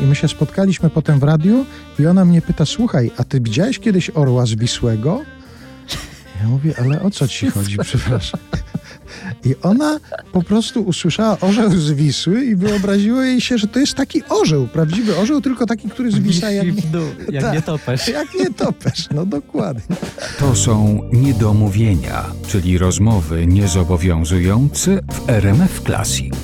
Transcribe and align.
I 0.00 0.06
my 0.06 0.14
się 0.14 0.28
spotkaliśmy 0.28 0.90
potem 0.90 1.18
w 1.20 1.22
radiu 1.22 1.66
i 1.98 2.06
ona 2.06 2.24
mnie 2.24 2.42
pyta, 2.42 2.66
słuchaj, 2.66 3.10
a 3.16 3.24
ty 3.24 3.40
widziałeś 3.40 3.78
kiedyś 3.78 4.10
orła 4.10 4.46
z 4.46 4.54
Wisłego? 4.54 5.22
Ja 6.42 6.48
mówię, 6.48 6.74
ale 6.80 7.02
o 7.02 7.10
co 7.10 7.28
ci 7.28 7.50
chodzi, 7.50 7.76
przepraszam. 7.84 8.40
I 9.44 9.54
ona 9.62 10.00
po 10.32 10.42
prostu 10.42 10.82
usłyszała 10.82 11.40
orzeł 11.40 11.70
z 11.70 11.90
Wisły 11.92 12.44
i 12.44 12.56
wyobraziło 12.56 13.22
jej 13.22 13.40
się, 13.40 13.58
że 13.58 13.66
to 13.66 13.78
jest 13.78 13.94
taki 13.94 14.22
orzeł, 14.28 14.66
prawdziwy 14.68 15.16
orzeł, 15.16 15.40
tylko 15.40 15.66
taki, 15.66 15.88
który 15.88 16.12
zwisa 16.12 16.50
jak, 16.50 16.66
jak 17.32 17.44
Tak. 17.44 17.54
nie 17.54 17.62
topesz. 17.62 18.08
jak 18.08 18.34
nie 18.34 18.50
topesz. 18.50 19.08
No 19.14 19.26
dokładnie. 19.26 19.96
To 20.38 20.54
są 20.56 21.00
niedomówienia, 21.12 22.24
czyli 22.46 22.78
rozmowy 22.78 23.46
niezobowiązujące 23.46 25.00
w 25.12 25.30
RMF 25.30 25.80
Classic. 25.86 26.34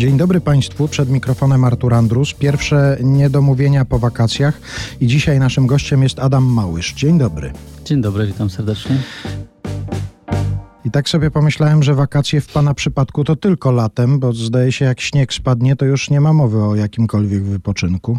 Dzień 0.00 0.16
dobry 0.16 0.40
Państwu, 0.40 0.88
przed 0.88 1.10
mikrofonem 1.10 1.64
Artur 1.64 1.94
Andrus. 1.94 2.34
Pierwsze 2.34 2.98
niedomówienia 3.02 3.84
po 3.84 3.98
wakacjach 3.98 4.60
i 5.00 5.06
dzisiaj 5.06 5.38
naszym 5.38 5.66
gościem 5.66 6.02
jest 6.02 6.18
Adam 6.18 6.44
Małysz. 6.44 6.92
Dzień 6.92 7.18
dobry. 7.18 7.52
Dzień 7.84 8.02
dobry, 8.02 8.26
witam 8.26 8.50
serdecznie. 8.50 8.96
I 10.84 10.90
tak 10.90 11.08
sobie 11.08 11.30
pomyślałem, 11.30 11.82
że 11.82 11.94
wakacje 11.94 12.40
w 12.40 12.52
Pana 12.52 12.74
przypadku 12.74 13.24
to 13.24 13.36
tylko 13.36 13.72
latem, 13.72 14.18
bo 14.18 14.32
zdaje 14.32 14.72
się 14.72 14.84
jak 14.84 15.00
śnieg 15.00 15.34
spadnie, 15.34 15.76
to 15.76 15.84
już 15.84 16.10
nie 16.10 16.20
ma 16.20 16.32
mowy 16.32 16.64
o 16.64 16.74
jakimkolwiek 16.74 17.44
wypoczynku. 17.44 18.18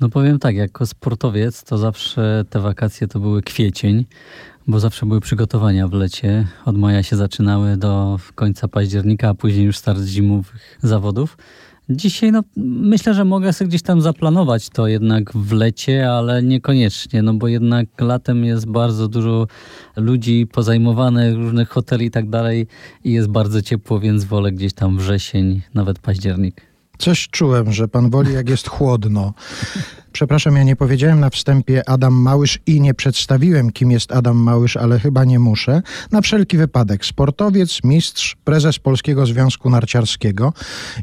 No 0.00 0.08
powiem 0.08 0.38
tak, 0.38 0.56
jako 0.56 0.86
sportowiec 0.86 1.64
to 1.64 1.78
zawsze 1.78 2.44
te 2.50 2.60
wakacje 2.60 3.08
to 3.08 3.20
były 3.20 3.42
kwiecień, 3.42 4.04
bo 4.66 4.80
zawsze 4.80 5.06
były 5.06 5.20
przygotowania 5.20 5.88
w 5.88 5.92
lecie. 5.92 6.46
Od 6.64 6.78
maja 6.78 7.02
się 7.02 7.16
zaczynały 7.16 7.76
do 7.76 8.18
końca 8.34 8.68
października, 8.68 9.28
a 9.28 9.34
później 9.34 9.66
już 9.66 9.76
start 9.76 10.02
zimowych 10.02 10.78
zawodów. 10.82 11.36
Dzisiaj 11.90 12.32
no, 12.32 12.42
myślę, 12.56 13.14
że 13.14 13.24
mogę 13.24 13.52
sobie 13.52 13.68
gdzieś 13.68 13.82
tam 13.82 14.00
zaplanować 14.00 14.68
to 14.68 14.86
jednak 14.86 15.32
w 15.32 15.52
lecie, 15.52 16.10
ale 16.10 16.42
niekoniecznie, 16.42 17.22
no 17.22 17.34
bo 17.34 17.48
jednak 17.48 17.86
latem 18.00 18.44
jest 18.44 18.66
bardzo 18.66 19.08
dużo 19.08 19.46
ludzi 19.96 20.46
pozajmowanych, 20.52 21.36
różnych 21.36 21.68
hoteli 21.68 22.06
i 22.06 22.10
tak 22.10 22.30
dalej 22.30 22.66
i 23.04 23.12
jest 23.12 23.28
bardzo 23.28 23.62
ciepło, 23.62 24.00
więc 24.00 24.24
wolę 24.24 24.52
gdzieś 24.52 24.72
tam 24.72 24.98
wrzesień, 24.98 25.62
nawet 25.74 25.98
październik. 25.98 26.75
Coś 26.98 27.28
czułem, 27.28 27.72
że 27.72 27.88
Pan 27.88 28.10
woli 28.10 28.34
jak 28.34 28.48
jest 28.48 28.68
chłodno. 28.68 29.34
Przepraszam, 30.12 30.56
ja 30.56 30.62
nie 30.62 30.76
powiedziałem 30.76 31.20
na 31.20 31.30
wstępie 31.30 31.88
Adam 31.88 32.14
Małysz 32.14 32.58
i 32.66 32.80
nie 32.80 32.94
przedstawiłem, 32.94 33.72
kim 33.72 33.90
jest 33.90 34.12
Adam 34.12 34.36
Małysz, 34.36 34.76
ale 34.76 34.98
chyba 34.98 35.24
nie 35.24 35.38
muszę. 35.38 35.82
Na 36.12 36.20
wszelki 36.20 36.56
wypadek, 36.56 37.04
sportowiec, 37.04 37.84
mistrz, 37.84 38.36
prezes 38.44 38.78
Polskiego 38.78 39.26
Związku 39.26 39.70
Narciarskiego. 39.70 40.52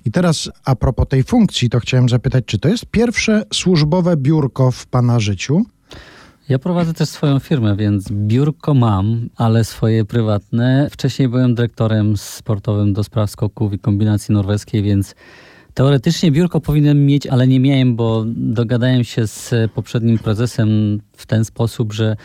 I 0.05 0.11
teraz 0.11 0.49
a 0.65 0.75
propos 0.75 1.07
tej 1.07 1.23
funkcji, 1.23 1.69
to 1.69 1.79
chciałem 1.79 2.09
zapytać, 2.09 2.45
czy 2.45 2.59
to 2.59 2.69
jest 2.69 2.85
pierwsze 2.85 3.43
służbowe 3.53 4.17
biurko 4.17 4.71
w 4.71 4.87
Pana 4.87 5.19
życiu? 5.19 5.65
Ja 6.49 6.59
prowadzę 6.59 6.93
też 6.93 7.09
swoją 7.09 7.39
firmę, 7.39 7.75
więc 7.75 8.11
biurko 8.11 8.73
mam, 8.73 9.29
ale 9.35 9.63
swoje 9.63 10.05
prywatne. 10.05 10.87
Wcześniej 10.91 11.27
byłem 11.27 11.55
dyrektorem 11.55 12.17
sportowym 12.17 12.93
do 12.93 13.03
spraw 13.03 13.31
skoków 13.31 13.73
i 13.73 13.79
kombinacji 13.79 14.33
norweskiej, 14.33 14.83
więc 14.83 15.15
teoretycznie 15.73 16.31
biurko 16.31 16.61
powinienem 16.61 17.05
mieć, 17.05 17.27
ale 17.27 17.47
nie 17.47 17.59
miałem, 17.59 17.95
bo 17.95 18.23
dogadałem 18.27 19.03
się 19.03 19.27
z 19.27 19.71
poprzednim 19.71 20.19
prezesem 20.19 20.99
w 21.17 21.25
ten 21.25 21.45
sposób, 21.45 21.93
że 21.93 22.15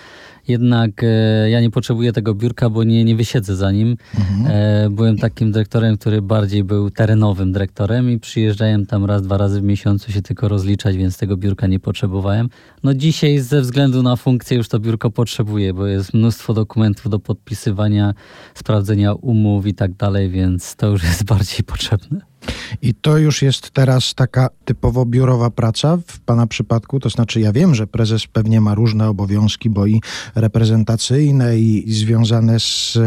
jednak 0.48 1.02
e, 1.02 1.50
ja 1.50 1.60
nie 1.60 1.70
potrzebuję 1.70 2.12
tego 2.12 2.34
biurka, 2.34 2.70
bo 2.70 2.84
nie, 2.84 3.04
nie 3.04 3.16
wysiedzę 3.16 3.56
za 3.56 3.72
nim. 3.72 3.96
E, 4.46 4.88
byłem 4.90 5.16
takim 5.16 5.52
dyrektorem, 5.52 5.96
który 5.98 6.22
bardziej 6.22 6.64
był 6.64 6.90
terenowym 6.90 7.52
dyrektorem 7.52 8.10
i 8.10 8.18
przyjeżdżałem 8.18 8.86
tam 8.86 9.04
raz, 9.04 9.22
dwa 9.22 9.36
razy 9.36 9.60
w 9.60 9.64
miesiącu 9.64 10.12
się 10.12 10.22
tylko 10.22 10.48
rozliczać, 10.48 10.96
więc 10.96 11.18
tego 11.18 11.36
biurka 11.36 11.66
nie 11.66 11.80
potrzebowałem. 11.80 12.48
No 12.82 12.94
dzisiaj 12.94 13.38
ze 13.38 13.60
względu 13.60 14.02
na 14.02 14.16
funkcję 14.16 14.56
już 14.56 14.68
to 14.68 14.78
biurko 14.78 15.10
potrzebuję, 15.10 15.74
bo 15.74 15.86
jest 15.86 16.14
mnóstwo 16.14 16.54
dokumentów 16.54 17.10
do 17.10 17.18
podpisywania, 17.18 18.14
sprawdzenia 18.54 19.12
umów 19.12 19.66
i 19.66 19.74
tak 19.74 19.94
dalej, 19.94 20.30
więc 20.30 20.76
to 20.76 20.86
już 20.86 21.02
jest 21.02 21.24
bardziej 21.34 21.64
potrzebne. 21.64 22.27
I 22.82 22.94
to 22.94 23.18
już 23.18 23.42
jest 23.42 23.70
teraz 23.70 24.14
taka 24.14 24.48
typowo 24.64 25.06
biurowa 25.06 25.50
praca 25.50 25.98
w 26.06 26.20
Pana 26.20 26.46
przypadku? 26.46 27.00
To 27.00 27.10
znaczy, 27.10 27.40
ja 27.40 27.52
wiem, 27.52 27.74
że 27.74 27.86
prezes 27.86 28.26
pewnie 28.26 28.60
ma 28.60 28.74
różne 28.74 29.08
obowiązki, 29.08 29.70
bo 29.70 29.86
i 29.86 30.00
reprezentacyjne, 30.34 31.58
i, 31.58 31.92
związane 31.92 32.60
z, 32.60 32.98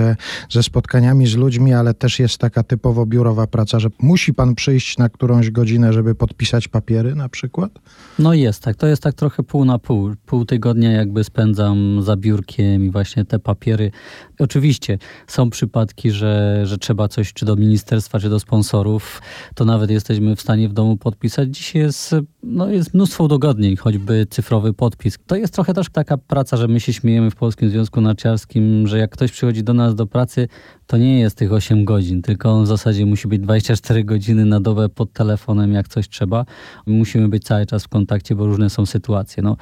ze 0.49 0.63
spotkaniami 0.63 1.27
z 1.27 1.35
ludźmi, 1.35 1.73
ale 1.73 1.93
też 1.93 2.19
jest 2.19 2.37
taka 2.37 2.63
typowo 2.63 3.05
biurowa 3.05 3.47
praca, 3.47 3.79
że 3.79 3.89
musi 3.99 4.33
Pan 4.33 4.55
przyjść 4.55 4.97
na 4.97 5.09
którąś 5.09 5.51
godzinę, 5.51 5.93
żeby 5.93 6.15
podpisać 6.15 6.67
papiery 6.67 7.15
na 7.15 7.29
przykład? 7.29 7.71
No 8.19 8.33
jest 8.33 8.63
tak, 8.63 8.75
to 8.75 8.87
jest 8.87 9.03
tak 9.03 9.15
trochę 9.15 9.43
pół 9.43 9.65
na 9.65 9.79
pół. 9.79 10.13
Pół 10.25 10.45
tygodnia 10.45 10.91
jakby 10.91 11.23
spędzam 11.23 12.01
za 12.03 12.17
biurkiem 12.17 12.85
i 12.85 12.91
właśnie 12.91 13.25
te 13.25 13.39
papiery. 13.39 13.91
Oczywiście 14.39 14.97
są 15.27 15.49
przypadki, 15.49 16.11
że, 16.11 16.61
że 16.65 16.77
trzeba 16.77 17.07
coś 17.07 17.33
czy 17.33 17.45
do 17.45 17.55
ministerstwa, 17.55 18.19
czy 18.19 18.29
do 18.29 18.39
sponsorów, 18.39 19.21
to 19.55 19.65
nawet 19.65 19.91
jesteśmy 19.91 20.35
w 20.35 20.41
stanie 20.41 20.69
w 20.69 20.73
domu 20.73 20.97
podpisać. 20.97 21.49
Dzisiaj 21.49 21.81
jest, 21.81 22.15
no 22.43 22.69
jest 22.69 22.93
mnóstwo 22.93 23.23
udogodnień, 23.23 23.75
choćby 23.75 24.27
cyfrowy 24.29 24.73
podpis. 24.73 25.17
To 25.27 25.35
jest 25.35 25.53
trochę 25.53 25.73
też 25.73 25.89
taka 25.89 26.17
praca, 26.17 26.57
że 26.57 26.67
my 26.67 26.79
się 26.79 26.93
śmiejemy 26.93 27.31
w 27.31 27.35
Polskim 27.35 27.69
Związku 27.69 28.01
Narciarskim, 28.01 28.87
że 28.87 28.97
jak 28.97 29.11
ktoś 29.11 29.31
przychodzi 29.31 29.63
do 29.63 29.73
nas 29.73 29.95
do 29.95 30.07
pracy, 30.07 30.47
to 30.87 30.97
nie 30.97 31.19
jest 31.19 31.37
tych 31.37 31.53
8 31.53 31.85
godzin, 31.85 32.21
tylko 32.21 32.51
on 32.51 32.63
w 32.63 32.67
zasadzie 32.67 33.05
musi 33.05 33.27
być 33.27 33.41
24 33.41 34.03
godziny 34.03 34.45
na 34.45 34.59
dobę 34.59 34.89
pod 34.89 35.13
telefonem, 35.13 35.73
jak 35.73 35.87
coś 35.87 36.09
trzeba. 36.09 36.45
Musimy 36.85 37.29
być 37.29 37.43
cały 37.43 37.65
czas 37.65 37.83
w 37.83 37.87
kontakcie, 37.87 38.35
bo 38.35 38.45
różne 38.45 38.69
są 38.69 38.85
sytuacje. 38.85 39.43
No, 39.43 39.57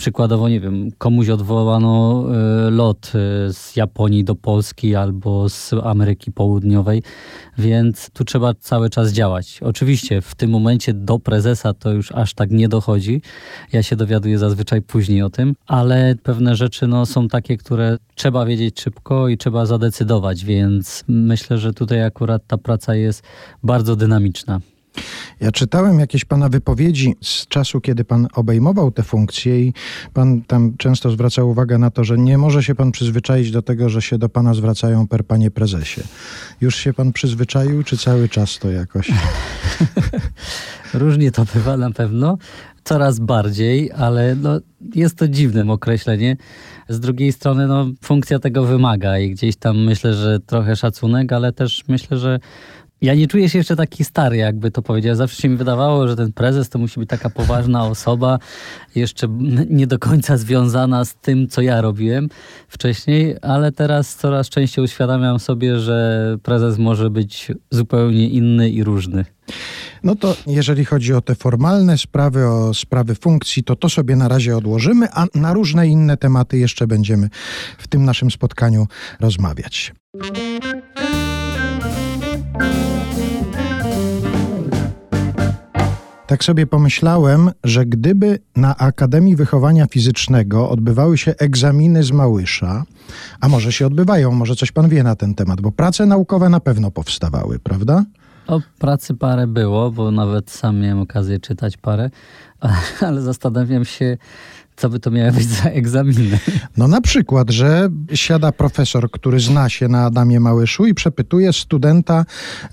przykładowo, 0.00 0.48
nie 0.48 0.60
wiem, 0.60 0.90
komuś 0.98 1.28
odwołano 1.28 2.24
y, 2.68 2.70
lot 2.70 3.06
y, 3.06 3.52
z 3.52 3.76
Japonii 3.76 4.24
do 4.24 4.34
Polski 4.34 4.94
albo 4.94 5.48
z 5.48 5.72
Ameryki 5.84 6.32
Południowej, 6.32 7.02
więc 7.58 8.10
tu 8.10 8.24
trzeba 8.24 8.54
cały 8.54 8.90
czas 8.90 9.12
działać. 9.12 9.60
Oczywiście 9.62 10.20
w 10.20 10.34
tym 10.34 10.50
momencie 10.50 10.94
do 10.94 11.18
prezesa 11.18 11.74
to 11.74 11.92
już 11.92 12.12
aż 12.12 12.34
tak 12.34 12.50
nie 12.50 12.68
dochodzi. 12.68 13.22
Ja 13.72 13.82
się 13.82 13.96
dowiaduję 13.96 14.38
zazwyczaj 14.38 14.82
później 14.82 15.22
o 15.22 15.30
tym, 15.30 15.54
ale 15.66 16.14
pewne 16.22 16.56
rzeczy 16.56 16.86
no, 16.86 17.06
są 17.06 17.28
takie, 17.28 17.56
które 17.56 17.96
trzeba 18.14 18.46
wiedzieć 18.46 18.80
szybko 18.80 19.28
i 19.28 19.36
trzeba 19.36 19.66
zadecydować, 19.66 20.44
więc 20.44 21.04
myślę, 21.08 21.58
że 21.58 21.72
tutaj 21.72 22.02
akurat 22.02 22.42
ta 22.46 22.58
praca 22.58 22.94
jest 22.94 23.22
bardzo 23.62 23.96
dynamiczna. 23.96 24.60
Ja 25.40 25.52
czytałem 25.52 26.00
jakieś 26.00 26.24
pana 26.24 26.48
wypowiedzi 26.48 27.14
z 27.22 27.46
czasu, 27.46 27.80
kiedy 27.80 28.04
pan 28.04 28.28
obejmował 28.34 28.90
te 28.90 29.02
funkcje 29.02 29.60
i 29.60 29.72
pan 30.12 30.42
tam 30.42 30.76
często 30.76 31.10
zwracał 31.10 31.50
uwagę 31.50 31.78
na 31.78 31.90
to, 31.90 32.04
że 32.04 32.18
nie 32.18 32.38
może 32.38 32.62
się 32.62 32.74
pan 32.74 32.92
przyzwyczaić 32.92 33.50
do 33.50 33.62
tego, 33.62 33.88
że 33.88 34.02
się 34.02 34.18
do 34.18 34.28
pana 34.28 34.54
zwracają 34.54 35.06
per 35.06 35.24
panie 35.24 35.50
prezesie. 35.50 36.00
Już 36.60 36.76
się 36.76 36.92
pan 36.92 37.12
przyzwyczaił, 37.12 37.82
czy 37.82 37.98
cały 37.98 38.28
czas 38.28 38.58
to 38.58 38.70
jakoś? 38.70 39.10
Różnie 40.94 41.32
to 41.32 41.44
bywa 41.54 41.76
na 41.76 41.90
pewno, 41.90 42.38
coraz 42.90 43.18
bardziej, 43.18 43.90
ale 43.92 44.34
no, 44.34 44.60
jest 44.94 45.16
to 45.16 45.28
dziwne 45.28 45.72
określenie. 45.72 46.36
Z 46.88 47.00
drugiej 47.00 47.32
strony 47.32 47.66
no, 47.66 47.86
funkcja 48.02 48.38
tego 48.38 48.64
wymaga 48.64 49.18
i 49.18 49.30
gdzieś 49.30 49.56
tam 49.56 49.84
myślę, 49.84 50.14
że 50.14 50.40
trochę 50.40 50.76
szacunek, 50.76 51.32
ale 51.32 51.52
też 51.52 51.84
myślę, 51.88 52.18
że 52.18 52.40
ja 53.00 53.14
nie 53.14 53.26
czuję 53.26 53.48
się 53.48 53.58
jeszcze 53.58 53.76
taki 53.76 54.04
stary, 54.04 54.36
jakby 54.36 54.70
to 54.70 54.82
powiedział. 54.82 55.14
Zawsze 55.14 55.42
się 55.42 55.48
mi 55.48 55.56
wydawało, 55.56 56.08
że 56.08 56.16
ten 56.16 56.32
prezes 56.32 56.68
to 56.68 56.78
musi 56.78 57.00
być 57.00 57.08
taka 57.08 57.30
poważna 57.30 57.84
osoba, 57.94 58.38
jeszcze 58.94 59.28
nie 59.70 59.86
do 59.86 59.98
końca 59.98 60.36
związana 60.36 61.04
z 61.04 61.14
tym, 61.14 61.48
co 61.48 61.62
ja 61.62 61.80
robiłem 61.80 62.28
wcześniej, 62.68 63.36
ale 63.42 63.72
teraz 63.72 64.16
coraz 64.16 64.48
częściej 64.48 64.84
uświadamiam 64.84 65.38
sobie, 65.38 65.78
że 65.78 66.36
prezes 66.42 66.78
może 66.78 67.10
być 67.10 67.52
zupełnie 67.70 68.28
inny 68.28 68.70
i 68.70 68.84
różny. 68.84 69.24
No 70.02 70.14
to 70.14 70.36
jeżeli 70.46 70.84
chodzi 70.84 71.14
o 71.14 71.20
te 71.20 71.34
formalne 71.34 71.98
sprawy, 71.98 72.46
o 72.46 72.74
sprawy 72.74 73.14
funkcji, 73.14 73.64
to 73.64 73.76
to 73.76 73.88
sobie 73.88 74.16
na 74.16 74.28
razie 74.28 74.56
odłożymy, 74.56 75.08
a 75.12 75.26
na 75.34 75.52
różne 75.52 75.88
inne 75.88 76.16
tematy 76.16 76.58
jeszcze 76.58 76.86
będziemy 76.86 77.28
w 77.78 77.88
tym 77.88 78.04
naszym 78.04 78.30
spotkaniu 78.30 78.86
rozmawiać. 79.20 79.92
Tak 86.30 86.44
sobie 86.44 86.66
pomyślałem, 86.66 87.50
że 87.64 87.86
gdyby 87.86 88.38
na 88.56 88.76
Akademii 88.76 89.36
Wychowania 89.36 89.86
Fizycznego 89.86 90.70
odbywały 90.70 91.18
się 91.18 91.34
egzaminy 91.38 92.02
z 92.02 92.12
Małysza, 92.12 92.84
a 93.40 93.48
może 93.48 93.72
się 93.72 93.86
odbywają, 93.86 94.32
może 94.32 94.56
coś 94.56 94.72
pan 94.72 94.88
wie 94.88 95.02
na 95.02 95.16
ten 95.16 95.34
temat, 95.34 95.60
bo 95.60 95.72
prace 95.72 96.06
naukowe 96.06 96.48
na 96.48 96.60
pewno 96.60 96.90
powstawały, 96.90 97.58
prawda? 97.58 98.04
O, 98.50 98.60
pracy 98.78 99.14
parę 99.14 99.46
było, 99.46 99.90
bo 99.90 100.10
nawet 100.10 100.50
sam 100.50 100.80
miałem 100.80 101.00
okazję 101.00 101.40
czytać 101.40 101.76
parę, 101.76 102.10
ale 103.06 103.20
zastanawiam 103.20 103.84
się, 103.84 104.18
co 104.80 104.88
by 104.88 105.00
to 105.00 105.10
miały 105.10 105.32
być 105.32 105.48
za 105.48 105.70
egzaminy. 105.70 106.38
No 106.76 106.88
na 106.88 107.00
przykład, 107.00 107.50
że 107.50 107.88
siada 108.14 108.52
profesor, 108.52 109.10
który 109.10 109.40
zna 109.40 109.68
się 109.68 109.88
na 109.88 110.04
Adamie 110.04 110.40
Małyszu 110.40 110.86
i 110.86 110.94
przepytuje 110.94 111.52
studenta 111.52 112.24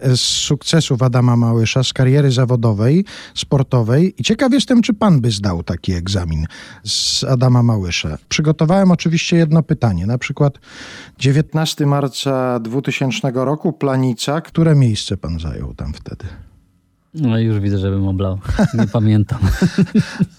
z 0.01 0.19
sukcesów 0.19 1.01
Adama 1.01 1.35
Małysza, 1.35 1.83
z 1.83 1.93
kariery 1.93 2.31
zawodowej, 2.31 3.05
sportowej. 3.35 4.13
I 4.17 4.23
ciekaw 4.23 4.53
jestem, 4.53 4.81
czy 4.81 4.93
pan 4.93 5.21
by 5.21 5.31
zdał 5.31 5.63
taki 5.63 5.93
egzamin 5.93 6.45
z 6.83 7.23
Adama 7.23 7.63
Małysza. 7.63 8.17
Przygotowałem 8.29 8.91
oczywiście 8.91 9.37
jedno 9.37 9.63
pytanie, 9.63 10.05
na 10.05 10.17
przykład 10.17 10.53
19 11.19 11.85
marca 11.85 12.59
2000 12.59 13.31
roku, 13.33 13.73
Planica. 13.73 14.41
Które 14.41 14.75
miejsce 14.75 15.17
pan 15.17 15.39
zajął 15.39 15.73
tam 15.73 15.93
wtedy? 15.93 16.46
No 17.21 17.39
już 17.39 17.59
widzę, 17.59 17.77
żebym 17.77 18.07
oblał. 18.07 18.39
Nie 18.73 18.87
pamiętam. 18.87 19.39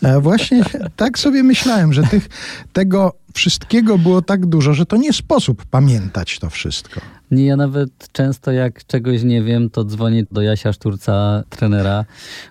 E, 0.03 0.21
Właśnie 0.21 0.63
tak 0.97 1.19
sobie 1.19 1.43
myślałem, 1.43 1.93
że 1.93 2.03
tych, 2.03 2.29
tego 2.73 3.13
wszystkiego 3.35 3.99
było 3.99 4.23
tak 4.23 4.47
dużo, 4.47 4.75
że 4.75 4.87
to 4.87 4.97
nie 4.97 5.13
sposób 5.13 5.65
pamiętać 5.65 6.39
to 6.39 6.51
wszystko. 6.51 7.01
Nie, 7.31 7.47
ja 7.47 7.57
nawet 7.57 8.13
często 8.13 8.53
jak 8.53 8.87
czegoś 8.87 9.23
nie 9.23 9.43
wiem, 9.43 9.71
to 9.71 9.85
dzwonię 9.85 10.25
do 10.31 10.43
Jasia 10.43 10.73
Szturca, 10.73 11.43
trenera, 11.49 12.05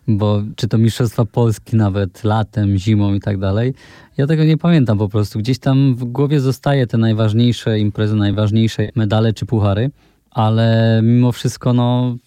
bo 0.07 0.43
czy 0.55 0.67
to 0.67 0.77
Mistrzostwa 0.77 1.25
Polski 1.25 1.75
nawet 1.75 2.23
latem, 2.23 2.77
zimą 2.77 3.13
i 3.13 3.19
tak 3.19 3.37
dalej. 3.37 3.73
Ja 4.17 4.27
tego 4.27 4.43
nie 4.43 4.57
pamiętam 4.57 4.97
po 4.97 5.09
prostu. 5.09 5.39
Gdzieś 5.39 5.59
tam 5.59 5.95
w 5.95 6.03
głowie 6.03 6.39
zostaje 6.39 6.87
te 6.87 6.97
najważniejsze 6.97 7.79
imprezy, 7.79 8.15
najważniejsze 8.15 8.89
medale 8.95 9.33
czy 9.33 9.45
puchary, 9.45 9.91
ale 10.31 10.99
mimo 11.03 11.31
wszystko 11.31 11.73
no, 11.73 12.17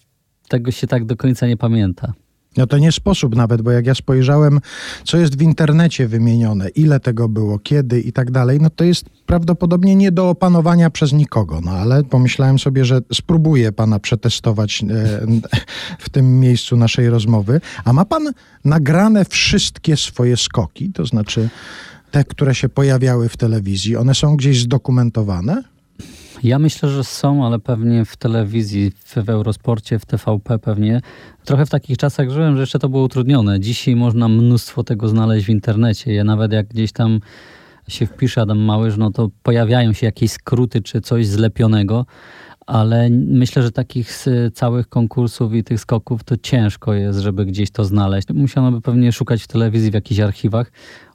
tego 0.51 0.71
się 0.71 0.87
tak 0.87 1.05
do 1.05 1.15
końca 1.15 1.47
nie 1.47 1.57
pamięta. 1.57 2.13
No 2.57 2.67
to 2.67 2.77
nie 2.77 2.91
sposób 2.91 3.35
nawet, 3.35 3.61
bo 3.61 3.71
jak 3.71 3.85
ja 3.85 3.95
spojrzałem, 3.95 4.59
co 5.03 5.17
jest 5.17 5.37
w 5.37 5.41
internecie 5.41 6.07
wymienione, 6.07 6.69
ile 6.69 6.99
tego 6.99 7.29
było, 7.29 7.59
kiedy 7.59 8.01
i 8.01 8.11
tak 8.13 8.31
dalej, 8.31 8.59
no 8.61 8.69
to 8.69 8.83
jest 8.83 9.05
prawdopodobnie 9.25 9.95
nie 9.95 10.11
do 10.11 10.29
opanowania 10.29 10.89
przez 10.89 11.13
nikogo. 11.13 11.61
No 11.61 11.71
ale 11.71 12.03
pomyślałem 12.03 12.59
sobie, 12.59 12.85
że 12.85 13.01
spróbuję 13.13 13.71
pana 13.71 13.99
przetestować 13.99 14.83
e, 14.83 14.87
w 15.99 16.09
tym 16.09 16.39
miejscu 16.39 16.77
naszej 16.77 17.09
rozmowy. 17.09 17.61
A 17.85 17.93
ma 17.93 18.05
pan 18.05 18.33
nagrane 18.65 19.25
wszystkie 19.25 19.97
swoje 19.97 20.37
skoki, 20.37 20.91
to 20.93 21.05
znaczy 21.05 21.49
te, 22.11 22.23
które 22.23 22.55
się 22.55 22.69
pojawiały 22.69 23.29
w 23.29 23.37
telewizji, 23.37 23.97
one 23.97 24.15
są 24.15 24.37
gdzieś 24.37 24.61
zdokumentowane? 24.61 25.70
Ja 26.43 26.59
myślę, 26.59 26.89
że 26.89 27.03
są, 27.03 27.45
ale 27.45 27.59
pewnie 27.59 28.05
w 28.05 28.17
telewizji, 28.17 28.91
w, 28.91 29.15
w 29.15 29.29
Eurosporcie, 29.29 29.99
w 29.99 30.05
TVP 30.05 30.59
pewnie. 30.59 31.01
Trochę 31.45 31.65
w 31.65 31.69
takich 31.69 31.97
czasach 31.97 32.29
żyłem, 32.29 32.55
że 32.55 32.61
jeszcze 32.61 32.79
to 32.79 32.89
było 32.89 33.03
utrudnione. 33.03 33.59
Dzisiaj 33.59 33.95
można 33.95 34.27
mnóstwo 34.27 34.83
tego 34.83 35.07
znaleźć 35.07 35.45
w 35.45 35.49
internecie. 35.49 36.13
Ja 36.13 36.23
nawet 36.23 36.51
jak 36.51 36.67
gdzieś 36.67 36.91
tam 36.91 37.19
się 37.87 38.05
wpisze 38.05 38.41
Adam 38.41 38.59
Małysz, 38.59 38.97
no 38.97 39.11
to 39.11 39.29
pojawiają 39.43 39.93
się 39.93 40.05
jakieś 40.05 40.31
skróty 40.31 40.81
czy 40.81 41.01
coś 41.01 41.27
zlepionego, 41.27 42.05
ale 42.67 43.09
myślę, 43.09 43.63
że 43.63 43.71
takich 43.71 44.25
całych 44.53 44.89
konkursów 44.89 45.53
i 45.53 45.63
tych 45.63 45.79
skoków 45.79 46.23
to 46.23 46.37
ciężko 46.37 46.93
jest, 46.93 47.19
żeby 47.19 47.45
gdzieś 47.45 47.71
to 47.71 47.85
znaleźć. 47.85 48.27
Musiano 48.33 48.71
by 48.71 48.81
pewnie 48.81 49.11
szukać 49.11 49.43
w 49.43 49.47
telewizji, 49.47 49.91
w 49.91 49.93
jakichś 49.93 50.19
archiwach. 50.19 50.71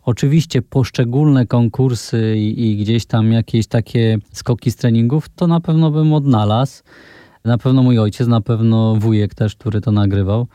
Oczywiście 0.07 0.63
poszczególne 0.63 1.47
konkursy 1.47 2.37
i, 2.37 2.71
i, 2.71 2.77
gdzieś 2.77 3.07
tam 3.07 3.33
jakieś 3.33 3.67
takie 3.67 4.19
skoki 4.33 4.71
z 4.71 4.77
treningów, 4.77 5.29
to 5.29 5.47
na 5.47 5.61
pewno 5.61 5.91
bym 5.91 6.13
odnalazł. 6.13 6.83
Na 7.45 7.59
pewno 7.59 7.83
mój 7.83 7.99
ojciec, 7.99 8.29
na 8.29 8.41
pewno 8.41 8.97
wujek 8.97 9.35
też, 9.35 9.57
który 9.57 9.81
to 9.81 9.93
nagrywał. 9.93 10.47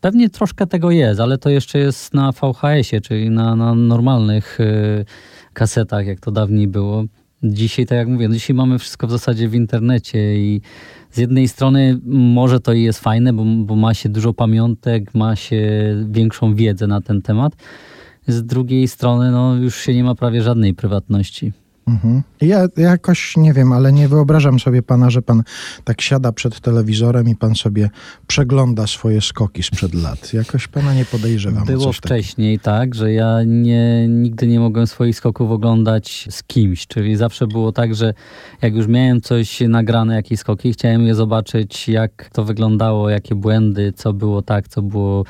Pewnie 0.00 0.30
troszkę 0.30 0.66
tego 0.66 0.90
jest, 0.90 1.20
ale 1.20 1.38
to 1.38 1.50
jeszcze 1.50 1.78
jest 1.78 2.14
na 2.14 2.32
VHS-ie, 2.32 3.00
czyli 3.00 3.30
na, 3.30 3.56
na 3.56 3.74
normalnych 3.74 4.60
y, 4.60 5.04
kasetach, 5.52 6.06
jak 6.06 6.20
to 6.20 6.30
dawniej 6.30 6.68
było. 6.68 7.04
Dzisiaj, 7.42 7.86
tak 7.86 7.98
jak 7.98 8.08
mówię, 8.08 8.28
dzisiaj 8.30 8.56
mamy 8.56 8.78
wszystko 8.78 9.06
w 9.06 9.10
zasadzie 9.10 9.48
w 9.48 9.54
internecie 9.54 10.36
i 10.36 10.60
z 11.10 11.18
jednej 11.18 11.48
strony 11.48 11.98
może 12.06 12.60
to 12.60 12.72
jest 12.72 13.00
fajne, 13.00 13.32
bo, 13.32 13.44
bo 13.44 13.76
ma 13.76 13.94
się 13.94 14.08
dużo 14.08 14.34
pamiątek, 14.34 15.14
ma 15.14 15.36
się 15.36 15.62
większą 16.10 16.54
wiedzę 16.54 16.86
na 16.86 17.00
ten 17.00 17.22
temat. 17.22 17.52
Z 18.28 18.42
drugiej 18.46 18.88
strony, 18.88 19.30
no 19.30 19.54
już 19.54 19.76
się 19.76 19.94
nie 19.94 20.04
ma 20.04 20.14
prawie 20.14 20.42
żadnej 20.42 20.74
prywatności. 20.74 21.52
Mhm. 21.88 22.22
Ja 22.40 22.66
jakoś 22.76 23.36
nie 23.36 23.52
wiem, 23.52 23.72
ale 23.72 23.92
nie 23.92 24.08
wyobrażam 24.08 24.60
sobie 24.60 24.82
pana, 24.82 25.10
że 25.10 25.22
pan 25.22 25.42
tak 25.84 26.00
siada 26.00 26.32
przed 26.32 26.60
telewizorem 26.60 27.28
i 27.28 27.36
pan 27.36 27.54
sobie 27.54 27.90
przegląda 28.26 28.86
swoje 28.86 29.20
skoki 29.20 29.62
sprzed 29.62 29.94
lat. 29.94 30.32
Jakoś 30.32 30.68
pana 30.68 30.94
nie 30.94 31.04
podejrzewam. 31.04 31.64
Było 31.64 31.92
wcześniej 31.92 32.58
tak, 32.58 32.94
że 32.94 33.12
ja 33.12 33.38
nie, 33.46 34.08
nigdy 34.08 34.46
nie 34.46 34.60
mogłem 34.60 34.86
swoich 34.86 35.16
skoków 35.16 35.50
oglądać 35.50 36.28
z 36.30 36.42
kimś, 36.42 36.86
czyli 36.86 37.16
zawsze 37.16 37.46
było 37.46 37.72
tak, 37.72 37.94
że 37.94 38.14
jak 38.62 38.74
już 38.74 38.86
miałem 38.86 39.20
coś 39.20 39.60
nagrane, 39.60 40.14
jakieś 40.14 40.40
skoki, 40.40 40.72
chciałem 40.72 41.06
je 41.06 41.14
zobaczyć, 41.14 41.88
jak 41.88 42.30
to 42.32 42.44
wyglądało, 42.44 43.10
jakie 43.10 43.34
błędy, 43.34 43.92
co 43.96 44.12
było 44.12 44.42
tak, 44.42 44.68
co 44.68 44.82
było 44.82 45.24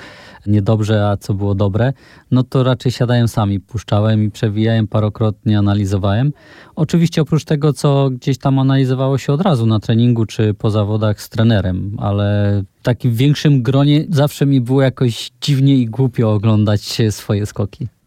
niedobrze, 0.48 1.08
a 1.08 1.16
co 1.16 1.34
było 1.34 1.54
dobre, 1.54 1.92
no 2.30 2.42
to 2.42 2.62
raczej 2.62 2.92
siadałem 2.92 3.28
sami, 3.28 3.60
puszczałem 3.60 4.24
i 4.24 4.30
przewijałem 4.30 4.88
parokrotnie, 4.88 5.58
analizowałem. 5.58 6.32
Oczywiście 6.76 7.22
oprócz 7.22 7.44
tego, 7.44 7.72
co 7.72 8.10
gdzieś 8.10 8.38
tam 8.38 8.58
analizowało 8.58 9.18
się 9.18 9.32
od 9.32 9.40
razu 9.40 9.66
na 9.66 9.80
treningu 9.80 10.26
czy 10.26 10.54
po 10.54 10.70
zawodach 10.70 11.22
z 11.22 11.28
trenerem, 11.28 11.96
ale 11.98 12.62
w 12.80 12.82
takim 12.82 13.14
większym 13.14 13.62
gronie 13.62 14.04
zawsze 14.10 14.46
mi 14.46 14.60
było 14.60 14.82
jakoś 14.82 15.30
dziwnie 15.40 15.76
i 15.76 15.86
głupio 15.86 16.32
oglądać 16.32 16.98
swoje 17.10 17.46
skoki. 17.46 17.97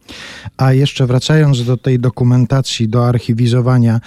A 0.57 0.73
jeszcze 0.73 1.07
wracając 1.07 1.65
do 1.65 1.77
tej 1.77 1.99
dokumentacji, 1.99 2.89
do 2.89 3.07
archiwizowania, 3.07 3.99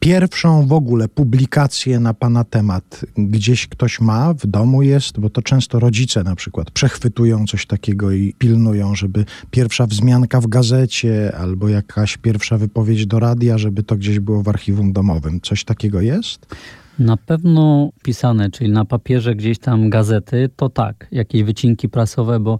pierwszą 0.00 0.66
w 0.66 0.72
ogóle 0.72 1.08
publikację 1.08 2.00
na 2.00 2.14
Pana 2.14 2.44
temat 2.44 3.04
gdzieś 3.16 3.66
ktoś 3.66 4.00
ma, 4.00 4.34
w 4.34 4.46
domu 4.46 4.82
jest, 4.82 5.20
bo 5.20 5.30
to 5.30 5.42
często 5.42 5.78
rodzice 5.78 6.22
na 6.22 6.36
przykład 6.36 6.70
przechwytują 6.70 7.46
coś 7.46 7.66
takiego 7.66 8.12
i 8.12 8.34
pilnują, 8.38 8.94
żeby 8.94 9.24
pierwsza 9.50 9.86
wzmianka 9.86 10.40
w 10.40 10.46
gazecie 10.46 11.36
albo 11.36 11.68
jakaś 11.68 12.16
pierwsza 12.16 12.58
wypowiedź 12.58 13.06
do 13.06 13.18
radia, 13.18 13.58
żeby 13.58 13.82
to 13.82 13.96
gdzieś 13.96 14.20
było 14.20 14.42
w 14.42 14.48
archiwum 14.48 14.92
domowym. 14.92 15.40
Coś 15.40 15.64
takiego 15.64 16.00
jest? 16.00 16.46
Na 16.98 17.16
pewno 17.16 17.90
pisane, 18.02 18.50
czyli 18.50 18.70
na 18.70 18.84
papierze 18.84 19.34
gdzieś 19.34 19.58
tam 19.58 19.90
gazety, 19.90 20.50
to 20.56 20.68
tak, 20.68 21.08
jakieś 21.12 21.42
wycinki 21.42 21.88
prasowe, 21.88 22.40
bo 22.40 22.58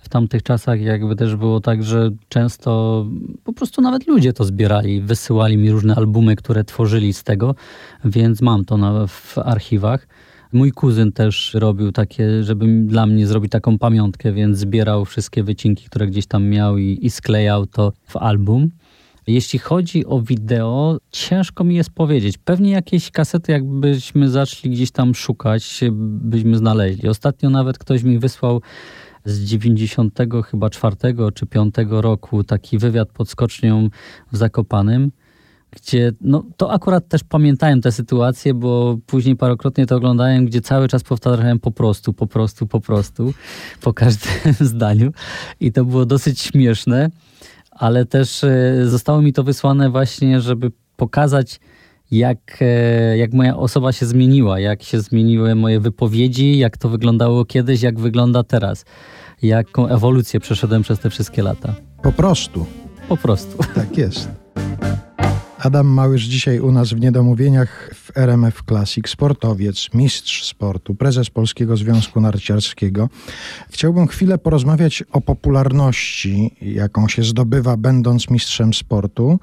w 0.00 0.08
tamtych 0.08 0.42
czasach 0.42 0.80
jakby 0.80 1.16
też 1.16 1.36
było 1.36 1.60
tak, 1.60 1.82
że 1.82 2.10
często 2.28 3.06
po 3.44 3.52
prostu 3.52 3.82
nawet 3.82 4.06
ludzie 4.06 4.32
to 4.32 4.44
zbierali, 4.44 5.00
wysyłali 5.00 5.56
mi 5.56 5.70
różne 5.70 5.94
albumy, 5.94 6.36
które 6.36 6.64
tworzyli 6.64 7.12
z 7.12 7.22
tego, 7.22 7.54
więc 8.04 8.42
mam 8.42 8.64
to 8.64 8.76
na, 8.76 9.06
w 9.06 9.38
archiwach. 9.38 10.08
Mój 10.52 10.72
kuzyn 10.72 11.12
też 11.12 11.54
robił 11.54 11.92
takie, 11.92 12.44
żeby 12.44 12.66
dla 12.86 13.06
mnie 13.06 13.26
zrobić 13.26 13.52
taką 13.52 13.78
pamiątkę, 13.78 14.32
więc 14.32 14.58
zbierał 14.58 15.04
wszystkie 15.04 15.42
wycinki, 15.42 15.84
które 15.84 16.06
gdzieś 16.06 16.26
tam 16.26 16.48
miał 16.48 16.78
i, 16.78 16.98
i 17.02 17.10
sklejał 17.10 17.66
to 17.66 17.92
w 18.06 18.16
album. 18.16 18.70
Jeśli 19.26 19.58
chodzi 19.58 20.06
o 20.06 20.20
wideo, 20.20 20.98
ciężko 21.10 21.64
mi 21.64 21.74
jest 21.74 21.90
powiedzieć. 21.90 22.38
Pewnie 22.38 22.70
jakieś 22.70 23.10
kasety, 23.10 23.52
jakbyśmy 23.52 24.28
zaczęli 24.28 24.74
gdzieś 24.74 24.90
tam 24.90 25.14
szukać, 25.14 25.80
byśmy 25.92 26.56
znaleźli. 26.56 27.08
Ostatnio 27.08 27.50
nawet 27.50 27.78
ktoś 27.78 28.02
mi 28.02 28.18
wysłał 28.18 28.62
z 29.24 29.40
90 29.40 30.18
chyba 30.50 30.70
4 30.70 30.96
czy 31.34 31.46
5 31.46 31.74
roku 31.90 32.44
taki 32.44 32.78
wywiad 32.78 33.08
pod 33.08 33.28
skocznią 33.28 33.88
w 34.32 34.36
Zakopanym, 34.36 35.12
gdzie 35.70 36.12
no 36.20 36.44
to 36.56 36.72
akurat 36.72 37.08
też 37.08 37.24
pamiętałem 37.24 37.80
tę 37.80 37.92
sytuację, 37.92 38.54
bo 38.54 38.98
później 39.06 39.36
parokrotnie 39.36 39.86
to 39.86 39.96
oglądałem, 39.96 40.46
gdzie 40.46 40.60
cały 40.60 40.88
czas 40.88 41.02
powtarzałem 41.02 41.58
po 41.58 41.70
prostu, 41.70 42.12
po 42.12 42.26
prostu, 42.26 42.66
po 42.66 42.80
prostu, 42.80 43.34
po 43.80 43.94
każdym 43.94 44.30
zdaniu 44.70 45.12
i 45.60 45.72
to 45.72 45.84
było 45.84 46.06
dosyć 46.06 46.40
śmieszne, 46.40 47.10
ale 47.70 48.06
też 48.06 48.44
zostało 48.84 49.22
mi 49.22 49.32
to 49.32 49.44
wysłane 49.44 49.90
właśnie, 49.90 50.40
żeby 50.40 50.72
pokazać 50.96 51.60
jak, 52.10 52.58
jak 53.16 53.32
moja 53.32 53.56
osoba 53.56 53.92
się 53.92 54.06
zmieniła, 54.06 54.60
jak 54.60 54.82
się 54.82 55.00
zmieniły 55.00 55.54
moje 55.54 55.80
wypowiedzi, 55.80 56.58
jak 56.58 56.76
to 56.76 56.88
wyglądało 56.88 57.44
kiedyś, 57.44 57.82
jak 57.82 58.00
wygląda 58.00 58.42
teraz. 58.42 58.84
Jaką 59.42 59.88
ewolucję 59.88 60.40
przeszedłem 60.40 60.82
przez 60.82 60.98
te 60.98 61.10
wszystkie 61.10 61.42
lata. 61.42 61.74
Po 62.02 62.12
prostu. 62.12 62.66
Po 63.08 63.16
prostu. 63.16 63.58
Tak 63.74 63.98
jest. 63.98 64.28
Adam 65.62 65.86
Małysz 65.86 66.22
dzisiaj 66.22 66.60
u 66.60 66.72
nas 66.72 66.92
w 66.92 67.00
Niedomówieniach 67.00 67.90
w 67.94 68.16
RMF 68.16 68.62
Classic, 68.68 69.08
sportowiec, 69.08 69.88
mistrz 69.94 70.44
sportu, 70.44 70.94
prezes 70.94 71.30
Polskiego 71.30 71.76
Związku 71.76 72.20
Narciarskiego. 72.20 73.08
Chciałbym 73.70 74.08
chwilę 74.08 74.38
porozmawiać 74.38 75.04
o 75.12 75.20
popularności, 75.20 76.56
jaką 76.62 77.08
się 77.08 77.22
zdobywa 77.22 77.76
będąc 77.76 78.30
mistrzem 78.30 78.74
sportu. 78.74 79.40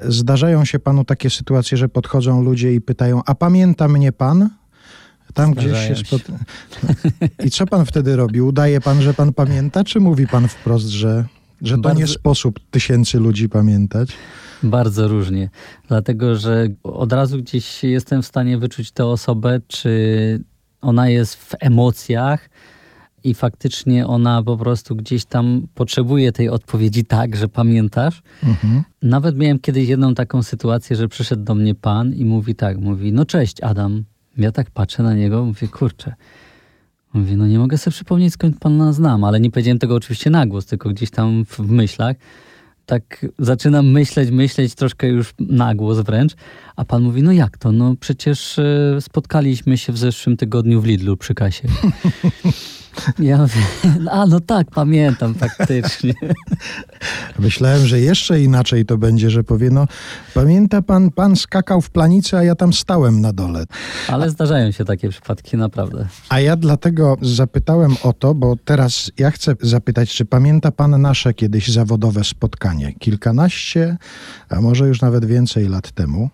Zdarzają 0.00 0.64
się 0.64 0.78
panu 0.78 1.04
takie 1.04 1.30
sytuacje, 1.30 1.78
że 1.78 1.88
podchodzą 1.88 2.42
ludzie 2.42 2.74
i 2.74 2.80
pytają, 2.80 3.22
a 3.26 3.34
pamięta 3.34 3.88
mnie 3.88 4.12
pan? 4.12 4.50
Tam 5.34 5.54
gdzieś 5.54 5.78
się 5.78 5.96
się. 5.96 6.04
spot... 6.04 6.22
I 7.44 7.50
co 7.50 7.66
pan 7.66 7.86
wtedy 7.86 8.16
robi? 8.16 8.40
Udaje 8.40 8.80
pan, 8.80 9.02
że 9.02 9.14
pan 9.14 9.32
pamięta, 9.32 9.84
czy 9.84 10.00
mówi 10.00 10.26
pan 10.26 10.48
wprost, 10.48 10.86
że, 10.86 11.24
że 11.62 11.74
to 11.74 11.80
Bardzo- 11.80 12.00
nie 12.00 12.06
sposób 12.06 12.60
tysięcy 12.70 13.18
ludzi 13.20 13.48
pamiętać? 13.48 14.08
Bardzo 14.62 15.08
różnie, 15.08 15.50
dlatego 15.88 16.36
że 16.36 16.68
od 16.82 17.12
razu 17.12 17.38
gdzieś 17.38 17.84
jestem 17.84 18.22
w 18.22 18.26
stanie 18.26 18.58
wyczuć 18.58 18.90
tę 18.90 19.06
osobę, 19.06 19.60
czy 19.68 20.44
ona 20.80 21.08
jest 21.08 21.36
w 21.36 21.54
emocjach 21.60 22.48
i 23.24 23.34
faktycznie 23.34 24.06
ona 24.06 24.42
po 24.42 24.56
prostu 24.56 24.96
gdzieś 24.96 25.24
tam 25.24 25.66
potrzebuje 25.74 26.32
tej 26.32 26.48
odpowiedzi 26.48 27.04
tak, 27.04 27.36
że 27.36 27.48
pamiętasz. 27.48 28.22
Mhm. 28.42 28.82
Nawet 29.02 29.36
miałem 29.36 29.58
kiedyś 29.58 29.88
jedną 29.88 30.14
taką 30.14 30.42
sytuację, 30.42 30.96
że 30.96 31.08
przyszedł 31.08 31.44
do 31.44 31.54
mnie 31.54 31.74
pan 31.74 32.14
i 32.14 32.24
mówi 32.24 32.54
tak, 32.54 32.78
mówi, 32.78 33.12
no 33.12 33.24
cześć 33.24 33.60
Adam. 33.60 34.04
Ja 34.36 34.52
tak 34.52 34.70
patrzę 34.70 35.02
na 35.02 35.14
niego, 35.14 35.44
mówię, 35.44 35.68
kurczę. 35.68 36.14
Mówi, 37.14 37.36
no 37.36 37.46
nie 37.46 37.58
mogę 37.58 37.78
sobie 37.78 37.92
przypomnieć 37.92 38.32
skąd 38.32 38.58
pana 38.58 38.92
znam, 38.92 39.24
ale 39.24 39.40
nie 39.40 39.50
powiedziałem 39.50 39.78
tego 39.78 39.94
oczywiście 39.94 40.30
na 40.30 40.46
głos, 40.46 40.66
tylko 40.66 40.88
gdzieś 40.88 41.10
tam 41.10 41.44
w, 41.44 41.58
w 41.58 41.70
myślach. 41.70 42.16
Tak 42.86 43.26
zaczynam 43.38 43.90
myśleć, 43.90 44.30
myśleć 44.30 44.74
troszkę 44.74 45.08
już 45.08 45.34
na 45.38 45.74
głos 45.74 45.98
wręcz, 45.98 46.32
a 46.76 46.84
pan 46.84 47.02
mówi, 47.02 47.22
no 47.22 47.32
jak 47.32 47.58
to? 47.58 47.72
No 47.72 47.94
przecież 48.00 48.58
e, 48.58 48.96
spotkaliśmy 49.00 49.78
się 49.78 49.92
w 49.92 49.98
zeszłym 49.98 50.36
tygodniu 50.36 50.80
w 50.80 50.84
Lidlu 50.84 51.16
przy 51.16 51.34
kasie. 51.34 51.68
Ja 53.18 53.38
mówię, 53.38 53.60
a 54.10 54.26
no 54.26 54.40
tak, 54.40 54.70
pamiętam 54.70 55.34
faktycznie. 55.34 56.14
Myślałem, 57.38 57.86
że 57.86 58.00
jeszcze 58.00 58.40
inaczej 58.40 58.86
to 58.86 58.98
będzie, 58.98 59.30
że 59.30 59.44
powie, 59.44 59.70
no 59.70 59.86
pamięta 60.34 60.82
pan, 60.82 61.10
pan 61.10 61.36
skakał 61.36 61.80
w 61.80 61.90
planicy, 61.90 62.36
a 62.36 62.42
ja 62.42 62.54
tam 62.54 62.72
stałem 62.72 63.20
na 63.20 63.32
dole. 63.32 63.64
Ale 64.08 64.30
zdarzają 64.30 64.70
się 64.70 64.84
takie 64.84 65.08
przypadki, 65.08 65.56
naprawdę. 65.56 66.06
A 66.28 66.40
ja 66.40 66.56
dlatego 66.56 67.16
zapytałem 67.22 67.96
o 68.02 68.12
to, 68.12 68.34
bo 68.34 68.56
teraz 68.64 69.12
ja 69.18 69.30
chcę 69.30 69.54
zapytać, 69.62 70.10
czy 70.10 70.24
pamięta 70.24 70.72
pan 70.72 71.02
nasze 71.02 71.34
kiedyś 71.34 71.68
zawodowe 71.68 72.24
spotkanie? 72.24 72.94
Kilkanaście, 72.98 73.96
a 74.48 74.60
może 74.60 74.88
już 74.88 75.00
nawet 75.00 75.24
więcej 75.24 75.68
lat 75.68 75.92
temu. 75.92 76.30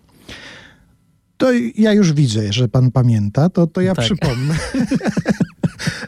To 1.37 1.47
ja 1.75 1.93
już 1.93 2.13
widzę, 2.13 2.53
że 2.53 2.67
pan 2.67 2.91
pamięta, 2.91 3.49
to, 3.49 3.67
to 3.67 3.81
ja 3.81 3.95
Tak. 3.95 4.05
przypomnę. 4.05 4.55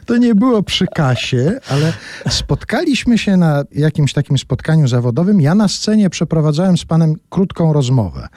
To 0.06 0.16
nie 0.16 0.34
było 0.34 0.62
przy 0.62 0.86
kasie, 0.86 1.60
ale 1.68 1.92
spotkaliśmy 2.28 3.18
się 3.18 3.36
na 3.36 3.64
jakimś 3.72 4.12
takim 4.12 4.38
spotkaniu 4.38 4.88
zawodowym. 4.88 5.40
Ja 5.40 5.54
na 5.54 5.68
scenie 5.68 6.10
przeprowadzałem 6.10 6.78
z 6.78 6.84
panem 6.84 7.14
krótką 7.30 7.72
rozmowę. 7.72 8.28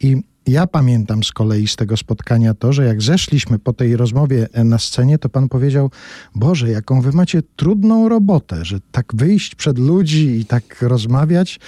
I 0.00 0.22
ja 0.46 0.66
pamiętam 0.66 1.24
z 1.24 1.32
kolei 1.32 1.68
z 1.68 1.76
tego 1.76 1.96
spotkania 1.96 2.54
to, 2.54 2.72
że 2.72 2.84
jak 2.84 3.02
zeszliśmy 3.02 3.58
po 3.58 3.72
tej 3.72 3.96
rozmowie 3.96 4.48
e, 4.52 4.64
na 4.64 4.78
scenie, 4.78 5.18
to 5.18 5.28
pan 5.28 5.48
powiedział: 5.48 5.90
Boże, 6.34 6.70
jaką 6.70 7.00
wy 7.00 7.12
macie 7.12 7.42
trudną 7.56 8.08
robotę, 8.08 8.64
że 8.64 8.78
tak 8.92 9.06
wyjść 9.14 9.54
przed 9.54 9.78
ludzi 9.78 10.40
i 10.40 10.44
tak 10.44 10.82
rozmawiać. 10.82 11.60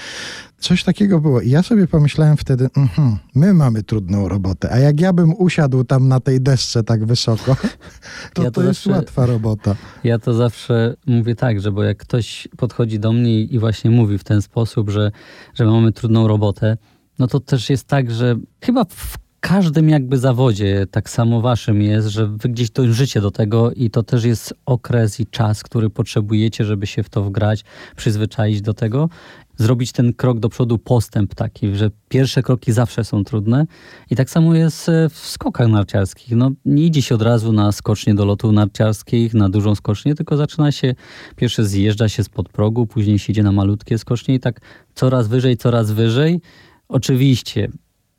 Coś 0.60 0.84
takiego 0.84 1.20
było. 1.20 1.40
I 1.40 1.50
ja 1.50 1.62
sobie 1.62 1.86
pomyślałem 1.86 2.36
wtedy, 2.36 2.68
mhm, 2.76 3.16
my 3.34 3.54
mamy 3.54 3.82
trudną 3.82 4.28
robotę, 4.28 4.70
a 4.72 4.78
jak 4.78 5.00
ja 5.00 5.12
bym 5.12 5.34
usiadł 5.38 5.84
tam 5.84 6.08
na 6.08 6.20
tej 6.20 6.40
desce 6.40 6.82
tak 6.82 7.04
wysoko, 7.04 7.56
to 8.34 8.42
Ja 8.42 8.50
to, 8.50 8.60
to 8.60 8.62
jest 8.62 8.80
zawsze- 8.84 8.90
łatwa 8.90 9.26
robota. 9.26 9.76
Ja 10.04 10.18
to 10.18 10.34
zawsze 10.34 10.96
mówię 11.06 11.34
tak, 11.34 11.60
że 11.60 11.72
bo 11.72 11.82
jak 11.82 11.98
ktoś 11.98 12.48
podchodzi 12.56 12.98
do 13.00 13.12
mnie 13.12 13.40
i 13.42 13.58
właśnie 13.58 13.90
mówi 13.90 14.18
w 14.18 14.24
ten 14.24 14.42
sposób, 14.42 14.90
że, 14.90 15.12
że 15.54 15.64
mamy 15.64 15.92
trudną 15.92 16.28
robotę, 16.28 16.76
no 17.18 17.26
to 17.26 17.40
też 17.40 17.70
jest 17.70 17.86
tak, 17.86 18.10
że 18.10 18.36
chyba 18.60 18.84
w 18.84 19.18
każdym 19.40 19.88
jakby 19.88 20.18
zawodzie, 20.18 20.86
tak 20.90 21.10
samo 21.10 21.40
waszym 21.40 21.82
jest, 21.82 22.08
że 22.08 22.26
wy 22.26 22.48
gdzieś 22.48 22.70
dążycie 22.70 23.20
do 23.20 23.30
tego 23.30 23.72
i 23.72 23.90
to 23.90 24.02
też 24.02 24.24
jest 24.24 24.54
okres 24.66 25.20
i 25.20 25.26
czas, 25.26 25.62
który 25.62 25.90
potrzebujecie, 25.90 26.64
żeby 26.64 26.86
się 26.86 27.02
w 27.02 27.08
to 27.08 27.22
wgrać, 27.22 27.64
przyzwyczaić 27.96 28.62
do 28.62 28.74
tego, 28.74 29.08
zrobić 29.56 29.92
ten 29.92 30.12
krok 30.12 30.38
do 30.38 30.48
przodu, 30.48 30.78
postęp 30.78 31.34
taki, 31.34 31.76
że 31.76 31.90
pierwsze 32.08 32.42
kroki 32.42 32.72
zawsze 32.72 33.04
są 33.04 33.24
trudne 33.24 33.66
i 34.10 34.16
tak 34.16 34.30
samo 34.30 34.54
jest 34.54 34.88
e, 34.88 35.08
w 35.08 35.16
skokach 35.16 35.68
narciarskich. 35.68 36.36
No, 36.36 36.50
nie 36.64 36.84
idzie 36.84 37.02
się 37.02 37.14
od 37.14 37.22
razu 37.22 37.52
na 37.52 37.72
skocznię 37.72 38.14
do 38.14 38.24
lotów 38.24 38.52
narciarskich, 38.52 39.34
na 39.34 39.48
dużą 39.48 39.74
skocznię, 39.74 40.14
tylko 40.14 40.36
zaczyna 40.36 40.72
się, 40.72 40.94
pierwsze 41.36 41.64
zjeżdża 41.64 42.08
się 42.08 42.24
spod 42.24 42.48
progu, 42.48 42.86
później 42.86 43.18
się 43.18 43.32
idzie 43.32 43.42
na 43.42 43.52
malutkie 43.52 43.98
skocznie 43.98 44.34
i 44.34 44.40
tak 44.40 44.60
coraz 44.94 45.28
wyżej, 45.28 45.56
coraz 45.56 45.90
wyżej. 45.90 46.40
Oczywiście, 46.88 47.68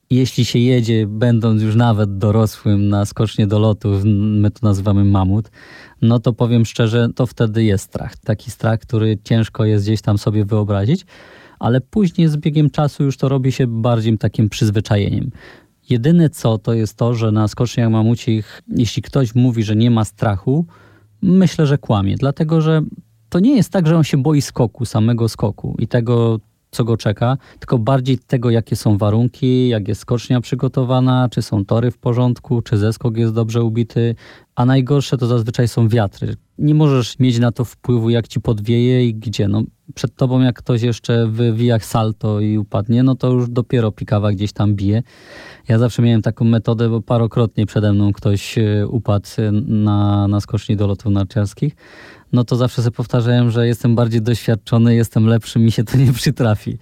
jeśli 0.10 0.46
się 0.46 0.60
jedzie, 0.60 1.08
będąc 1.08 1.62
już 1.62 1.76
nawet 1.76 2.18
dorosłym 2.18 2.90
na 2.90 3.06
skocznie 3.06 3.48
do 3.48 3.60
lotów, 3.60 4.02
my 4.06 4.52
to 4.52 4.60
nazywamy 4.68 5.04
mamut, 5.04 5.52
no 6.02 6.20
to 6.20 6.34
powiem 6.34 6.66
szczerze, 6.66 7.10
to 7.16 7.26
wtedy 7.26 7.64
jest 7.64 7.84
strach. 7.84 8.18
Taki 8.18 8.52
strach, 8.52 8.80
który 8.80 9.18
ciężko 9.24 9.66
jest 9.66 9.86
gdzieś 9.86 10.02
tam 10.02 10.18
sobie 10.18 10.46
wyobrazić, 10.46 11.06
ale 11.60 11.82
później 11.82 12.28
z 12.28 12.38
biegiem 12.38 12.70
czasu 12.70 13.04
już 13.04 13.18
to 13.18 13.30
robi 13.30 13.52
się 13.52 13.68
bardziej 13.68 14.18
takim 14.18 14.50
przyzwyczajeniem. 14.50 15.32
Jedyne 15.90 16.30
co, 16.30 16.58
to 16.58 16.74
jest 16.74 16.98
to, 16.98 17.14
że 17.14 17.32
na 17.32 17.48
skoczniach 17.48 17.90
mamucich, 17.92 18.62
jeśli 18.68 19.02
ktoś 19.02 19.36
mówi, 19.36 19.64
że 19.64 19.76
nie 19.76 19.92
ma 19.92 20.06
strachu, 20.06 20.66
myślę, 21.22 21.66
że 21.66 21.78
kłamie, 21.78 22.16
dlatego 22.16 22.62
że 22.62 22.82
to 23.30 23.40
nie 23.40 23.56
jest 23.56 23.70
tak, 23.70 23.88
że 23.88 23.98
on 23.98 24.04
się 24.04 24.18
boi 24.18 24.42
skoku, 24.42 24.86
samego 24.86 25.30
skoku 25.30 25.76
i 25.80 25.88
tego, 25.88 26.40
co 26.72 26.84
go 26.84 26.98
czeka, 26.98 27.38
tylko 27.60 27.80
bardziej 27.80 28.18
tego, 28.18 28.50
jakie 28.50 28.76
są 28.76 28.98
warunki, 28.98 29.70
jak 29.70 29.88
jest 29.88 30.02
skocznia 30.02 30.42
przygotowana, 30.42 31.30
czy 31.32 31.42
są 31.42 31.66
tory 31.66 31.92
w 31.92 31.98
porządku, 31.98 32.62
czy 32.62 32.78
zeskok 32.78 33.18
jest 33.18 33.34
dobrze 33.34 33.64
ubity, 33.64 34.16
a 34.56 34.66
najgorsze 34.66 35.18
to 35.18 35.28
zazwyczaj 35.28 35.68
są 35.68 35.88
wiatry. 35.88 36.36
Nie 36.58 36.76
możesz 36.76 37.20
mieć 37.20 37.40
na 37.40 37.52
to 37.52 37.66
wpływu, 37.66 38.10
jak 38.10 38.28
ci 38.28 38.42
podwieje 38.42 39.08
i 39.08 39.16
gdzie. 39.16 39.48
No, 39.48 39.64
przed 39.96 40.16
tobą, 40.16 40.42
jak 40.42 40.58
ktoś 40.58 40.82
jeszcze 40.82 41.28
wywija 41.28 41.80
salto 41.80 42.40
i 42.40 42.58
upadnie, 42.58 43.04
no 43.04 43.16
to 43.16 43.32
już 43.32 43.50
dopiero 43.50 43.92
pikawa 43.92 44.32
gdzieś 44.32 44.54
tam 44.54 44.76
bije. 44.76 45.04
Ja 45.68 45.80
zawsze 45.80 46.02
miałem 46.02 46.22
taką 46.22 46.46
metodę, 46.46 46.90
bo 46.90 47.02
parokrotnie 47.02 47.66
przede 47.66 47.94
mną 47.94 48.14
ktoś 48.14 48.58
e, 48.58 48.88
upadł 48.88 49.28
e, 49.38 49.52
na, 49.52 50.28
na 50.28 50.40
skoczni 50.42 50.76
do 50.76 50.88
lotów 50.88 51.12
narciarskich. 51.12 51.76
No 52.34 52.44
to 52.44 52.56
zawsze 52.56 52.82
sobie 52.82 52.96
powtarzałem, 52.96 53.52
że 53.52 53.68
jestem 53.68 53.96
bardziej 53.96 54.22
doświadczony, 54.22 54.96
jestem 54.96 55.26
lepszy, 55.26 55.60
mi 55.60 55.72
się 55.72 55.84
to 55.84 55.98
nie 55.98 56.14
przytrafi. 56.14 56.78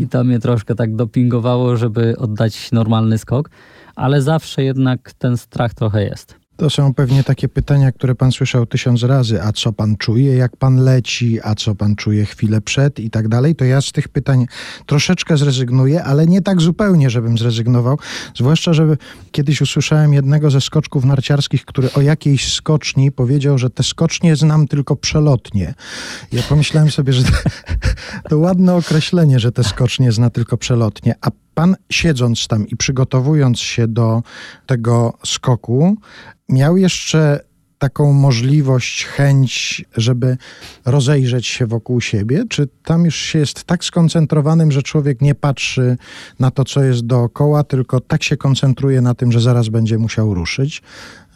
I 0.00 0.08
to 0.08 0.24
mnie 0.24 0.38
troszkę 0.38 0.74
tak 0.74 0.96
dopingowało, 0.96 1.76
żeby 1.76 2.18
oddać 2.18 2.72
normalny 2.72 3.18
skok, 3.18 3.50
ale 3.96 4.22
zawsze 4.22 4.64
jednak 4.64 5.12
ten 5.12 5.36
strach 5.36 5.74
trochę 5.74 6.04
jest. 6.04 6.41
To 6.56 6.70
są 6.70 6.94
pewnie 6.94 7.24
takie 7.24 7.48
pytania, 7.48 7.92
które 7.92 8.14
pan 8.14 8.32
słyszał 8.32 8.66
tysiąc 8.66 9.02
razy. 9.02 9.42
A 9.42 9.52
co 9.52 9.72
pan 9.72 9.96
czuje, 9.96 10.36
jak 10.36 10.56
pan 10.56 10.76
leci? 10.76 11.38
A 11.42 11.54
co 11.54 11.74
pan 11.74 11.96
czuje 11.96 12.24
chwilę 12.24 12.60
przed 12.60 13.00
i 13.00 13.10
tak 13.10 13.28
dalej? 13.28 13.54
To 13.54 13.64
ja 13.64 13.80
z 13.80 13.92
tych 13.92 14.08
pytań 14.08 14.46
troszeczkę 14.86 15.36
zrezygnuję, 15.36 16.04
ale 16.04 16.26
nie 16.26 16.42
tak 16.42 16.60
zupełnie, 16.60 17.10
żebym 17.10 17.38
zrezygnował. 17.38 17.98
Zwłaszcza, 18.36 18.72
że 18.72 18.96
kiedyś 19.32 19.60
usłyszałem 19.60 20.14
jednego 20.14 20.50
ze 20.50 20.60
skoczków 20.60 21.04
narciarskich, 21.04 21.64
który 21.64 21.92
o 21.92 22.00
jakiejś 22.00 22.52
skoczni 22.52 23.12
powiedział, 23.12 23.58
że 23.58 23.70
te 23.70 23.82
skocznie 23.82 24.36
znam 24.36 24.68
tylko 24.68 24.96
przelotnie. 24.96 25.74
Ja 26.32 26.42
pomyślałem 26.42 26.90
sobie, 26.90 27.12
że 27.12 27.22
to, 27.24 27.30
to 28.28 28.38
ładne 28.38 28.74
określenie, 28.74 29.40
że 29.40 29.52
te 29.52 29.64
skocznie 29.64 30.12
zna 30.12 30.30
tylko 30.30 30.56
przelotnie. 30.56 31.14
A 31.20 31.30
pan 31.54 31.76
siedząc 31.90 32.46
tam 32.48 32.68
i 32.68 32.76
przygotowując 32.76 33.60
się 33.60 33.88
do 33.88 34.22
tego 34.66 35.18
skoku, 35.24 35.96
miał 36.48 36.76
jeszcze 36.76 37.40
taką 37.78 38.12
możliwość, 38.12 39.04
chęć, 39.04 39.84
żeby 39.96 40.36
rozejrzeć 40.84 41.46
się 41.46 41.66
wokół 41.66 42.00
siebie? 42.00 42.44
Czy 42.48 42.68
tam 42.84 43.04
już 43.04 43.16
się 43.16 43.38
jest 43.38 43.64
tak 43.64 43.84
skoncentrowanym, 43.84 44.72
że 44.72 44.82
człowiek 44.82 45.20
nie 45.20 45.34
patrzy 45.34 45.96
na 46.38 46.50
to, 46.50 46.64
co 46.64 46.82
jest 46.82 47.06
dookoła, 47.06 47.64
tylko 47.64 48.00
tak 48.00 48.22
się 48.22 48.36
koncentruje 48.36 49.00
na 49.00 49.14
tym, 49.14 49.32
że 49.32 49.40
zaraz 49.40 49.68
będzie 49.68 49.98
musiał 49.98 50.34
ruszyć, 50.34 50.82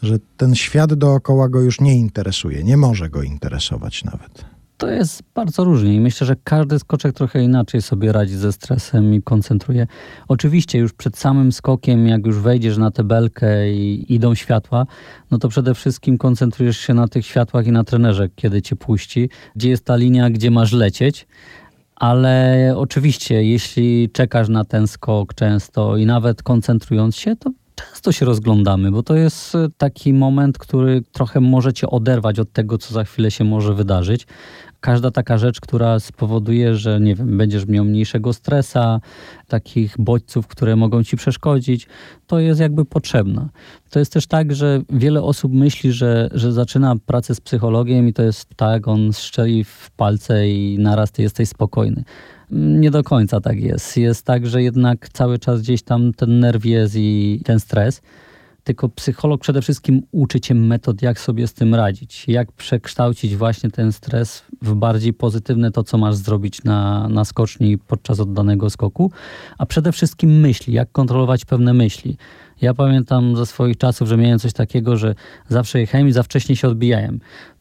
że 0.03 0.19
ten 0.37 0.55
świat 0.55 0.95
dookoła 0.95 1.49
go 1.49 1.61
już 1.61 1.81
nie 1.81 1.95
interesuje, 1.95 2.65
nie 2.65 2.77
może 2.77 3.11
go 3.11 3.23
interesować 3.23 4.05
nawet? 4.05 4.56
To 4.76 4.90
jest 4.90 5.23
bardzo 5.35 5.64
różnie 5.64 5.95
i 5.95 6.00
myślę, 6.00 6.26
że 6.26 6.37
każdy 6.45 6.78
skoczek 6.78 7.12
trochę 7.12 7.42
inaczej 7.42 7.83
sobie 7.83 8.12
radzi 8.12 8.37
ze 8.37 8.52
stresem 8.52 9.14
i 9.14 9.23
koncentruje. 9.23 9.87
Oczywiście 10.28 10.78
już 10.78 10.92
przed 10.92 11.18
samym 11.18 11.52
skokiem, 11.52 12.06
jak 12.06 12.26
już 12.26 12.38
wejdziesz 12.38 12.76
na 12.76 12.90
tę 12.90 13.04
belkę 13.04 13.73
i 13.73 14.14
idą 14.14 14.35
światła, 14.35 14.87
no 15.30 15.38
to 15.38 15.49
przede 15.49 15.75
wszystkim 15.75 16.18
koncentrujesz 16.18 16.78
się 16.78 16.95
na 16.95 17.09
tych 17.09 17.26
światłach 17.26 17.66
i 17.66 17.73
na 17.73 17.85
trenerze, 17.85 18.28
kiedy 18.37 18.62
cię 18.62 18.76
puści, 18.76 19.30
gdzie 19.56 19.68
jest 19.68 19.85
ta 19.85 19.97
linia, 19.97 20.30
gdzie 20.30 20.50
masz 20.50 20.73
lecieć. 20.73 21.26
Ale 21.97 22.73
oczywiście, 22.76 23.45
jeśli 23.45 24.11
czekasz 24.12 24.49
na 24.49 24.64
ten 24.64 24.87
skok 24.87 25.35
często 25.35 25.97
i 25.97 26.06
nawet 26.06 26.42
koncentrując 26.42 27.16
się, 27.16 27.37
to 27.37 27.50
często 27.76 28.12
się 28.12 28.26
rozglądamy, 28.26 28.90
bo 28.90 29.02
to 29.02 29.14
jest 29.14 29.54
e, 29.54 29.68
taki 29.78 30.12
moment, 30.12 30.59
który 30.59 31.02
trochę 31.12 31.40
może 31.40 31.73
cię 31.73 31.90
oderwać 31.90 32.38
od 32.38 32.52
tego, 32.52 32.78
co 32.78 32.95
za 32.95 33.04
chwilę 33.04 33.30
się 33.30 33.45
może 33.45 33.75
wydarzyć. 33.75 34.26
Każda 34.80 35.11
taka 35.11 35.38
rzecz, 35.38 35.61
która 35.61 36.00
spowoduje, 36.00 36.75
że 36.75 37.00
nie 37.00 37.14
wiem, 37.14 37.37
będziesz 37.37 37.66
miał 37.66 37.85
mniejszego 37.85 38.33
stresa, 38.33 39.00
takich 39.49 39.95
bodźców, 39.99 40.47
które 40.47 40.76
mogą 40.76 41.04
ci 41.04 41.16
przeszkodzić, 41.16 41.87
to 42.26 42.38
jest 42.38 42.61
jakby 42.61 42.85
potrzebna. 42.85 43.49
To 43.90 43.99
jest 43.99 44.12
też 44.12 44.26
tak, 44.26 44.54
że 44.54 44.83
wiele 44.90 45.23
osób 45.23 45.52
myśli, 45.52 45.92
że, 45.92 46.28
że 46.33 46.52
zaczyna 46.52 46.95
pracę 47.06 47.35
z 47.35 47.40
psychologiem 47.40 48.09
i 48.09 48.12
to 48.12 48.23
jest 48.23 48.49
tak, 48.56 48.88
on 48.88 49.12
strzeli 49.12 49.64
w 49.64 49.90
palce 49.97 50.49
i 50.49 50.78
naraz 50.78 51.12
ty 51.12 51.23
jesteś 51.23 51.49
spokojny. 51.49 52.04
Nie 52.50 52.91
do 52.91 53.03
końca 53.03 53.41
tak 53.41 53.61
jest. 53.61 53.97
Jest 53.97 54.26
tak, 54.26 54.47
że 54.47 54.62
jednak 54.62 55.09
cały 55.09 55.38
czas 55.38 55.62
gdzieś 55.62 55.83
tam 55.83 56.12
ten 56.12 56.41
nerw 56.41 56.65
jest 56.65 56.95
i 56.97 57.41
ten 57.45 57.61
stres. 57.61 58.03
Tylko 58.65 58.88
psycholog 58.88 59.41
przede 59.41 59.62
wszystkim 59.62 60.03
uczy 60.12 60.41
cię 60.41 60.55
metod, 60.55 61.03
jak 61.03 61.21
sobie 61.21 61.47
z 61.47 61.55
tym 61.55 61.75
radzić, 61.75 62.25
jak 62.29 62.53
przekształcić 62.53 63.37
właśnie 63.37 63.71
ten 63.71 63.93
stres 63.93 64.43
w 64.62 64.75
bardziej 64.75 65.12
pozytywne 65.12 65.71
to, 65.71 65.85
co 65.85 65.99
masz 65.99 66.15
zrobić 66.15 66.65
na, 66.65 67.09
na 67.09 67.25
skoczni 67.25 67.79
podczas 67.79 68.21
oddanego 68.21 68.71
skoku, 68.71 69.11
a 69.59 69.67
przede 69.67 69.93
wszystkim 69.93 70.41
myśli, 70.41 70.75
jak 70.75 70.93
kontrolować 70.93 71.45
pewne 71.45 71.75
myśli. 71.75 72.17
Ja 72.61 72.75
pamiętam 72.75 73.37
ze 73.37 73.47
swoich 73.47 73.76
czasów, 73.76 74.09
że 74.09 74.17
miałem 74.17 74.38
coś 74.38 74.53
takiego, 74.53 74.97
że 74.97 75.15
zawsze 75.49 75.81
jechałem 75.81 76.09
i 76.09 76.12
za 76.12 76.23
wcześnie 76.23 76.57
się 76.57 76.69
odbijałem. 76.69 77.21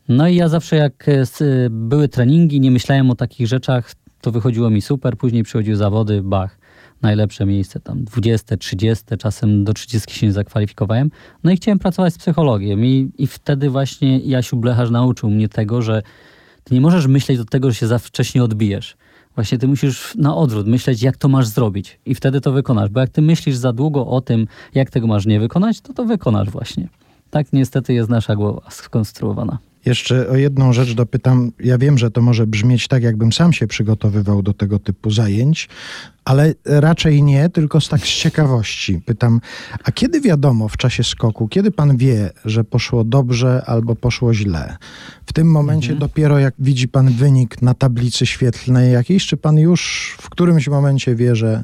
No 0.10 0.28
i 0.28 0.36
ja 0.36 0.50
zawsze 0.50 0.76
jak 0.76 1.10
e, 1.10 1.24
były 1.70 2.08
treningi, 2.08 2.60
nie 2.60 2.72
myślałem 2.72 3.12
o 3.12 3.16
takich 3.16 3.48
rzeczach, 3.48 3.92
to 4.26 4.32
wychodziło 4.32 4.70
mi 4.70 4.82
super, 4.82 5.18
później 5.18 5.44
przychodziły 5.44 5.78
zawody, 5.78 6.22
bach, 6.24 6.58
najlepsze 7.02 7.46
miejsce, 7.46 7.80
tam 7.80 8.04
20, 8.04 8.58
30, 8.58 9.06
czasem 9.20 9.64
do 9.64 9.74
30 9.74 10.14
się 10.14 10.28
nie 10.28 10.34
zakwalifikowałem. 10.34 11.12
No 11.44 11.52
i 11.52 11.56
chciałem 11.56 11.80
pracować 11.80 12.14
z 12.14 12.18
psychologiem 12.18 12.86
i, 12.86 13.12
i 13.18 13.28
wtedy 13.28 13.70
właśnie 13.70 14.20
Jasiu 14.20 14.58
Blecharz 14.58 14.90
nauczył 14.90 15.30
mnie 15.30 15.50
tego, 15.50 15.82
że 15.82 16.02
ty 16.64 16.74
nie 16.74 16.82
możesz 16.82 17.08
myśleć 17.08 17.38
do 17.38 17.46
tego, 17.46 17.72
że 17.72 17.76
się 17.76 17.88
za 17.88 18.00
wcześnie 18.00 18.44
odbijesz. 18.44 18.98
Właśnie 19.36 19.58
ty 19.58 19.68
musisz 19.68 20.16
na 20.16 20.36
odwrót 20.36 20.68
myśleć, 20.68 21.02
jak 21.02 21.18
to 21.18 21.28
masz 21.28 21.48
zrobić 21.48 22.00
i 22.06 22.16
wtedy 22.16 22.42
to 22.42 22.52
wykonasz. 22.52 22.90
Bo 22.90 23.00
jak 23.00 23.10
ty 23.10 23.22
myślisz 23.22 23.56
za 23.56 23.74
długo 23.74 24.08
o 24.08 24.22
tym, 24.22 24.48
jak 24.74 24.90
tego 24.90 25.08
masz 25.08 25.26
nie 25.26 25.40
wykonać, 25.40 25.82
to 25.82 25.94
to 25.94 26.06
wykonasz 26.06 26.50
właśnie. 26.50 26.88
Tak 27.30 27.54
niestety 27.54 27.94
jest 27.94 28.10
nasza 28.10 28.36
głowa 28.36 28.62
skonstruowana. 28.70 29.58
Jeszcze 29.86 30.30
o 30.30 30.36
jedną 30.36 30.74
rzecz 30.74 30.94
dopytam. 30.94 31.52
Ja 31.60 31.78
wiem, 31.78 31.98
że 31.98 32.12
to 32.12 32.22
może 32.22 32.48
brzmieć 32.48 32.88
tak, 32.88 33.04
jakbym 33.04 33.34
sam 33.34 33.54
się 33.54 33.68
przygotowywał 33.68 34.42
do 34.42 34.54
tego 34.54 34.80
typu 34.80 35.12
zajęć, 35.12 35.70
ale 36.26 36.54
raczej 36.66 37.24
nie, 37.24 37.50
tylko 37.50 37.82
z 37.82 37.90
tak 37.90 38.02
z 38.02 38.10
ciekawości. 38.10 39.02
Pytam, 39.06 39.42
a 39.84 39.92
kiedy 39.92 40.22
wiadomo 40.22 40.68
w 40.68 40.78
czasie 40.78 41.04
skoku, 41.04 41.48
kiedy 41.48 41.72
pan 41.72 41.98
wie, 41.98 42.30
że 42.46 42.64
poszło 42.64 43.04
dobrze 43.04 43.64
albo 43.66 43.96
poszło 43.96 44.34
źle? 44.34 44.78
W 45.26 45.34
tym 45.34 45.52
momencie 45.52 45.92
mhm. 45.92 46.00
dopiero 46.00 46.40
jak 46.40 46.54
widzi 46.60 46.88
pan 46.88 47.10
wynik 47.10 47.62
na 47.62 47.74
tablicy 47.74 48.26
świetlnej 48.26 48.94
jakiejś, 48.94 49.28
czy 49.28 49.38
pan 49.38 49.58
już 49.58 50.16
w 50.22 50.30
którymś 50.30 50.68
momencie 50.68 51.16
wie, 51.16 51.36
że 51.36 51.64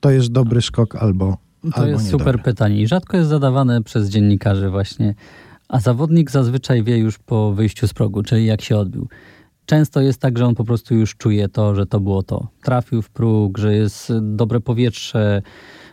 to 0.00 0.10
jest 0.10 0.32
dobry 0.32 0.62
skok 0.62 0.96
albo 0.96 1.36
To 1.74 1.86
jest 1.86 2.10
super 2.10 2.42
pytanie 2.42 2.82
i 2.82 2.88
rzadko 2.88 3.16
jest 3.16 3.28
zadawane 3.28 3.82
przez 3.82 4.08
dziennikarzy 4.08 4.70
właśnie 4.70 5.14
a 5.70 5.80
zawodnik 5.80 6.30
zazwyczaj 6.30 6.84
wie 6.84 6.98
już 6.98 7.18
po 7.18 7.52
wyjściu 7.52 7.88
z 7.88 7.94
progu, 7.94 8.22
czyli 8.22 8.46
jak 8.46 8.62
się 8.62 8.76
odbił. 8.76 9.08
Często 9.66 10.00
jest 10.00 10.20
tak, 10.20 10.38
że 10.38 10.46
on 10.46 10.54
po 10.54 10.64
prostu 10.64 10.94
już 10.94 11.16
czuje 11.16 11.48
to, 11.48 11.74
że 11.74 11.86
to 11.86 12.00
było 12.00 12.22
to. 12.22 12.48
Trafił 12.62 13.02
w 13.02 13.10
próg, 13.10 13.58
że 13.58 13.74
jest 13.74 14.12
dobre 14.22 14.60
powietrze. 14.60 15.42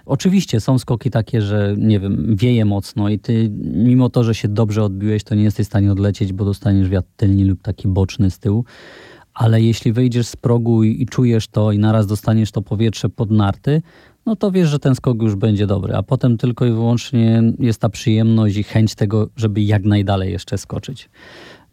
Oczywiście 0.06 0.60
są 0.60 0.80
skoki 0.80 1.12
takie, 1.12 1.42
że 1.42 1.76
nie 1.78 2.00
wiem, 2.00 2.36
wieje 2.36 2.66
mocno 2.66 3.10
i 3.10 3.20
ty 3.20 3.50
mimo 3.74 4.10
to, 4.10 4.24
że 4.24 4.36
się 4.36 4.48
dobrze 4.48 4.84
odbiłeś, 4.84 5.24
to 5.24 5.36
nie 5.36 5.44
jesteś 5.44 5.66
w 5.66 5.70
stanie 5.70 5.92
odlecieć, 5.92 6.34
bo 6.34 6.46
dostaniesz 6.46 6.90
wiatr 6.90 7.08
tylny 7.18 7.46
lub 7.46 7.62
taki 7.62 7.88
boczny 7.88 8.32
z 8.32 8.40
tyłu. 8.40 8.66
Ale 9.34 9.62
jeśli 9.62 9.94
wyjdziesz 9.94 10.28
z 10.28 10.36
progu 10.36 10.84
i, 10.84 11.02
i 11.02 11.06
czujesz 11.06 11.48
to 11.48 11.72
i 11.72 11.80
naraz 11.80 12.08
dostaniesz 12.08 12.52
to 12.52 12.62
powietrze 12.62 13.10
pod 13.10 13.32
narty, 13.32 13.82
no 14.28 14.36
to 14.36 14.52
wiesz, 14.52 14.70
że 14.70 14.80
ten 14.80 14.96
skok 14.96 15.22
już 15.22 15.36
będzie 15.36 15.68
dobry, 15.68 15.96
a 15.96 16.04
potem 16.04 16.38
tylko 16.38 16.66
i 16.66 16.72
wyłącznie 16.72 17.44
jest 17.60 17.82
ta 17.82 17.90
przyjemność 17.90 18.58
i 18.58 18.64
chęć 18.64 18.96
tego, 18.96 19.28
żeby 19.36 19.62
jak 19.62 19.84
najdalej 19.84 20.32
jeszcze 20.32 20.58
skoczyć. 20.58 21.10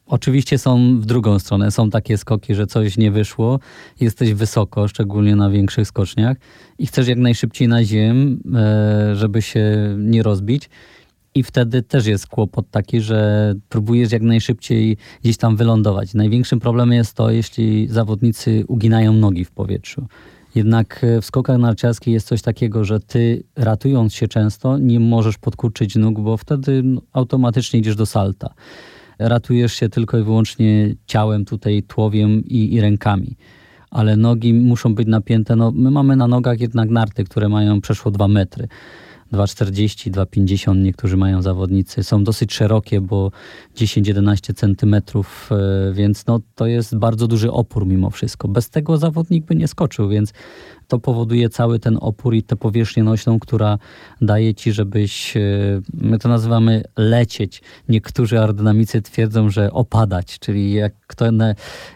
Oczywiście 0.07 0.59
są 0.59 1.01
w 1.01 1.07
drugą 1.07 1.39
stronę. 1.39 1.71
Są 1.71 1.91
takie 1.91 2.19
skoki, 2.19 2.55
że 2.55 2.67
coś 2.67 2.97
nie 2.97 3.11
wyszło, 3.11 3.61
jesteś 4.01 4.35
wysoko, 4.35 4.89
szczególnie 4.89 5.37
na 5.37 5.51
większych 5.51 5.89
skoczniach 5.89 6.37
i 6.79 6.87
chcesz 6.87 7.09
jak 7.09 7.19
najszybciej 7.19 7.69
na 7.69 7.85
ziem, 7.85 8.41
e, 8.55 9.17
żeby 9.17 9.43
się 9.43 9.97
nie 9.99 10.23
rozbić. 10.23 10.71
I 11.35 11.43
wtedy 11.43 11.83
też 11.83 12.07
jest 12.07 12.27
kłopot 12.27 12.71
taki, 12.71 13.01
że 13.01 13.55
próbujesz 13.69 14.13
jak 14.13 14.23
najszybciej 14.23 14.97
gdzieś 15.23 15.37
tam 15.37 15.57
wylądować. 15.57 16.15
Największym 16.15 16.61
problemem 16.61 16.93
jest 16.93 17.15
to, 17.15 17.31
jeśli 17.31 17.89
zawodnicy 17.89 18.65
uginają 18.69 19.13
nogi 19.13 19.45
w 19.45 19.51
powietrzu. 19.51 20.07
Jednak 20.55 21.05
e, 21.05 21.21
w 21.21 21.25
skokach 21.25 21.59
narciarskich 21.59 22.15
jest 22.15 22.27
coś 22.27 22.43
takiego, 22.43 22.85
że 22.85 23.01
ty 23.01 23.45
ratując 23.57 24.15
się 24.15 24.29
często 24.29 24.79
nie 24.79 25.01
możesz 25.01 25.39
podkurczyć 25.39 25.97
nóg, 25.97 26.21
bo 26.21 26.37
wtedy 26.37 26.83
no, 26.83 27.01
automatycznie 27.13 27.81
idziesz 27.81 27.97
do 27.97 28.07
salta. 28.07 28.55
Ratujesz 29.19 29.73
się 29.73 29.89
tylko 29.89 30.19
i 30.19 30.23
wyłącznie 30.23 30.95
ciałem, 31.07 31.45
tutaj 31.45 31.83
tłowiem 31.83 32.45
i, 32.45 32.75
i 32.75 32.81
rękami. 32.81 33.37
Ale 33.91 34.17
nogi 34.17 34.55
muszą 34.55 34.95
być 34.95 35.09
napięte. 35.09 35.57
No, 35.57 35.71
my 35.71 35.91
mamy 35.91 36.17
na 36.17 36.27
nogach 36.27 36.61
jednak 36.61 36.91
narty, 36.91 37.25
które 37.25 37.49
mają 37.49 37.81
przeszło 37.81 38.11
2 38.11 38.29
metry. 38.29 38.69
2,40, 39.35 40.11
2,50 40.11 40.77
niektórzy 40.77 41.17
mają 41.17 41.43
zawodnicy. 41.43 42.05
Są 42.05 42.25
dosyć 42.25 42.55
szerokie, 42.55 43.01
bo 43.01 43.31
10-11 43.77 44.55
centymetrów, 44.55 45.51
e, 45.53 45.93
więc 45.93 46.27
no, 46.27 46.41
to 46.55 46.67
jest 46.67 46.97
bardzo 46.97 47.27
duży 47.27 47.53
opór 47.53 47.87
mimo 47.87 48.11
wszystko. 48.11 48.49
Bez 48.49 48.71
tego 48.71 48.97
zawodnik 48.97 49.45
by 49.45 49.55
nie 49.55 49.69
skoczył, 49.69 50.09
więc 50.09 50.33
to 50.89 50.99
powoduje 50.99 51.49
cały 51.49 51.79
ten 51.79 51.99
opór 52.01 52.35
i 52.35 52.43
tę 52.43 52.57
powierzchnię 52.57 53.03
nośną, 53.03 53.39
która 53.39 53.79
daje 54.21 54.55
ci, 54.55 54.73
żebyś, 54.73 55.37
e, 55.37 55.41
my 55.95 56.19
to 56.19 56.29
nazywamy 56.29 56.83
lecieć. 56.97 57.63
Niektórzy 57.89 58.39
aerodynamicy 58.39 59.03
twierdzą, 59.03 59.51
że 59.51 59.73
opadać, 59.73 60.39
czyli 60.39 60.73
jak 60.73 60.93
kto 61.07 61.33
na, 61.33 61.55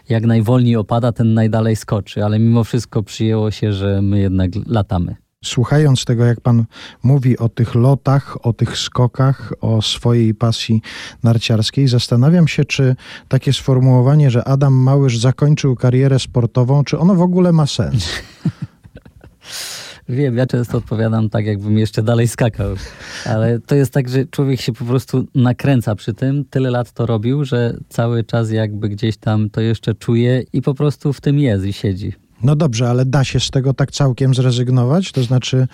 jak 0.09 0.25
najwolniej 0.25 0.75
opada, 0.75 1.11
ten 1.11 1.33
najdalej 1.33 1.75
skoczy, 1.75 2.25
ale 2.25 2.39
mimo 2.39 2.63
wszystko 2.63 3.03
przyjęło 3.03 3.51
się, 3.51 3.73
że 3.73 4.01
my 4.01 4.19
jednak 4.19 4.51
latamy. 4.67 5.28
Słuchając 5.43 6.05
tego, 6.05 6.25
jak 6.25 6.41
pan 6.41 6.65
mówi 7.03 7.37
o 7.37 7.49
tych 7.49 7.75
lotach, 7.75 8.45
o 8.45 8.53
tych 8.53 8.77
skokach, 8.77 9.53
o 9.61 9.81
swojej 9.81 10.35
pasji 10.35 10.81
narciarskiej, 11.23 11.87
zastanawiam 11.87 12.47
się, 12.47 12.65
czy 12.65 12.95
takie 13.27 13.53
sformułowanie, 13.53 14.31
że 14.31 14.47
Adam 14.47 14.73
Małysz 14.73 15.17
zakończył 15.17 15.75
karierę 15.75 16.19
sportową, 16.19 16.83
czy 16.83 16.99
ono 16.99 17.15
w 17.15 17.21
ogóle 17.21 17.51
ma 17.51 17.65
sens? 17.65 18.09
Wiem, 20.09 20.37
ja 20.37 20.45
często 20.45 20.77
odpowiadam 20.77 21.29
tak, 21.29 21.45
jakbym 21.45 21.77
jeszcze 21.77 22.03
dalej 22.03 22.27
skakał, 22.27 22.75
ale 23.25 23.59
to 23.59 23.75
jest 23.75 23.93
tak, 23.93 24.09
że 24.09 24.25
człowiek 24.25 24.61
się 24.61 24.73
po 24.73 24.85
prostu 24.85 25.27
nakręca 25.35 25.95
przy 25.95 26.13
tym, 26.13 26.45
tyle 26.45 26.71
lat 26.71 26.91
to 26.91 27.05
robił, 27.05 27.45
że 27.45 27.77
cały 27.89 28.23
czas 28.23 28.51
jakby 28.51 28.89
gdzieś 28.89 29.17
tam 29.17 29.49
to 29.49 29.61
jeszcze 29.61 29.95
czuje 29.95 30.43
i 30.53 30.61
po 30.61 30.73
prostu 30.73 31.13
w 31.13 31.21
tym 31.21 31.39
jest 31.39 31.65
i 31.65 31.73
siedzi. 31.73 32.13
No 32.43 32.55
dobrze, 32.55 32.89
ale 32.89 33.05
da 33.05 33.23
się 33.23 33.39
z 33.39 33.51
tego 33.51 33.73
tak 33.73 33.91
całkiem 33.91 34.33
zrezygnować? 34.33 35.11
To 35.11 35.23
znaczy 35.23 35.67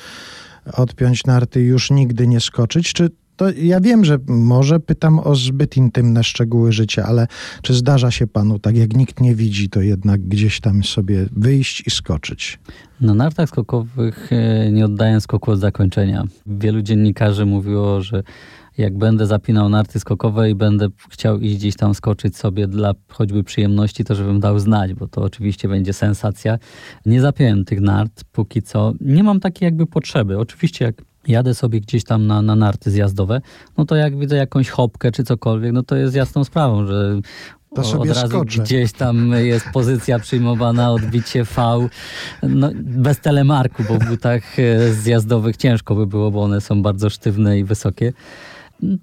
odpiąć 0.74 1.26
narty 1.26 1.62
i 1.62 1.66
już 1.66 1.92
nigdy 1.92 2.28
nie 2.28 2.40
skoczyć? 2.40 2.94
Czy 2.94 3.10
to 3.36 3.46
ja 3.52 3.80
wiem, 3.80 4.06
że 4.06 4.18
może 4.28 4.80
pytam 4.80 5.20
o 5.20 5.36
zbyt 5.36 5.78
intymne 5.78 6.24
szczegóły 6.24 6.72
życia, 6.72 7.04
ale 7.08 7.28
czy 7.62 7.74
zdarza 7.74 8.12
się 8.12 8.28
panu, 8.28 8.60
tak 8.60 8.78
jak 8.78 8.96
nikt 8.96 9.22
nie 9.22 9.36
widzi, 9.36 9.70
to 9.70 9.82
jednak 9.82 10.22
gdzieś 10.22 10.60
tam 10.60 10.84
sobie 10.84 11.26
wyjść 11.32 11.88
i 11.88 11.92
skoczyć? 11.92 12.60
Na 13.02 13.14
nartach 13.14 13.50
skokowych 13.50 14.30
e, 14.32 14.72
nie 14.72 14.86
oddaję 14.86 15.22
skoku 15.22 15.52
od 15.52 15.60
zakończenia. 15.60 16.24
Wielu 16.46 16.82
dziennikarzy 16.82 17.46
mówiło, 17.46 18.02
że 18.02 18.24
jak 18.78 18.98
będę 18.98 19.26
zapinał 19.26 19.70
narty 19.70 20.00
skokowe 20.00 20.50
i 20.50 20.56
będę 20.56 20.88
chciał 21.10 21.40
iść 21.40 21.56
gdzieś 21.56 21.76
tam 21.76 21.96
skoczyć 21.96 22.38
sobie 22.38 22.68
dla 22.68 22.94
choćby 23.10 23.44
przyjemności, 23.44 24.04
to 24.04 24.16
żebym 24.16 24.40
dał 24.40 24.60
znać, 24.60 24.94
bo 24.94 25.08
to 25.08 25.22
oczywiście 25.22 25.68
będzie 25.68 25.94
sensacja. 25.94 26.58
Nie 27.06 27.22
zapiąłem 27.22 27.66
tych 27.66 27.82
nart 27.82 28.24
póki 28.32 28.62
co. 28.62 28.94
Nie 29.02 29.24
mam 29.24 29.40
takiej 29.40 29.66
jakby 29.66 29.86
potrzeby. 29.86 30.40
Oczywiście 30.40 30.86
jak 30.86 30.96
jadę 31.28 31.54
sobie 31.54 31.82
gdzieś 31.82 32.04
tam 32.04 32.28
na, 32.28 32.42
na 32.42 32.56
narty 32.56 32.92
zjazdowe, 32.92 33.42
no 33.78 33.86
to 33.86 33.96
jak 33.96 34.20
widzę 34.20 34.36
jakąś 34.36 34.70
hopkę 34.70 35.12
czy 35.12 35.24
cokolwiek, 35.24 35.74
no 35.74 35.84
to 35.84 35.96
jest 35.96 36.16
jasną 36.16 36.44
sprawą, 36.44 36.86
że 36.86 37.20
od 38.00 38.10
razu 38.10 38.28
skoczę. 38.28 38.62
gdzieś 38.62 38.92
tam 38.92 39.32
jest 39.32 39.66
pozycja 39.74 40.20
przyjmowana, 40.20 40.92
odbicie 40.92 41.44
V. 41.44 41.62
No, 42.44 42.70
bez 42.76 43.20
telemarku, 43.20 43.84
bo 43.90 43.94
w 43.94 44.10
butach 44.10 44.60
e, 44.60 44.94
zjazdowych 44.94 45.58
ciężko 45.58 45.96
by 45.96 46.08
było, 46.08 46.32
bo 46.32 46.44
one 46.44 46.62
są 46.62 46.82
bardzo 46.82 47.10
sztywne 47.10 47.60
i 47.60 47.64
wysokie 47.64 48.14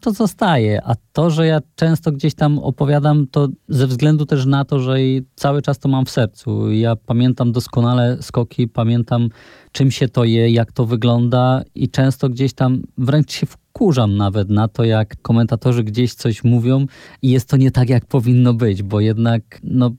to 0.01 0.11
zostaje. 0.11 0.81
A 0.85 0.95
to, 1.13 1.31
że 1.31 1.47
ja 1.47 1.61
często 1.77 2.13
gdzieś 2.13 2.35
tam 2.35 2.59
opowiadam, 2.59 3.27
to 3.27 3.49
ze 3.69 3.87
względu 3.87 4.27
też 4.27 4.47
na 4.47 4.65
to, 4.65 4.81
że 4.81 4.97
cały 5.35 5.63
czas 5.63 5.79
to 5.79 5.89
mam 5.89 6.05
w 6.05 6.11
sercu. 6.11 6.73
Ja 6.73 6.97
pamiętam 6.97 7.53
doskonale 7.53 8.23
skoki, 8.23 8.69
pamiętam 8.69 9.29
czym 9.73 9.91
się 9.91 10.09
to 10.09 10.25
je, 10.25 10.51
jak 10.51 10.73
to 10.73 10.87
wygląda 10.87 11.63
i 11.75 11.91
często 11.91 12.29
gdzieś 12.29 12.53
tam 12.53 12.83
wręcz 12.99 13.33
się 13.33 13.47
wkurzam 13.47 14.17
nawet 14.17 14.51
na 14.51 14.69
to, 14.69 14.85
jak 14.85 15.23
komentatorzy 15.23 15.85
gdzieś 15.85 16.15
coś 16.15 16.45
mówią 16.45 16.87
i 17.23 17.31
jest 17.31 17.49
to 17.49 17.57
nie 17.57 17.71
tak, 17.71 17.89
jak 17.89 18.07
powinno 18.07 18.55
być, 18.55 18.83
bo 18.83 19.01
jednak 19.01 19.61
no, 19.65 19.91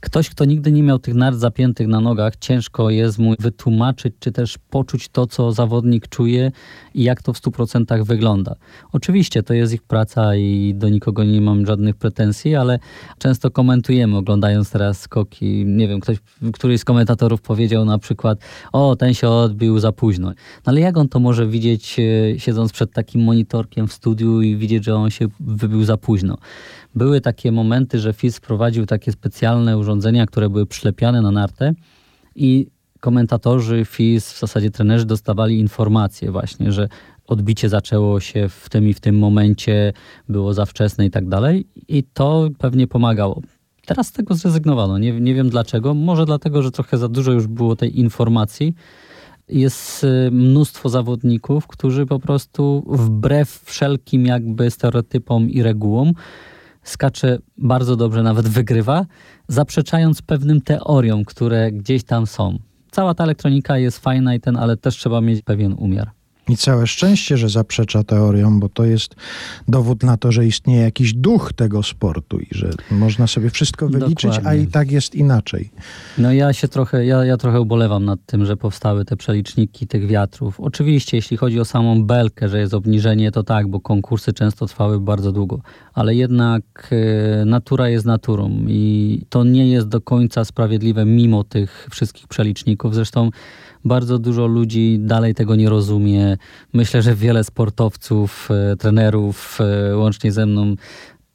ktoś, 0.00 0.30
kto 0.30 0.44
nigdy 0.44 0.72
nie 0.72 0.82
miał 0.82 0.98
tych 0.98 1.14
nart 1.14 1.36
zapiętych 1.36 1.88
na 1.88 2.00
nogach, 2.00 2.36
ciężko 2.36 2.90
jest 2.90 3.18
mu 3.18 3.34
wytłumaczyć, 3.38 4.14
czy 4.20 4.32
też 4.32 4.58
poczuć 4.70 5.08
to, 5.08 5.26
co 5.26 5.52
zawodnik 5.52 6.08
czuje 6.08 6.52
i 6.96 7.02
jak 7.02 7.22
to 7.22 7.32
w 7.32 7.40
100% 7.40 8.04
wygląda. 8.04 8.54
Oczywiście 8.92 9.42
to 9.42 9.54
jest 9.54 9.72
ich 9.72 9.82
praca 9.82 10.36
i 10.36 10.74
do 10.74 10.88
nikogo 10.88 11.24
nie 11.24 11.40
mam 11.40 11.66
żadnych 11.66 11.96
pretensji, 11.96 12.54
ale 12.54 12.78
często 13.18 13.50
komentujemy, 13.50 14.16
oglądając 14.16 14.70
teraz 14.70 15.00
skoki. 15.00 15.64
Nie 15.66 15.88
wiem, 15.88 16.00
ktoś, 16.00 16.16
któryś 16.52 16.80
z 16.80 16.84
komentatorów 16.84 17.40
powiedział 17.40 17.84
na 17.84 17.98
przykład, 17.98 18.38
o, 18.72 18.96
ten 18.96 19.14
się 19.14 19.28
odbił 19.28 19.78
za 19.78 19.92
późno. 19.92 20.28
No 20.28 20.34
ale 20.64 20.80
jak 20.80 20.96
on 20.96 21.08
to 21.08 21.20
może 21.20 21.46
widzieć, 21.46 21.96
e, 21.98 22.38
siedząc 22.38 22.72
przed 22.72 22.92
takim 22.92 23.24
monitorkiem 23.24 23.88
w 23.88 23.92
studiu 23.92 24.42
i 24.42 24.56
widzieć, 24.56 24.84
że 24.84 24.94
on 24.94 25.10
się 25.10 25.26
wybił 25.40 25.84
za 25.84 25.96
późno? 25.96 26.38
Były 26.94 27.20
takie 27.20 27.52
momenty, 27.52 27.98
że 27.98 28.12
FIS 28.12 28.36
wprowadził 28.36 28.86
takie 28.86 29.12
specjalne 29.12 29.78
urządzenia, 29.78 30.26
które 30.26 30.50
były 30.50 30.66
przylepiane 30.66 31.22
na 31.22 31.30
nartę 31.30 31.72
i 32.34 32.66
komentatorzy 33.06 33.84
FIS, 33.84 34.32
w 34.32 34.40
zasadzie 34.40 34.70
trenerzy 34.70 35.04
dostawali 35.04 35.58
informacje 35.58 36.30
właśnie, 36.30 36.72
że 36.72 36.88
odbicie 37.26 37.68
zaczęło 37.68 38.20
się 38.20 38.48
w 38.48 38.68
tym 38.68 38.88
i 38.88 38.94
w 38.94 39.00
tym 39.00 39.18
momencie, 39.18 39.92
było 40.28 40.54
za 40.54 40.66
wczesne 40.66 41.06
i 41.06 41.10
tak 41.10 41.28
dalej 41.28 41.66
i 41.88 42.04
to 42.04 42.48
pewnie 42.58 42.86
pomagało. 42.86 43.42
Teraz 43.86 44.06
z 44.06 44.12
tego 44.12 44.34
zrezygnowano. 44.34 44.98
Nie, 44.98 45.20
nie 45.20 45.34
wiem 45.34 45.50
dlaczego. 45.50 45.94
Może 45.94 46.26
dlatego, 46.26 46.62
że 46.62 46.70
trochę 46.70 46.98
za 46.98 47.08
dużo 47.08 47.32
już 47.32 47.46
było 47.46 47.76
tej 47.76 48.00
informacji. 48.00 48.74
Jest 49.48 50.04
y, 50.04 50.30
mnóstwo 50.30 50.88
zawodników, 50.88 51.66
którzy 51.66 52.06
po 52.06 52.18
prostu 52.18 52.84
wbrew 52.88 53.62
wszelkim 53.64 54.26
jakby 54.26 54.70
stereotypom 54.70 55.50
i 55.50 55.62
regułom 55.62 56.12
skacze 56.82 57.38
bardzo 57.58 57.96
dobrze, 57.96 58.22
nawet 58.22 58.48
wygrywa, 58.48 59.06
zaprzeczając 59.48 60.22
pewnym 60.22 60.60
teoriom, 60.60 61.24
które 61.24 61.72
gdzieś 61.72 62.04
tam 62.04 62.26
są. 62.26 62.58
Cała 62.96 63.14
ta 63.14 63.24
elektronika 63.24 63.78
jest 63.78 63.98
fajna 63.98 64.34
i 64.34 64.40
ten, 64.40 64.56
ale 64.56 64.76
też 64.76 64.96
trzeba 64.96 65.20
mieć 65.20 65.42
pewien 65.42 65.72
umiar. 65.78 66.10
I 66.48 66.56
całe 66.56 66.86
szczęście, 66.86 67.36
że 67.36 67.48
zaprzecza 67.48 68.04
teoriom, 68.04 68.60
bo 68.60 68.68
to 68.68 68.84
jest 68.84 69.14
dowód 69.68 70.02
na 70.02 70.16
to, 70.16 70.32
że 70.32 70.46
istnieje 70.46 70.82
jakiś 70.82 71.14
duch 71.14 71.52
tego 71.52 71.82
sportu 71.82 72.38
i 72.38 72.48
że 72.50 72.70
można 72.90 73.26
sobie 73.26 73.50
wszystko 73.50 73.88
wyliczyć, 73.88 74.36
Dokładnie. 74.36 74.50
a 74.50 74.54
i 74.54 74.66
tak 74.66 74.90
jest 74.90 75.14
inaczej. 75.14 75.70
No 76.18 76.32
ja 76.32 76.52
się 76.52 76.68
trochę, 76.68 77.06
ja, 77.06 77.24
ja 77.24 77.36
trochę 77.36 77.60
ubolewam 77.60 78.04
nad 78.04 78.18
tym, 78.26 78.46
że 78.46 78.56
powstały 78.56 79.04
te 79.04 79.16
przeliczniki 79.16 79.86
tych 79.86 80.06
wiatrów. 80.06 80.60
Oczywiście, 80.60 81.16
jeśli 81.16 81.36
chodzi 81.36 81.60
o 81.60 81.64
samą 81.64 82.04
belkę, 82.04 82.48
że 82.48 82.58
jest 82.60 82.74
obniżenie, 82.74 83.32
to 83.32 83.42
tak, 83.42 83.68
bo 83.68 83.80
konkursy 83.80 84.32
często 84.32 84.66
trwały 84.66 85.00
bardzo 85.00 85.32
długo, 85.32 85.60
ale 85.94 86.14
jednak 86.14 86.90
e, 86.90 87.44
natura 87.44 87.88
jest 87.88 88.06
naturą 88.06 88.50
i 88.68 89.22
to 89.28 89.44
nie 89.44 89.70
jest 89.70 89.88
do 89.88 90.00
końca 90.00 90.44
sprawiedliwe 90.44 91.04
mimo 91.04 91.44
tych 91.44 91.88
wszystkich 91.90 92.28
przeliczników. 92.28 92.94
Zresztą 92.94 93.30
bardzo 93.86 94.18
dużo 94.18 94.46
ludzi 94.46 94.98
dalej 95.00 95.34
tego 95.34 95.56
nie 95.56 95.68
rozumie. 95.68 96.36
Myślę, 96.72 97.02
że 97.02 97.14
wiele 97.14 97.44
sportowców, 97.44 98.48
e, 98.50 98.76
trenerów, 98.76 99.58
e, 99.60 99.96
łącznie 99.96 100.32
ze 100.32 100.46
mną, 100.46 100.74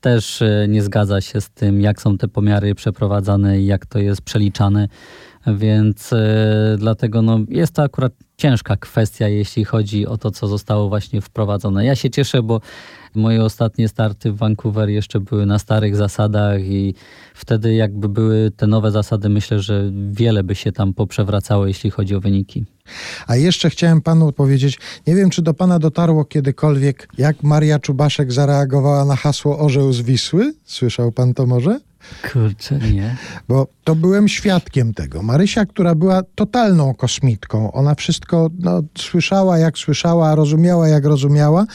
też 0.02 0.42
e, 0.42 0.66
nie 0.70 0.84
zgadza 0.84 1.22
się 1.22 1.42
z 1.42 1.50
tym, 1.50 1.82
jak 1.82 2.02
są 2.02 2.18
te 2.18 2.28
pomiary 2.28 2.76
przeprowadzane 2.76 3.62
i 3.62 3.66
jak 3.66 3.86
to 3.86 4.00
jest 4.00 4.22
przeliczane. 4.22 4.88
Więc 5.48 6.14
dlatego 6.78 7.22
no, 7.22 7.40
jest 7.50 7.76
to 7.76 7.84
akurat 7.84 8.14
ciężka 8.38 8.78
kwestia, 8.78 9.28
jeśli 9.28 9.66
chodzi 9.66 10.08
o 10.08 10.18
to, 10.18 10.32
co 10.32 10.48
zostało 10.48 10.90
właśnie 10.90 11.22
wprowadzone. 11.22 11.86
Ja 11.86 11.96
się 11.96 12.10
cieszę, 12.10 12.44
bo 12.44 12.62
moje 13.16 13.44
ostatnie 13.44 13.88
starty 13.88 14.32
w 14.32 14.38
Vancouver 14.38 14.90
jeszcze 14.90 15.20
były 15.20 15.46
na 15.46 15.60
starych 15.60 15.96
zasadach 15.96 16.62
i 16.62 16.96
wtedy 17.34 17.74
jakby 17.74 18.10
były 18.10 18.52
te 18.52 18.68
nowe 18.68 18.92
zasady, 18.92 19.30
myślę, 19.30 19.60
że 19.60 19.92
wiele 20.12 20.44
by 20.44 20.56
się 20.56 20.72
tam 20.72 20.94
poprzewracało, 20.94 21.68
jeśli 21.68 21.90
chodzi 21.90 22.16
o 22.16 22.20
wyniki. 22.20 22.66
A 23.28 23.36
jeszcze 23.36 23.70
chciałem 23.70 24.02
panu 24.02 24.32
powiedzieć, 24.32 24.80
nie 25.08 25.16
wiem, 25.16 25.30
czy 25.30 25.42
do 25.42 25.54
pana 25.54 25.80
dotarło 25.80 26.26
kiedykolwiek, 26.26 27.08
jak 27.18 27.44
Maria 27.44 27.80
Czubaszek 27.80 28.32
zareagowała 28.32 29.06
na 29.06 29.16
hasło 29.16 29.60
Orzeł 29.60 29.94
z 29.94 30.02
Wisły? 30.02 30.54
Słyszał 30.66 31.12
pan 31.12 31.34
to 31.34 31.46
może? 31.46 31.80
Kurczę, 32.34 32.80
nie. 32.94 33.18
Bo 33.48 33.68
to 33.84 33.96
byłem 33.96 34.28
świadkiem 34.28 34.94
tego. 34.94 35.24
Marysia, 35.24 35.66
która 35.66 35.96
była 35.96 36.22
totalną 36.36 36.94
kosmitką, 36.94 37.72
ona 37.72 37.96
wszystko 37.96 38.50
no, 38.60 38.82
słyszała 38.98 39.58
jak 39.58 39.78
słyszała, 39.78 40.36
rozumiała 40.36 40.88
jak 40.88 41.06
rozumiała. 41.06 41.66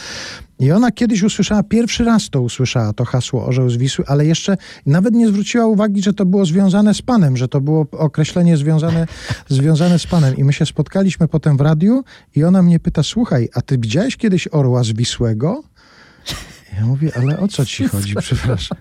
I 0.58 0.72
ona 0.72 0.90
kiedyś 0.90 1.22
usłyszała, 1.22 1.62
pierwszy 1.62 2.04
raz 2.04 2.30
to 2.30 2.40
usłyszała, 2.40 2.92
to 2.92 3.04
hasło 3.04 3.46
Orzeł 3.46 3.70
z 3.70 3.76
Wisły, 3.76 4.04
ale 4.08 4.26
jeszcze 4.26 4.56
nawet 4.86 5.14
nie 5.14 5.28
zwróciła 5.28 5.66
uwagi, 5.66 6.02
że 6.02 6.12
to 6.12 6.26
było 6.26 6.44
związane 6.44 6.94
z 6.94 7.02
Panem, 7.02 7.36
że 7.36 7.48
to 7.48 7.60
było 7.60 7.86
określenie 7.92 8.56
związane, 8.56 9.06
związane 9.48 9.98
z 9.98 10.06
Panem. 10.06 10.36
I 10.36 10.44
my 10.44 10.52
się 10.52 10.66
spotkaliśmy 10.66 11.28
potem 11.28 11.56
w 11.56 11.60
radiu 11.60 12.04
i 12.36 12.44
ona 12.44 12.62
mnie 12.62 12.80
pyta, 12.80 13.02
słuchaj, 13.02 13.48
a 13.54 13.62
ty 13.62 13.78
widziałeś 13.78 14.16
kiedyś 14.16 14.48
Orła 14.52 14.84
z 14.84 14.92
Wisłego? 14.92 15.62
Ja 16.76 16.86
mówię, 16.86 17.12
ale 17.16 17.38
o 17.40 17.48
co 17.48 17.66
ci 17.66 17.88
chodzi, 17.88 18.14
przepraszam. 18.20 18.78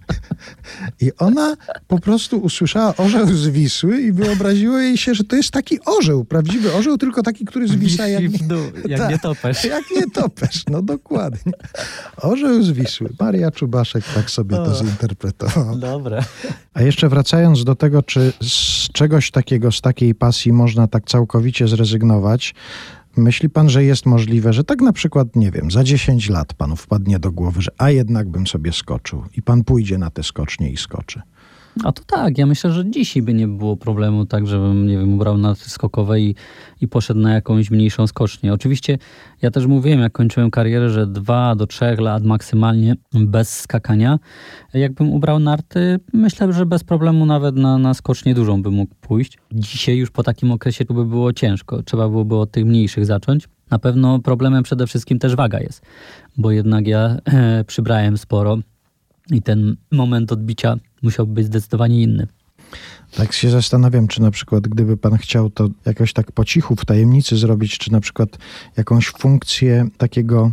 I 1.01 1.11
ona 1.17 1.55
po 1.87 1.99
prostu 1.99 2.37
usłyszała 2.37 2.95
orzeł 2.97 3.27
z 3.27 3.47
Wisły 3.47 4.01
i 4.01 4.11
wyobraziło 4.11 4.77
jej 4.77 4.97
się, 4.97 5.15
że 5.15 5.23
to 5.23 5.35
jest 5.35 5.51
taki 5.51 5.79
orzeł, 5.85 6.25
prawdziwy 6.25 6.73
orzeł, 6.73 6.97
tylko 6.97 7.23
taki, 7.23 7.45
który 7.45 7.67
zwisa 7.67 8.07
jak, 8.07 8.29
w 8.29 8.47
dół, 8.47 8.63
jak 8.87 8.99
Tak. 9.05 9.09
nie 9.09 9.19
topesz. 9.19 9.63
jak 9.63 9.83
nie 9.95 10.09
topesz. 10.09 10.63
No 10.69 10.81
dokładnie. 10.81 11.51
Orzeł 12.17 12.63
z 12.63 12.71
Wisły. 12.71 13.09
Maria 13.19 13.51
Czubaszek 13.51 14.03
tak 14.15 14.29
sobie 14.29 14.55
to 14.55 14.75
zinterpretowała. 14.75 15.75
Dobra. 15.75 16.23
A 16.73 16.81
jeszcze 16.81 17.09
wracając 17.09 17.63
do 17.63 17.75
tego, 17.75 18.03
czy 18.03 18.33
z 18.41 18.87
czegoś 18.91 19.31
takiego, 19.31 19.71
z 19.71 19.81
takiej 19.81 20.15
pasji 20.15 20.53
można 20.53 20.87
tak 20.87 21.05
całkowicie 21.05 21.67
zrezygnować, 21.67 22.55
myśli 23.17 23.49
pan, 23.49 23.69
że 23.69 23.83
jest 23.83 24.05
możliwe, 24.05 24.53
że 24.53 24.63
tak 24.63 24.81
na 24.81 24.93
przykład, 24.93 25.35
nie 25.35 25.51
wiem, 25.51 25.71
za 25.71 25.83
10 25.83 26.29
lat 26.29 26.53
panu 26.53 26.75
wpadnie 26.75 27.19
do 27.19 27.31
głowy, 27.31 27.61
że 27.61 27.71
a 27.77 27.89
jednak 27.89 28.29
bym 28.29 28.47
sobie 28.47 28.73
skoczył 28.73 29.23
i 29.37 29.41
pan 29.41 29.63
pójdzie 29.63 29.97
na 29.97 30.09
te 30.09 30.23
skocznie 30.23 30.71
i 30.71 30.77
skoczy. 30.77 31.21
A 31.83 31.91
to 31.91 32.03
tak, 32.07 32.37
ja 32.37 32.45
myślę, 32.45 32.71
że 32.71 32.91
dzisiaj 32.91 33.23
by 33.23 33.33
nie 33.33 33.47
było 33.47 33.77
problemu 33.77 34.25
tak, 34.25 34.47
żebym, 34.47 34.87
nie 34.87 34.97
wiem, 34.97 35.13
ubrał 35.13 35.37
na 35.37 35.55
skokowe 35.55 36.21
i, 36.21 36.35
i 36.81 36.87
poszedł 36.87 37.19
na 37.19 37.33
jakąś 37.33 37.71
mniejszą 37.71 38.07
skocznię. 38.07 38.53
Oczywiście 38.53 38.97
ja 39.41 39.51
też 39.51 39.65
mówiłem, 39.65 39.99
jak 39.99 40.11
kończyłem 40.11 40.51
karierę, 40.51 40.89
że 40.89 41.07
dwa 41.07 41.55
do 41.55 41.67
trzech 41.67 41.99
lat 41.99 42.23
maksymalnie 42.23 42.95
bez 43.13 43.59
skakania. 43.59 44.19
Jakbym 44.73 45.09
ubrał 45.09 45.39
narty, 45.39 45.99
myślę, 46.13 46.53
że 46.53 46.65
bez 46.65 46.83
problemu 46.83 47.25
nawet 47.25 47.55
na, 47.55 47.77
na 47.77 47.93
skocznię 47.93 48.35
dużą 48.35 48.61
bym 48.61 48.73
mógł 48.73 48.95
pójść. 49.01 49.37
Dzisiaj 49.51 49.97
już 49.97 50.11
po 50.11 50.23
takim 50.23 50.51
okresie 50.51 50.85
to 50.85 50.93
by 50.93 51.05
było 51.05 51.33
ciężko. 51.33 51.83
Trzeba 51.83 52.09
byłoby 52.09 52.35
od 52.35 52.51
tych 52.51 52.65
mniejszych 52.65 53.05
zacząć. 53.05 53.47
Na 53.71 53.79
pewno 53.79 54.19
problemem 54.19 54.63
przede 54.63 54.87
wszystkim 54.87 55.19
też 55.19 55.35
waga 55.35 55.59
jest, 55.59 55.81
bo 56.37 56.51
jednak 56.51 56.87
ja 56.87 57.17
e, 57.25 57.63
przybrałem 57.63 58.17
sporo 58.17 58.57
i 59.31 59.41
ten 59.41 59.75
moment 59.91 60.31
odbicia 60.31 60.77
musiałby 61.05 61.33
być 61.33 61.45
zdecydowanie 61.45 62.03
inny. 62.03 62.27
Tak 63.15 63.33
się 63.33 63.49
zastanawiam, 63.49 64.07
czy 64.07 64.21
na 64.21 64.31
przykład 64.31 64.67
gdyby 64.67 64.97
pan 64.97 65.17
chciał 65.17 65.49
to 65.49 65.69
jakoś 65.85 66.13
tak 66.13 66.31
po 66.31 66.45
cichu, 66.45 66.75
w 66.75 66.85
tajemnicy 66.85 67.37
zrobić, 67.37 67.77
czy 67.77 67.91
na 67.91 67.99
przykład 67.99 68.37
jakąś 68.77 69.09
funkcję 69.09 69.87
takiego 69.97 70.51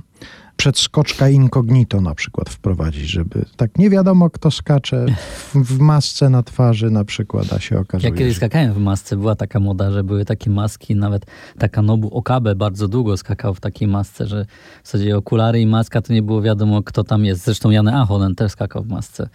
przedskoczka 0.56 1.28
incognito 1.28 2.00
na 2.00 2.14
przykład 2.14 2.50
wprowadzić, 2.50 3.10
żeby 3.10 3.44
tak 3.56 3.78
nie 3.78 3.90
wiadomo 3.90 4.30
kto 4.30 4.50
skacze 4.50 5.06
w, 5.36 5.54
w 5.54 5.78
masce 5.78 6.30
na 6.30 6.42
twarzy 6.42 6.90
na 6.90 7.04
przykład, 7.04 7.52
a 7.52 7.60
się 7.60 7.78
okazuje, 7.78 8.10
Ja 8.10 8.16
kiedyś 8.16 8.32
że... 8.32 8.36
skakałem 8.36 8.72
w 8.72 8.78
masce, 8.78 9.16
była 9.16 9.36
taka 9.36 9.60
moda, 9.60 9.90
że 9.90 10.04
były 10.04 10.24
takie 10.24 10.50
maski, 10.50 10.96
nawet 10.96 11.26
taka 11.58 11.82
Nobu 11.82 12.08
Okabe 12.08 12.54
bardzo 12.54 12.88
długo 12.88 13.16
skakał 13.16 13.54
w 13.54 13.60
takiej 13.60 13.88
masce, 13.88 14.26
że 14.26 14.46
w 14.82 14.86
zasadzie 14.86 15.16
okulary 15.16 15.60
i 15.60 15.66
maska 15.66 16.02
to 16.02 16.12
nie 16.12 16.22
było 16.22 16.42
wiadomo 16.42 16.82
kto 16.82 17.04
tam 17.04 17.24
jest. 17.24 17.44
Zresztą 17.44 17.70
Jan 17.70 17.88
Ahonen 17.88 18.34
też 18.34 18.52
skakał 18.52 18.82
w 18.82 18.88
masce. 18.88 19.28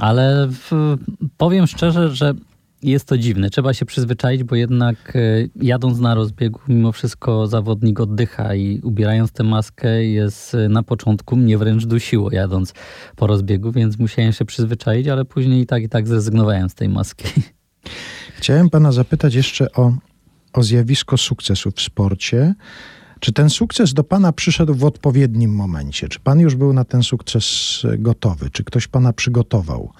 Ale 0.00 0.48
w, 0.50 0.96
powiem 1.36 1.66
szczerze, 1.66 2.14
że 2.14 2.34
jest 2.82 3.08
to 3.08 3.18
dziwne. 3.18 3.50
Trzeba 3.50 3.74
się 3.74 3.86
przyzwyczaić, 3.86 4.44
bo 4.44 4.56
jednak 4.56 5.16
e, 5.16 5.20
jadąc 5.56 5.98
na 5.98 6.14
rozbiegu, 6.14 6.60
mimo 6.68 6.92
wszystko 6.92 7.46
zawodnik 7.46 8.00
oddycha 8.00 8.54
i 8.54 8.80
ubierając 8.80 9.32
tę 9.32 9.44
maskę 9.44 10.04
jest 10.04 10.54
e, 10.54 10.68
na 10.68 10.82
początku 10.82 11.36
mnie 11.36 11.58
wręcz 11.58 11.86
dusiło 11.86 12.32
jadąc 12.32 12.74
po 13.16 13.26
rozbiegu, 13.26 13.72
więc 13.72 13.98
musiałem 13.98 14.32
się 14.32 14.44
przyzwyczaić, 14.44 15.08
ale 15.08 15.24
później 15.24 15.62
i 15.62 15.66
tak 15.66 15.82
i 15.82 15.88
tak 15.88 16.08
zrezygnowałem 16.08 16.68
z 16.70 16.74
tej 16.74 16.88
maski. 16.88 17.24
Chciałem 18.38 18.70
pana 18.70 18.92
zapytać 18.92 19.34
jeszcze 19.34 19.72
o, 19.72 19.92
o 20.52 20.62
zjawisko 20.62 21.16
sukcesu 21.16 21.70
w 21.70 21.80
sporcie. 21.80 22.54
Czy 23.20 23.32
ten 23.32 23.50
sukces 23.50 23.94
do 23.94 24.04
pana 24.04 24.32
przyszedł 24.32 24.74
w 24.74 24.84
odpowiednim 24.84 25.54
momencie? 25.54 26.08
Czy 26.08 26.20
pan 26.20 26.40
już 26.40 26.54
był 26.54 26.72
na 26.72 26.84
ten 26.84 27.02
sukces 27.02 27.46
gotowy? 27.98 28.50
Czy 28.50 28.64
ktoś 28.64 28.86
pana 28.86 29.12
przygotował 29.12 29.92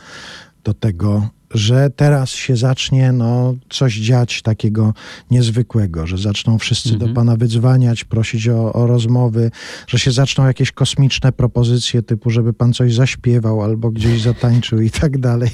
do 0.64 0.74
tego, 0.74 1.28
że 1.54 1.90
teraz 1.96 2.30
się 2.30 2.56
zacznie 2.56 3.12
no, 3.12 3.54
coś 3.70 3.94
dziać 3.94 4.42
takiego 4.42 4.94
niezwykłego, 5.30 6.06
że 6.06 6.18
zaczną 6.18 6.58
wszyscy 6.58 6.88
Mhm. 6.92 7.08
do 7.10 7.14
pana 7.14 7.36
wydzwaniać, 7.36 8.04
prosić 8.04 8.48
o, 8.48 8.72
o 8.72 8.86
rozmowy, 8.86 9.50
że 9.86 9.98
się 9.98 10.10
zaczną 10.10 10.46
jakieś 10.46 10.72
kosmiczne 10.72 11.32
propozycje 11.32 12.02
typu, 12.02 12.30
żeby 12.30 12.52
pan 12.52 12.72
coś 12.72 12.94
zaśpiewał 12.94 13.62
albo 13.62 13.90
gdzieś 13.90 14.22
zatańczył 14.22 14.80
i 14.80 14.90
tak 14.90 15.18
dalej. 15.18 15.50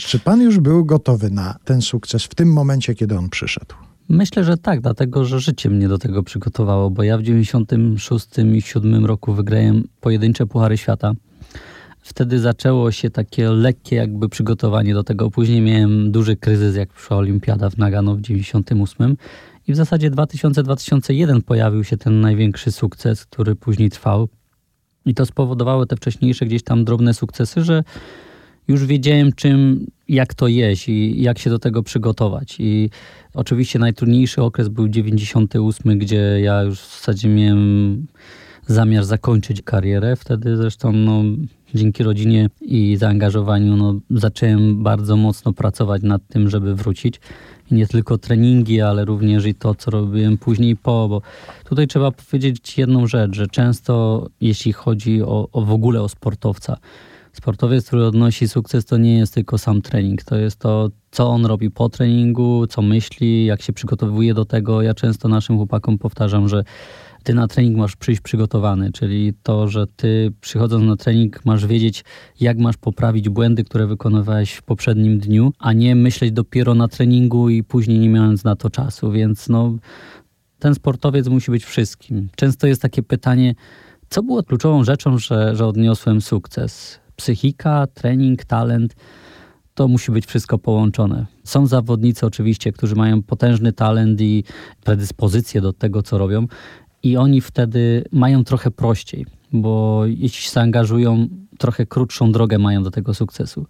Czy 0.00 0.18
pan 0.18 0.40
już 0.40 0.58
był 0.58 0.84
gotowy 0.84 1.30
na 1.30 1.54
ten 1.64 1.82
sukces 1.82 2.24
w 2.24 2.34
tym 2.34 2.52
momencie, 2.52 2.94
kiedy 2.94 3.18
on 3.18 3.28
przyszedł? 3.28 3.74
Myślę, 4.08 4.44
że 4.44 4.56
tak, 4.56 4.80
dlatego 4.80 5.24
że 5.24 5.40
życie 5.40 5.70
mnie 5.70 5.88
do 5.88 5.98
tego 5.98 6.22
przygotowało, 6.22 6.90
bo 6.90 7.02
ja 7.02 7.18
w 7.18 7.22
96 7.22 8.26
i 8.54 8.62
7 8.62 9.06
roku 9.06 9.32
wygrałem 9.32 9.84
pojedyncze 10.00 10.46
Puchary 10.46 10.78
Świata. 10.78 11.12
Wtedy 12.00 12.38
zaczęło 12.38 12.92
się 12.92 13.10
takie 13.10 13.50
lekkie 13.50 13.96
jakby 13.96 14.28
przygotowanie 14.28 14.94
do 14.94 15.04
tego. 15.04 15.30
Później 15.30 15.60
miałem 15.60 16.12
duży 16.12 16.36
kryzys, 16.36 16.76
jak 16.76 16.92
przyszła 16.92 17.16
olimpiada 17.16 17.70
w 17.70 17.78
Nagano 17.78 18.16
w 18.16 18.20
98 18.20 19.16
i 19.68 19.72
w 19.72 19.76
zasadzie 19.76 20.10
2000-2001 20.10 21.42
pojawił 21.42 21.84
się 21.84 21.96
ten 21.96 22.20
największy 22.20 22.72
sukces, 22.72 23.26
który 23.26 23.54
później 23.54 23.90
trwał. 23.90 24.28
I 25.06 25.14
to 25.14 25.26
spowodowało 25.26 25.86
te 25.86 25.96
wcześniejsze 25.96 26.46
gdzieś 26.46 26.62
tam 26.62 26.84
drobne 26.84 27.14
sukcesy, 27.14 27.64
że 27.64 27.84
już 28.68 28.86
wiedziałem 28.86 29.32
czym, 29.32 29.86
jak 30.08 30.34
to 30.34 30.48
jeść 30.48 30.88
i 30.88 31.22
jak 31.22 31.38
się 31.38 31.50
do 31.50 31.58
tego 31.58 31.82
przygotować. 31.82 32.56
I 32.58 32.90
oczywiście 33.34 33.78
najtrudniejszy 33.78 34.42
okres 34.42 34.68
był 34.68 34.88
98, 34.88 35.98
gdzie 35.98 36.40
ja 36.40 36.62
już 36.62 36.80
w 36.80 37.00
zasadzie 37.00 37.28
miałem 37.28 38.06
zamiar 38.66 39.04
zakończyć 39.04 39.62
karierę. 39.62 40.16
Wtedy 40.16 40.56
zresztą 40.56 40.92
no, 40.92 41.22
dzięki 41.74 42.02
rodzinie 42.02 42.50
i 42.60 42.96
zaangażowaniu 42.96 43.76
no, 43.76 44.00
zacząłem 44.10 44.82
bardzo 44.82 45.16
mocno 45.16 45.52
pracować 45.52 46.02
nad 46.02 46.22
tym, 46.28 46.50
żeby 46.50 46.74
wrócić. 46.74 47.20
I 47.70 47.74
nie 47.74 47.86
tylko 47.86 48.18
treningi, 48.18 48.80
ale 48.80 49.04
również 49.04 49.46
i 49.46 49.54
to, 49.54 49.74
co 49.74 49.90
robiłem 49.90 50.38
później 50.38 50.76
po, 50.76 51.08
bo 51.08 51.22
tutaj 51.64 51.86
trzeba 51.86 52.10
powiedzieć 52.10 52.78
jedną 52.78 53.06
rzecz, 53.06 53.34
że 53.36 53.46
często 53.46 54.26
jeśli 54.40 54.72
chodzi 54.72 55.22
o, 55.22 55.48
o 55.52 55.62
w 55.62 55.70
ogóle 55.70 56.02
o 56.02 56.08
sportowca, 56.08 56.76
Sportowiec, 57.36 57.86
który 57.86 58.04
odnosi 58.04 58.48
sukces, 58.48 58.84
to 58.84 58.96
nie 58.96 59.18
jest 59.18 59.34
tylko 59.34 59.58
sam 59.58 59.82
trening. 59.82 60.22
To 60.22 60.36
jest 60.36 60.58
to, 60.58 60.88
co 61.10 61.28
on 61.28 61.46
robi 61.46 61.70
po 61.70 61.88
treningu, 61.88 62.66
co 62.66 62.82
myśli, 62.82 63.44
jak 63.44 63.62
się 63.62 63.72
przygotowuje 63.72 64.34
do 64.34 64.44
tego. 64.44 64.82
Ja 64.82 64.94
często 64.94 65.28
naszym 65.28 65.56
chłopakom 65.56 65.98
powtarzam, 65.98 66.48
że 66.48 66.64
ty 67.22 67.34
na 67.34 67.48
trening 67.48 67.76
masz 67.76 67.96
przyjść 67.96 68.20
przygotowany, 68.20 68.92
czyli 68.92 69.32
to, 69.42 69.68
że 69.68 69.86
ty 69.86 70.32
przychodząc 70.40 70.84
na 70.84 70.96
trening 70.96 71.44
masz 71.44 71.66
wiedzieć, 71.66 72.04
jak 72.40 72.58
masz 72.58 72.76
poprawić 72.76 73.28
błędy, 73.28 73.64
które 73.64 73.86
wykonywałeś 73.86 74.52
w 74.52 74.62
poprzednim 74.62 75.18
dniu, 75.18 75.52
a 75.58 75.72
nie 75.72 75.94
myśleć 75.94 76.32
dopiero 76.32 76.74
na 76.74 76.88
treningu 76.88 77.48
i 77.48 77.62
później 77.62 77.98
nie 77.98 78.10
mając 78.10 78.44
na 78.44 78.56
to 78.56 78.70
czasu. 78.70 79.12
Więc 79.12 79.48
no, 79.48 79.76
ten 80.58 80.74
sportowiec 80.74 81.28
musi 81.28 81.50
być 81.50 81.64
wszystkim. 81.64 82.28
Często 82.36 82.66
jest 82.66 82.82
takie 82.82 83.02
pytanie, 83.02 83.54
co 84.10 84.22
było 84.22 84.42
kluczową 84.42 84.84
rzeczą, 84.84 85.18
że, 85.18 85.56
że 85.56 85.66
odniosłem 85.66 86.20
sukces? 86.20 87.05
Psychika, 87.16 87.86
trening, 87.94 88.44
talent, 88.44 88.96
to 89.74 89.88
musi 89.88 90.12
być 90.12 90.26
wszystko 90.26 90.58
połączone. 90.58 91.26
Są 91.44 91.66
zawodnicy 91.66 92.26
oczywiście, 92.26 92.72
którzy 92.72 92.94
mają 92.94 93.22
potężny 93.22 93.72
talent 93.72 94.20
i 94.20 94.44
predyspozycję 94.84 95.60
do 95.60 95.72
tego, 95.72 96.02
co 96.02 96.18
robią, 96.18 96.46
i 97.02 97.16
oni 97.16 97.40
wtedy 97.40 98.04
mają 98.12 98.44
trochę 98.44 98.70
prościej, 98.70 99.26
bo 99.52 100.02
jeśli 100.06 100.42
się 100.42 100.50
zaangażują, 100.50 101.28
trochę 101.58 101.86
krótszą 101.86 102.32
drogę 102.32 102.58
mają 102.58 102.82
do 102.82 102.90
tego 102.90 103.14
sukcesu. 103.14 103.66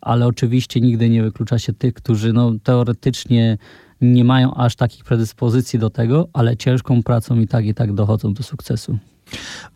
Ale 0.00 0.26
oczywiście 0.26 0.80
nigdy 0.80 1.08
nie 1.08 1.22
wyklucza 1.22 1.58
się 1.58 1.72
tych, 1.72 1.94
którzy 1.94 2.32
no, 2.32 2.52
teoretycznie 2.62 3.58
nie 4.00 4.24
mają 4.24 4.54
aż 4.54 4.76
takich 4.76 5.04
predyspozycji 5.04 5.78
do 5.78 5.90
tego, 5.90 6.28
ale 6.32 6.56
ciężką 6.56 7.02
pracą 7.02 7.40
i 7.40 7.46
tak 7.46 7.66
i 7.66 7.74
tak 7.74 7.92
dochodzą 7.92 8.34
do 8.34 8.42
sukcesu. 8.42 8.98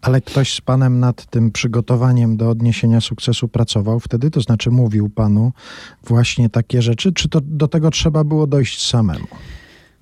Ale 0.00 0.20
ktoś 0.20 0.54
z 0.54 0.60
panem 0.60 1.00
nad 1.00 1.26
tym 1.26 1.50
przygotowaniem 1.50 2.36
do 2.36 2.50
odniesienia 2.50 3.00
sukcesu 3.00 3.48
pracował 3.48 4.00
wtedy? 4.00 4.30
To 4.30 4.40
znaczy 4.40 4.70
mówił 4.70 5.10
panu 5.10 5.52
właśnie 6.04 6.48
takie 6.48 6.82
rzeczy? 6.82 7.12
Czy 7.12 7.28
to 7.28 7.40
do 7.40 7.68
tego 7.68 7.90
trzeba 7.90 8.24
było 8.24 8.46
dojść 8.46 8.86
samemu? 8.86 9.26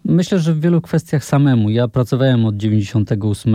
Myślę, 0.04 0.38
że 0.38 0.54
w 0.54 0.60
wielu 0.60 0.80
kwestiach 0.80 1.24
samemu. 1.24 1.70
Ja 1.70 1.88
pracowałem 1.88 2.44
od 2.44 2.56
98, 2.56 3.54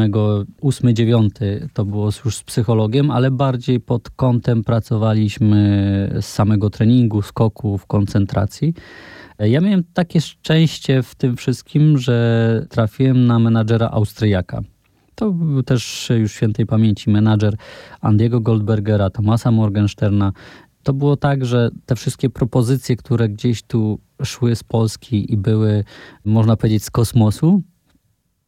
8-9 0.61 1.29
to 1.73 1.85
było 1.85 2.09
już 2.25 2.37
z 2.37 2.43
psychologiem, 2.43 3.11
ale 3.11 3.31
bardziej 3.31 3.79
pod 3.79 4.09
kątem 4.09 4.63
pracowaliśmy 4.63 6.19
z 6.21 6.25
samego 6.25 6.69
treningu, 6.69 7.21
skoków, 7.21 7.85
koncentracji. 7.85 8.73
Ja 9.39 9.61
miałem 9.61 9.83
takie 9.93 10.21
szczęście 10.21 11.03
w 11.03 11.15
tym 11.15 11.37
wszystkim, 11.37 11.97
że 11.97 12.65
trafiłem 12.69 13.25
na 13.25 13.39
menadżera 13.39 13.89
Austriaka. 13.89 14.61
To 15.15 15.31
był 15.31 15.63
też 15.63 16.11
już 16.17 16.31
świętej 16.31 16.65
pamięci 16.65 17.09
menadżer 17.09 17.55
Andiego 18.01 18.39
Goldbergera, 18.39 19.09
Tomasa 19.09 19.51
Morgensterna. 19.51 20.33
To 20.83 20.93
było 20.93 21.17
tak, 21.17 21.45
że 21.45 21.69
te 21.85 21.95
wszystkie 21.95 22.29
propozycje, 22.29 22.95
które 22.95 23.29
gdzieś 23.29 23.63
tu 23.63 23.99
szły 24.23 24.55
z 24.55 24.63
Polski 24.63 25.33
i 25.33 25.37
były, 25.37 25.83
można 26.25 26.57
powiedzieć, 26.57 26.83
z 26.83 26.91
kosmosu, 26.91 27.63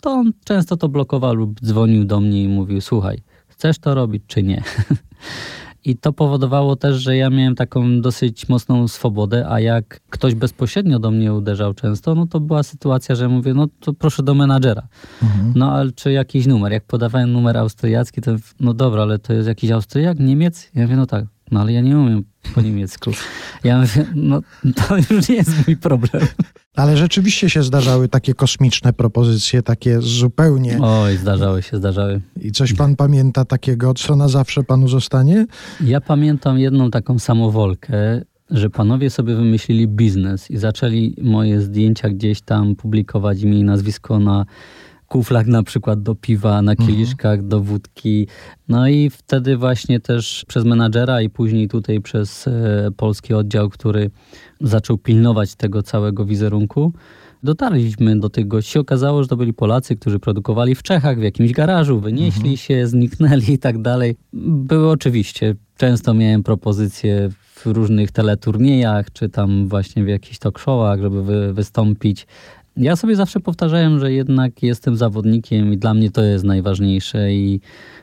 to 0.01 0.11
on 0.11 0.31
często 0.45 0.77
to 0.77 0.89
blokował 0.89 1.35
lub 1.35 1.61
dzwonił 1.61 2.05
do 2.05 2.19
mnie 2.19 2.43
i 2.43 2.47
mówił: 2.47 2.81
Słuchaj, 2.81 3.17
chcesz 3.47 3.79
to 3.79 3.95
robić 3.95 4.23
czy 4.27 4.43
nie? 4.43 4.63
I 5.87 5.97
to 5.97 6.13
powodowało 6.13 6.75
też, 6.75 6.97
że 6.97 7.17
ja 7.17 7.29
miałem 7.29 7.55
taką 7.55 8.01
dosyć 8.01 8.49
mocną 8.49 8.87
swobodę, 8.87 9.45
a 9.49 9.59
jak 9.59 9.99
ktoś 10.09 10.35
bezpośrednio 10.35 10.99
do 10.99 11.11
mnie 11.11 11.33
uderzał 11.33 11.73
często, 11.73 12.15
no 12.15 12.27
to 12.27 12.39
była 12.39 12.63
sytuacja, 12.63 13.15
że 13.15 13.29
mówię, 13.29 13.53
no 13.53 13.67
to 13.79 13.93
proszę 13.93 14.23
do 14.23 14.33
menadżera. 14.33 14.87
Mhm. 15.23 15.53
No 15.55 15.71
ale 15.71 15.91
czy 15.91 16.11
jakiś 16.11 16.45
numer? 16.45 16.71
Jak 16.71 16.85
podawałem 16.85 17.31
numer 17.31 17.57
austriacki, 17.57 18.21
to 18.21 18.35
no 18.59 18.73
dobra, 18.73 19.01
ale 19.01 19.19
to 19.19 19.33
jest 19.33 19.47
jakiś 19.47 19.71
Austriak, 19.71 20.19
Niemiec? 20.19 20.69
Ja 20.75 20.81
mówię, 20.81 20.95
no 20.95 21.05
tak. 21.05 21.25
No 21.51 21.61
ale 21.61 21.73
ja 21.73 21.81
nie 21.81 21.97
umiem 21.97 22.23
po 22.55 22.61
niemiecku. 22.61 23.11
Ja 23.63 23.81
mówię, 23.81 24.05
no 24.15 24.41
to 24.75 24.97
już 24.97 25.29
nie 25.29 25.35
jest 25.35 25.67
mój 25.67 25.77
problem. 25.77 26.27
Ale 26.75 26.97
rzeczywiście 26.97 27.49
się 27.49 27.63
zdarzały 27.63 28.07
takie 28.07 28.33
kosmiczne 28.33 28.93
propozycje, 28.93 29.63
takie 29.63 30.01
zupełnie. 30.01 30.77
Oj, 30.81 31.17
zdarzały 31.17 31.61
się, 31.61 31.77
zdarzały. 31.77 32.21
I 32.41 32.51
coś 32.51 32.73
pan 32.73 32.95
pamięta 32.95 33.45
takiego, 33.45 33.93
co 33.93 34.15
na 34.15 34.27
zawsze 34.27 34.63
panu 34.63 34.87
zostanie? 34.87 35.45
Ja 35.81 36.01
pamiętam 36.01 36.59
jedną 36.59 36.91
taką 36.91 37.19
samowolkę, 37.19 38.21
że 38.49 38.69
panowie 38.69 39.09
sobie 39.09 39.35
wymyślili 39.35 39.87
biznes 39.87 40.51
i 40.51 40.57
zaczęli 40.57 41.15
moje 41.21 41.61
zdjęcia 41.61 42.09
gdzieś 42.09 42.41
tam 42.41 42.75
publikować, 42.75 43.41
imię 43.41 43.59
i 43.59 43.63
nazwisko 43.63 44.19
na 44.19 44.45
kuflach 45.07 45.47
na 45.47 45.63
przykład 45.63 46.03
do 46.03 46.15
piwa, 46.15 46.61
na 46.61 46.75
kieliszkach 46.75 47.47
do 47.47 47.61
wódki. 47.61 48.27
No 48.67 48.87
i 48.87 49.09
wtedy 49.09 49.57
właśnie 49.57 49.99
też 49.99 50.45
przez 50.47 50.65
menadżera 50.65 51.21
i 51.21 51.29
później 51.29 51.67
tutaj 51.67 52.01
przez 52.01 52.47
e, 52.47 52.91
polski 52.97 53.33
oddział, 53.33 53.69
który 53.69 54.11
zaczął 54.61 54.97
pilnować 54.97 55.55
tego 55.55 55.83
całego 55.83 56.25
wizerunku, 56.25 56.93
dotarliśmy 57.43 58.19
do 58.19 58.29
tych 58.29 58.47
gości. 58.47 58.71
Się 58.71 58.79
okazało, 58.79 59.23
że 59.23 59.29
to 59.29 59.37
byli 59.37 59.53
Polacy, 59.53 59.95
którzy 59.95 60.19
produkowali 60.19 60.75
w 60.75 60.83
Czechach, 60.83 61.19
w 61.19 61.23
jakimś 61.23 61.51
garażu, 61.51 61.99
wynieśli 61.99 62.57
się, 62.57 62.87
zniknęli 62.87 63.51
i 63.51 63.59
tak 63.59 63.81
dalej. 63.81 64.15
Były 64.33 64.89
oczywiście. 64.89 65.55
Często 65.77 66.13
miałem 66.13 66.43
propozycje 66.43 67.29
w 67.55 67.65
różnych 67.65 68.11
teleturniejach, 68.11 69.11
czy 69.13 69.29
tam 69.29 69.67
właśnie 69.67 70.03
w 70.03 70.07
jakichś 70.07 70.39
talk 70.39 70.59
showach, 70.59 71.01
żeby 71.01 71.23
wy, 71.23 71.53
wystąpić. 71.53 72.27
Ja 72.77 72.95
sobie 72.95 73.15
zawsze 73.15 73.39
powtarzałem, 73.39 73.99
że 73.99 74.11
jednak 74.13 74.63
jestem 74.63 74.95
zawodnikiem 74.95 75.73
i 75.73 75.77
dla 75.77 75.93
mnie 75.93 76.11
to 76.11 76.23
jest 76.23 76.45
najważniejsze 76.45 77.33
i 77.33 77.61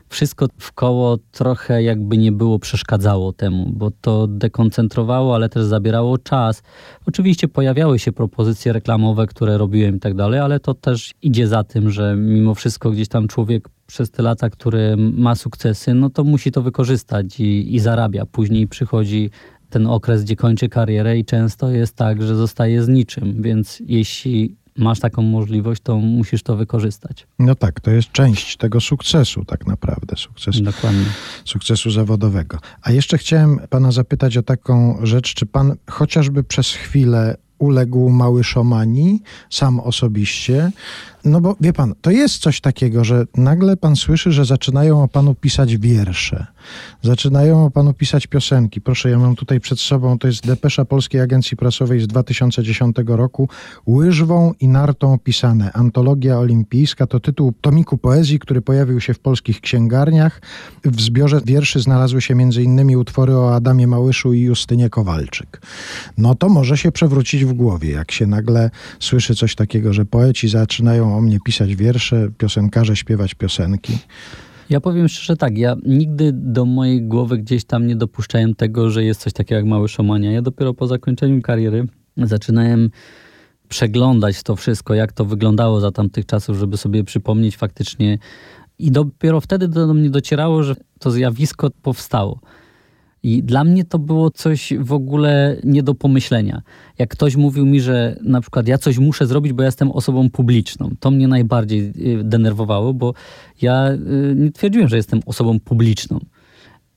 wszystko 0.09 0.47
w 0.59 0.73
koło 0.73 1.19
trochę 1.33 1.83
jakby 1.83 2.17
nie 2.17 2.33
było 2.33 2.59
przeszkadzało 2.59 3.33
temu, 3.33 3.71
bo 3.73 3.91
to 4.01 4.27
dekoncentrowało, 4.27 5.35
ale 5.35 5.49
też 5.49 5.65
zabierało 5.65 6.19
czas. 6.19 6.63
Oczywiście 7.07 7.49
pojawiały 7.49 7.99
się 7.99 8.13
propozycje 8.13 8.73
reklamowe, 8.73 9.27
które 9.27 9.59
robiłem 9.59 9.97
i 9.97 10.01
tak 10.01 10.15
dalej, 10.15 10.41
ale 10.41 10.61
to 10.61 10.75
też 10.75 11.13
idzie 11.23 11.49
za 11.49 11.65
tym, 11.65 11.91
że 11.91 12.17
mimo 12.17 12.55
wszystko 12.55 12.91
gdzieś 12.91 13.09
tam 13.09 13.29
człowiek 13.29 13.69
przez 13.87 14.11
te 14.11 14.23
lata, 14.23 14.51
który 14.51 14.97
ma 14.97 15.35
sukcesy, 15.35 15.95
no 15.95 16.11
to 16.11 16.25
musi 16.25 16.53
to 16.53 16.63
wykorzystać 16.63 17.41
i, 17.41 17.75
i 17.75 17.81
zarabia. 17.81 18.27
Później 18.27 18.69
przychodzi 18.69 19.31
ten 19.71 19.87
okres, 19.87 20.25
gdzie 20.25 20.37
kończy 20.37 20.69
karierę 20.69 21.19
i 21.19 21.25
często 21.25 21.71
jest 21.71 21.97
tak, 21.97 22.23
że 22.23 22.37
zostaje 22.37 22.83
z 22.83 22.89
niczym, 22.89 23.43
więc 23.43 23.83
jeśli 23.87 24.57
masz 24.77 25.01
taką 25.01 25.23
możliwość, 25.23 25.83
to 25.83 25.97
musisz 25.97 26.43
to 26.43 26.57
wykorzystać. 26.57 27.27
No 27.39 27.55
tak, 27.55 27.81
to 27.81 27.91
jest 27.91 28.13
część 28.13 28.57
tego 28.57 28.81
sukcesu, 28.81 29.45
tak 29.45 29.67
naprawdę, 29.67 30.17
sukcesu, 30.17 30.63
Dokładnie. 30.63 31.05
sukcesu 31.45 31.91
zawodowego. 31.91 32.59
A 32.83 32.93
jeszcze 32.93 33.19
chciałem 33.19 33.61
pana 33.71 33.93
zapytać 33.93 34.37
o 34.37 34.43
taką 34.43 34.99
rzecz, 35.03 35.35
czy 35.35 35.47
pan 35.47 35.77
chociażby 35.91 36.45
przez 36.45 36.71
chwilę 36.71 37.37
uległ 37.59 38.11
mały 38.11 38.45
szomani, 38.45 39.23
sam 39.51 39.81
osobiście. 39.81 40.73
No 41.25 41.41
bo 41.41 41.57
wie 41.61 41.73
pan, 41.73 41.95
to 42.01 42.11
jest 42.11 42.39
coś 42.39 42.61
takiego, 42.61 43.05
że 43.05 43.25
nagle 43.37 43.77
pan 43.77 43.97
słyszy, 43.97 44.33
że 44.33 44.45
zaczynają 44.45 45.03
o 45.03 45.09
panu 45.09 45.35
pisać 45.35 45.77
wiersze, 45.77 46.47
zaczynają 47.03 47.65
o 47.65 47.71
panu 47.71 47.95
pisać 47.95 48.27
piosenki. 48.27 48.81
Proszę, 48.81 49.11
ja 49.11 49.19
mam 49.19 49.37
tutaj 49.37 49.61
przed 49.61 49.81
sobą, 49.81 50.19
to 50.19 50.27
jest 50.27 50.47
depesza 50.47 50.85
Polskiej 50.85 51.21
Agencji 51.21 51.57
Prasowej 51.57 52.01
z 52.01 52.07
2010 52.07 52.97
roku, 53.07 53.49
łyżwą 53.87 54.53
i 54.61 54.69
nartą 54.69 55.19
pisane. 55.19 55.73
Antologia 55.73 56.39
olimpijska 56.39 57.07
to 57.07 57.21
tytuł 57.21 57.53
tomiku 57.61 57.99
poezji, 57.99 58.39
który 58.39 58.63
pojawił 58.63 59.01
się 59.01 59.15
w 59.15 59.19
polskich 59.19 59.61
księgarniach. 59.61 60.41
W 60.85 61.01
zbiorze 61.01 61.41
wierszy 61.45 61.81
znalazły 61.81 62.21
się 62.21 62.35
m.in. 62.35 62.97
utwory 62.97 63.37
o 63.37 63.55
Adamie 63.55 63.87
Małyszu 63.87 64.33
i 64.33 64.41
Justynie 64.41 64.91
Kowalczyk. 64.91 65.61
No 66.19 66.35
to 66.35 66.49
może 66.49 66.77
się 66.77 66.93
przewrócić 66.93 67.45
w 67.45 67.53
głowie, 67.53 67.91
jak 67.91 68.13
się 68.13 68.27
nagle 68.27 68.71
słyszy 69.01 69.35
coś 69.35 69.55
takiego, 69.55 69.93
że 69.93 70.05
poeci 70.05 70.49
zaczynają 70.49 71.13
o 71.16 71.20
mnie 71.20 71.38
pisać 71.44 71.74
wiersze, 71.74 72.29
piosenkarze 72.38 72.96
śpiewać 72.96 73.35
piosenki. 73.35 73.98
Ja 74.70 74.81
powiem 74.81 75.09
szczerze 75.09 75.37
tak, 75.37 75.59
ja 75.59 75.77
nigdy 75.87 76.31
do 76.33 76.64
mojej 76.64 77.03
głowy 77.03 77.38
gdzieś 77.38 77.64
tam 77.64 77.87
nie 77.87 77.96
dopuszczałem 77.96 78.55
tego, 78.55 78.90
że 78.90 79.05
jest 79.05 79.20
coś 79.20 79.33
takiego 79.33 79.57
jak 79.57 79.66
mały 79.66 79.88
szomania. 79.88 80.33
Ja 80.33 80.42
dopiero 80.42 80.74
po 80.74 80.87
zakończeniu 80.87 81.42
kariery 81.42 81.87
zaczynałem 82.16 82.90
przeglądać 83.68 84.42
to 84.42 84.57
wszystko, 84.57 84.94
jak 84.94 85.12
to 85.12 85.24
wyglądało 85.24 85.81
za 85.81 85.92
tamtych 85.92 86.27
czasów, 86.27 86.59
żeby 86.59 86.77
sobie 86.77 87.05
przypomnieć 87.05 87.57
faktycznie. 87.57 88.18
I 88.79 88.90
dopiero 88.90 89.40
wtedy 89.40 89.68
do 89.68 89.94
mnie 89.94 90.11
docierało, 90.11 90.62
że 90.62 90.74
to 90.98 91.11
zjawisko 91.11 91.70
powstało. 91.83 92.40
I 93.25 93.43
dla 93.43 93.65
mnie 93.65 93.85
to 93.85 93.99
było 93.99 94.31
coś 94.31 94.73
w 94.79 94.93
ogóle 94.93 95.57
nie 95.65 95.83
do 95.83 95.95
pomyślenia. 95.95 96.63
Jak 96.99 97.11
ktoś 97.11 97.37
mówił 97.37 97.67
mi, 97.67 97.81
że 97.81 98.17
na 98.23 98.41
przykład 98.41 98.69
ja 98.69 98.79
coś 98.79 98.99
muszę 98.99 99.27
zrobić, 99.27 99.53
bo 99.53 99.63
ja 99.63 99.67
jestem 99.67 99.91
osobą 99.91 100.31
publiczną, 100.31 100.91
to 101.01 101.11
mnie 101.11 101.29
najbardziej 101.29 101.93
y, 102.21 102.25
denerwowało, 102.25 102.95
bo 102.95 103.15
ja 103.63 103.93
y, 103.93 104.35
nie 104.37 104.53
twierdziłem, 104.53 104.89
że 104.89 104.97
jestem 104.97 105.21
osobą 105.27 105.61
publiczną. 105.61 106.21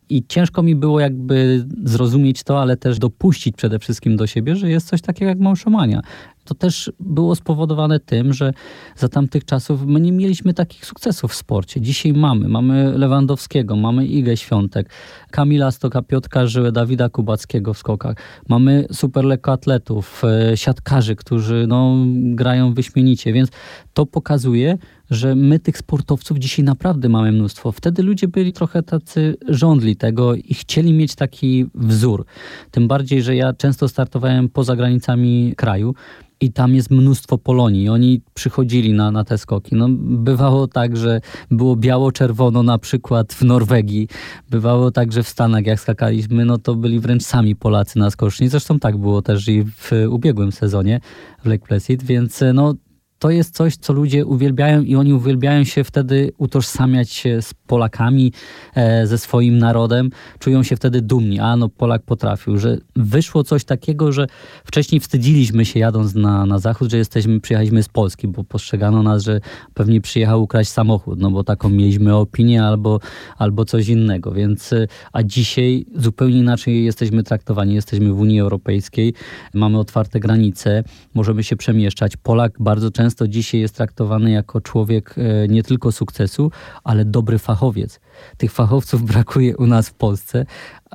I 0.09 0.23
ciężko 0.27 0.63
mi 0.63 0.75
było 0.75 0.99
jakby 0.99 1.65
zrozumieć 1.83 2.43
to, 2.43 2.61
ale 2.61 2.77
też 2.77 2.99
dopuścić 2.99 3.55
przede 3.55 3.79
wszystkim 3.79 4.17
do 4.17 4.27
siebie, 4.27 4.55
że 4.55 4.69
jest 4.69 4.87
coś 4.87 5.01
takiego 5.01 5.29
jak 5.29 5.39
małżomania. 5.39 6.01
To 6.47 6.55
też 6.55 6.91
było 6.99 7.35
spowodowane 7.35 7.99
tym, 7.99 8.33
że 8.33 8.53
za 8.95 9.09
tamtych 9.09 9.45
czasów 9.45 9.85
my 9.85 10.01
nie 10.01 10.11
mieliśmy 10.11 10.53
takich 10.53 10.85
sukcesów 10.85 11.31
w 11.31 11.35
sporcie. 11.35 11.81
Dzisiaj 11.81 12.13
mamy. 12.13 12.47
Mamy 12.47 12.97
Lewandowskiego, 12.97 13.75
mamy 13.75 14.05
Igę 14.05 14.37
Świątek, 14.37 14.89
Kamila 15.31 15.71
Stoka, 15.71 16.01
Piotka 16.01 16.47
Żyłę, 16.47 16.71
Dawida 16.71 17.09
Kubackiego 17.09 17.73
w 17.73 17.77
skokach. 17.77 18.15
Mamy 18.49 18.87
super 18.91 19.25
lekkoatletów, 19.25 20.23
e, 20.23 20.57
siatkarzy, 20.57 21.15
którzy 21.15 21.65
no, 21.67 21.95
grają 22.17 22.73
wyśmienicie, 22.73 23.33
więc 23.33 23.49
to 23.93 24.05
pokazuje, 24.05 24.77
że 25.09 25.35
my 25.35 25.59
tych 25.59 25.77
sportowców 25.77 26.37
dzisiaj 26.37 26.65
naprawdę 26.65 27.09
mamy 27.09 27.31
mnóstwo. 27.31 27.71
Wtedy 27.71 28.03
ludzie 28.03 28.27
byli 28.27 28.53
trochę 28.53 28.83
tacy 28.83 29.37
żądli 29.47 29.95
tego 29.95 30.35
i 30.35 30.53
chcieli 30.53 30.93
mieć 30.93 31.15
taki 31.15 31.65
wzór. 31.75 32.25
Tym 32.71 32.87
bardziej, 32.87 33.23
że 33.23 33.35
ja 33.35 33.53
często 33.53 33.87
startowałem 33.87 34.49
poza 34.49 34.75
granicami 34.75 35.53
kraju 35.57 35.93
i 36.41 36.51
tam 36.51 36.75
jest 36.75 36.91
mnóstwo 36.91 37.37
Polonii. 37.37 37.89
Oni 37.89 38.21
przychodzili 38.33 38.93
na, 38.93 39.11
na 39.11 39.23
te 39.23 39.37
skoki. 39.37 39.75
No, 39.75 39.87
bywało 39.99 40.67
tak, 40.67 40.97
że 40.97 41.21
było 41.51 41.75
biało-czerwono 41.75 42.63
na 42.63 42.77
przykład 42.77 43.33
w 43.33 43.41
Norwegii. 43.41 44.07
Bywało 44.49 44.91
tak, 44.91 45.11
że 45.11 45.23
w 45.23 45.27
Stanach 45.27 45.65
jak 45.65 45.79
skakaliśmy, 45.79 46.45
no 46.45 46.57
to 46.57 46.75
byli 46.75 46.99
wręcz 46.99 47.23
sami 47.23 47.55
Polacy 47.55 47.99
na 47.99 48.11
skoczni. 48.11 48.49
Zresztą 48.49 48.79
tak 48.79 48.97
było 48.97 49.21
też 49.21 49.47
i 49.47 49.63
w 49.63 49.91
ubiegłym 50.09 50.51
sezonie 50.51 50.99
w 51.43 51.47
Lake 51.47 51.67
Placid, 51.67 52.03
więc 52.03 52.43
no 52.53 52.73
to 53.19 53.29
jest 53.29 53.55
coś, 53.55 53.75
co 53.75 53.93
ludzie 53.93 54.25
uwielbiają 54.25 54.81
i 54.81 54.95
oni 54.95 55.13
uwielbiają 55.13 55.63
się 55.63 55.83
wtedy 55.83 56.31
utożsamiać 56.37 57.09
się 57.09 57.41
z 57.41 57.53
Polakami, 57.53 58.33
e, 58.75 59.07
ze 59.07 59.17
swoim 59.17 59.57
narodem. 59.57 60.09
Czują 60.39 60.63
się 60.63 60.75
wtedy 60.75 61.01
dumni. 61.01 61.39
A 61.39 61.55
no 61.55 61.69
Polak 61.69 62.01
potrafił, 62.03 62.57
że 62.57 62.77
wyszło 62.95 63.43
coś 63.43 63.63
takiego, 63.63 64.11
że 64.11 64.27
wcześniej 64.65 65.01
wstydziliśmy 65.01 65.65
się 65.65 65.79
jadąc 65.79 66.15
na, 66.15 66.45
na 66.45 66.59
zachód, 66.59 66.91
że 66.91 66.97
jesteśmy, 66.97 67.39
przyjechaliśmy 67.39 67.83
z 67.83 67.89
Polski, 67.89 68.27
bo 68.27 68.43
postrzegano 68.43 69.03
nas, 69.03 69.23
że 69.23 69.41
pewnie 69.73 70.01
przyjechał 70.01 70.43
ukraść 70.43 70.69
samochód, 70.69 71.19
no 71.19 71.31
bo 71.31 71.43
taką 71.43 71.69
mieliśmy 71.69 72.15
opinię 72.15 72.63
albo, 72.63 72.99
albo 73.37 73.65
coś 73.65 73.87
innego. 73.87 74.31
Więc, 74.31 74.73
a 75.13 75.23
dzisiaj 75.23 75.85
zupełnie 75.95 76.39
inaczej 76.39 76.85
jesteśmy 76.85 77.23
traktowani. 77.23 77.75
Jesteśmy 77.75 78.13
w 78.13 78.19
Unii 78.19 78.39
Europejskiej, 78.39 79.13
mamy 79.53 79.79
otwarte 79.79 80.19
granice, 80.19 80.83
możemy 81.13 81.43
się 81.43 81.55
przemieszczać. 81.55 82.17
Polak 82.17 82.53
bardzo 82.59 82.91
często 82.91 83.06
często 83.07 83.27
dzisiaj 83.27 83.61
jest 83.61 83.75
traktowany 83.75 84.31
jako 84.31 84.61
człowiek 84.61 85.15
e, 85.17 85.47
nie 85.47 85.63
tylko 85.63 85.91
sukcesu, 85.91 86.51
ale 86.83 87.05
dobry 87.05 87.37
fachowiec. 87.37 87.99
Tych 88.37 88.51
fachowców 88.51 89.03
brakuje 89.11 89.57
u 89.57 89.67
nas 89.67 89.89
w 89.89 89.93
Polsce, 89.93 90.45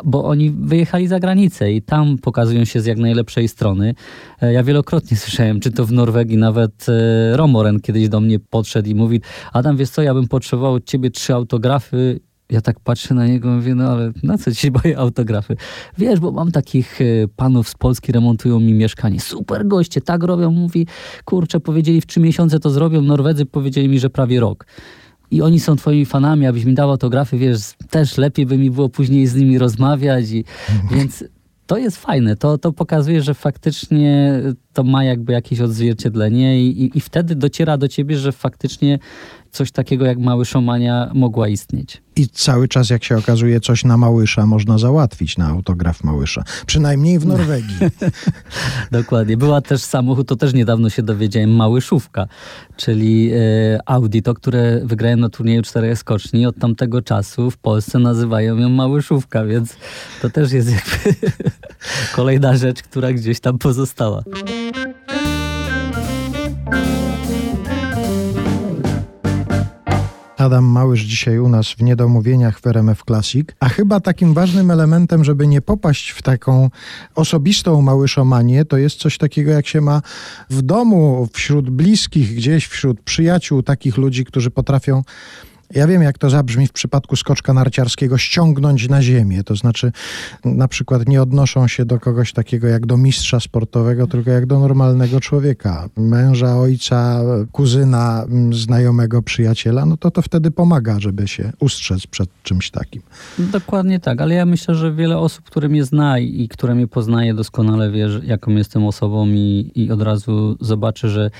bo 0.05 0.25
oni 0.25 0.51
wyjechali 0.51 1.09
za 1.09 1.21
granicę 1.21 1.73
i 1.73 1.83
tam 1.83 2.19
pokazują 2.19 2.65
się 2.65 2.81
z 2.81 2.87
jak 2.87 2.99
najlepszej 2.99 3.49
strony. 3.49 3.95
E, 4.43 4.53
ja 4.53 4.63
wielokrotnie 4.63 5.17
słyszałem, 5.25 5.61
czy 5.61 5.71
to 5.71 5.87
w 5.87 5.93
Norwegii, 5.93 6.37
nawet 6.37 6.87
e, 6.89 7.37
Romoren 7.37 7.81
kiedyś 7.81 8.09
do 8.09 8.21
mnie 8.21 8.39
podszedł 8.39 8.89
i 8.89 8.95
mówi: 8.95 9.21
Adam, 9.53 9.77
wiesz 9.77 9.91
co, 9.91 10.03
ja 10.03 10.15
bym 10.15 10.29
potrzebował 10.29 10.75
od 10.75 10.85
ciebie 10.85 11.11
trzy 11.11 11.35
autografy 11.35 12.21
ja 12.53 12.61
tak 12.61 12.81
patrzę 12.81 13.15
na 13.15 13.27
niego 13.27 13.49
i 13.49 13.53
mówię, 13.53 13.75
no 13.75 13.85
ale 13.85 14.13
na 14.23 14.39
co 14.39 14.55
ci 14.55 14.71
boję 14.71 14.99
autografy? 14.99 15.57
Wiesz, 15.99 16.21
bo 16.21 16.33
mam 16.33 16.53
takich 16.53 17.01
e, 17.01 17.05
panów 17.37 17.69
z 17.69 17.75
Polski, 17.75 18.13
remontują 18.13 18.61
mi 18.61 18.75
mieszkanie. 18.75 19.21
Super 19.21 19.67
goście, 19.67 20.01
tak 20.01 20.23
robią. 20.23 20.51
Mówi, 20.51 20.87
kurczę, 21.25 21.61
powiedzieli 21.61 22.01
w 22.01 22.07
trzy 22.07 22.21
miesiące 22.21 22.59
to 22.61 22.71
zrobią. 22.71 23.03
Norwedzy 23.03 23.47
powiedzieli 23.47 23.89
mi, 23.89 23.99
że 23.99 24.11
prawie 24.11 24.41
rok. 24.41 24.67
I 25.31 25.43
oni 25.43 25.61
są 25.61 25.77
twoimi 25.77 26.07
fanami, 26.07 26.47
abyś 26.47 26.65
mi 26.65 26.75
dał 26.75 26.91
autografy, 26.91 27.39
wiesz, 27.39 27.61
też 27.91 28.19
lepiej 28.19 28.47
by 28.47 28.59
mi 28.59 28.71
było 28.71 28.89
później 28.89 29.27
z 29.27 29.35
nimi 29.35 29.59
rozmawiać. 29.59 30.31
I, 30.31 30.45
więc 30.91 31.25
to 31.67 31.79
jest 31.79 31.97
fajne. 31.97 32.37
To, 32.37 32.59
to 32.59 32.73
pokazuje, 32.73 33.23
że 33.23 33.35
faktycznie 33.35 34.41
to 34.73 34.85
ma 34.85 35.05
jakby 35.05 35.33
jakieś 35.33 35.61
odzwierciedlenie 35.61 36.65
i, 36.65 36.85
i, 36.85 36.99
i 36.99 37.01
wtedy 37.01 37.35
dociera 37.35 37.77
do 37.77 37.89
ciebie, 37.89 38.19
że 38.19 38.33
faktycznie 38.33 38.99
coś 39.53 39.73
takiego 39.73 40.07
jak 40.07 40.19
mały 40.19 40.45
szomania 40.45 41.11
mogła 41.15 41.49
istnieć. 41.49 42.03
I 42.17 42.29
cały 42.29 42.69
czas, 42.69 42.91
jak 42.91 43.05
się 43.05 43.19
okazuje, 43.19 43.61
coś 43.61 43.85
na 43.85 43.97
Małysza 43.97 44.47
można 44.47 44.79
załatwić 44.79 45.39
na 45.39 45.47
autograf 45.47 46.05
Małysza. 46.05 46.45
Przynajmniej 46.67 47.19
w 47.19 47.27
Norwegii. 47.27 47.77
Dokładnie. 48.91 49.37
Była 49.37 49.61
też 49.61 49.83
samochód, 49.83 50.29
to 50.29 50.37
też 50.37 50.55
niedawno 50.55 50.91
się 50.91 51.03
dowiedziałem, 51.03 51.51
Małyszówka, 51.51 52.27
czyli 52.77 53.31
e, 53.33 53.39
Audi, 53.87 54.21
to, 54.21 54.35
które 54.35 54.81
wygrałem 54.85 55.21
na 55.21 55.29
turnieju 55.29 55.63
czterech 55.63 55.99
skoczni. 55.99 56.47
Od 56.47 56.59
tamtego 56.59 57.03
czasu 57.03 57.51
w 57.51 57.57
Polsce 57.57 57.99
nazywają 57.99 58.57
ją 58.57 58.69
Małyszówka, 58.69 59.45
więc 59.45 59.77
to 60.23 60.31
też 60.31 60.53
jest 60.53 60.69
jakby 60.71 61.29
kolejna 62.17 62.57
rzecz, 62.57 62.83
która 62.83 63.13
gdzieś 63.13 63.41
tam 63.41 63.59
pozostała. 63.59 64.23
Adam 70.43 70.65
Małysz 70.65 71.01
dzisiaj 71.01 71.39
u 71.39 71.49
nas 71.49 71.73
w 71.73 71.83
Niedomówieniach 71.83 72.61
w 72.61 72.67
RMF 72.67 73.03
Classic, 73.07 73.49
a 73.61 73.69
chyba 73.69 74.01
takim 74.01 74.35
ważnym 74.35 74.71
elementem, 74.71 75.25
żeby 75.25 75.47
nie 75.47 75.61
popaść 75.61 76.11
w 76.11 76.23
taką 76.23 76.71
osobistą 77.15 77.83
małyszomanię, 77.83 78.65
to 78.65 78.77
jest 78.77 78.97
coś 78.97 79.19
takiego, 79.19 79.51
jak 79.51 79.67
się 79.67 79.81
ma 79.81 80.03
w 80.51 80.63
domu, 80.63 81.29
wśród 81.33 81.71
bliskich, 81.71 82.35
gdzieś 82.35 82.67
wśród 82.67 83.01
przyjaciół, 83.01 83.63
takich 83.63 83.97
ludzi, 83.97 84.25
którzy 84.25 84.51
potrafią 84.51 85.03
ja 85.75 85.87
wiem, 85.87 86.03
jak 86.03 86.19
to 86.19 86.31
zabrzmi 86.31 86.67
w 86.67 86.73
przypadku 86.73 87.17
skoczka 87.17 87.53
narciarskiego, 87.53 88.19
ściągnąć 88.19 88.89
na 88.89 89.03
ziemię. 89.03 89.45
To 89.45 89.57
znaczy, 89.57 89.93
na 90.45 90.69
przykład 90.69 91.09
nie 91.09 91.23
odnoszą 91.23 91.69
się 91.69 91.85
do 91.85 92.01
kogoś 92.01 92.33
takiego 92.33 92.67
jak 92.67 92.87
do 92.87 92.97
mistrza 92.97 93.41
sportowego, 93.41 94.07
tylko 94.07 94.31
jak 94.31 94.47
do 94.47 94.59
normalnego 94.59 95.21
człowieka. 95.21 95.89
Męża, 95.97 96.57
ojca, 96.57 97.21
kuzyna, 97.53 98.25
znajomego, 98.53 99.23
przyjaciela, 99.23 99.87
no 99.87 99.97
to 99.97 100.11
to 100.11 100.23
wtedy 100.23 100.51
pomaga, 100.51 101.01
żeby 101.01 101.29
się 101.29 101.53
ustrzec 101.61 102.07
przed 102.07 102.31
czymś 102.43 102.71
takim. 102.71 103.03
Dokładnie 103.39 104.01
tak, 104.01 104.21
ale 104.21 104.35
ja 104.35 104.47
myślę, 104.47 104.75
że 104.75 104.93
wiele 104.93 105.19
osób, 105.19 105.45
które 105.45 105.69
mnie 105.69 105.85
zna 105.85 106.19
i 106.19 106.49
które 106.49 106.75
mnie 106.75 106.87
poznaje, 106.87 107.35
doskonale 107.35 107.91
wie, 107.91 108.09
jaką 108.25 108.51
jestem 108.51 108.87
osobą 108.87 109.27
i, 109.27 109.71
i 109.75 109.91
od 109.91 110.03
razu 110.03 110.57
zobaczy, 110.61 111.09
że 111.09 111.31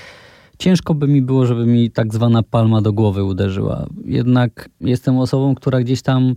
ciężko 0.63 0.93
by 0.93 1.07
mi 1.07 1.21
było, 1.21 1.45
żeby 1.45 1.65
mi 1.65 1.91
tak 1.91 2.13
zwana 2.13 2.43
palma 2.43 2.81
do 2.81 2.93
głowy 2.93 3.23
uderzyła. 3.23 3.85
Jednak 4.05 4.69
jestem 4.81 5.17
osobą, 5.17 5.55
która 5.55 5.79
gdzieś 5.79 6.01
tam 6.01 6.35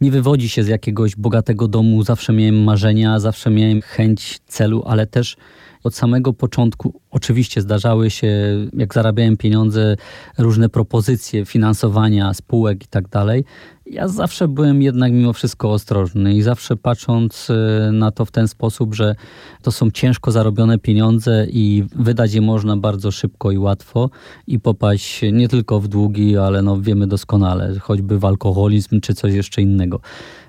nie 0.00 0.10
wywodzi 0.10 0.48
się 0.48 0.64
z 0.64 0.68
jakiegoś 0.68 1.16
bogatego 1.16 1.68
domu. 1.68 2.02
Zawsze 2.02 2.32
miałem 2.32 2.64
marzenia, 2.64 3.20
zawsze 3.20 3.50
miałem 3.50 3.82
chęć 3.82 4.40
celu, 4.46 4.82
ale 4.86 5.06
też 5.06 5.36
od 5.84 5.94
samego 5.94 6.32
początku 6.32 7.00
oczywiście 7.10 7.60
zdarzały 7.60 8.10
się, 8.10 8.28
jak 8.72 8.94
zarabiałem 8.94 9.36
pieniądze, 9.36 9.96
różne 10.38 10.68
propozycje 10.68 11.44
finansowania 11.44 12.34
spółek 12.34 12.84
i 12.84 12.88
tak 12.88 13.08
dalej. 13.08 13.44
Ja 13.92 14.08
zawsze 14.08 14.48
byłem 14.48 14.82
jednak 14.82 15.12
mimo 15.12 15.32
wszystko 15.32 15.72
ostrożny 15.72 16.34
i 16.34 16.42
zawsze 16.42 16.76
patrząc 16.76 17.50
y, 17.50 17.92
na 17.92 18.10
to 18.10 18.24
w 18.24 18.30
ten 18.30 18.48
sposób, 18.48 18.94
że 18.94 19.14
to 19.62 19.72
są 19.72 19.90
ciężko 19.90 20.30
zarobione 20.30 20.78
pieniądze 20.78 21.46
i 21.50 21.84
wydać 21.96 22.34
je 22.34 22.40
można 22.40 22.76
bardzo 22.76 23.10
szybko 23.10 23.50
i 23.50 23.58
łatwo 23.58 24.10
i 24.46 24.60
popaść 24.60 25.20
nie 25.32 25.48
tylko 25.48 25.80
w 25.80 25.88
długi, 25.88 26.36
ale 26.36 26.62
no 26.62 26.80
wiemy 26.80 27.06
doskonale, 27.06 27.78
choćby 27.78 28.18
w 28.18 28.24
alkoholizm 28.24 29.00
czy 29.00 29.14
coś 29.14 29.34
jeszcze 29.34 29.62
innego. 29.62 30.00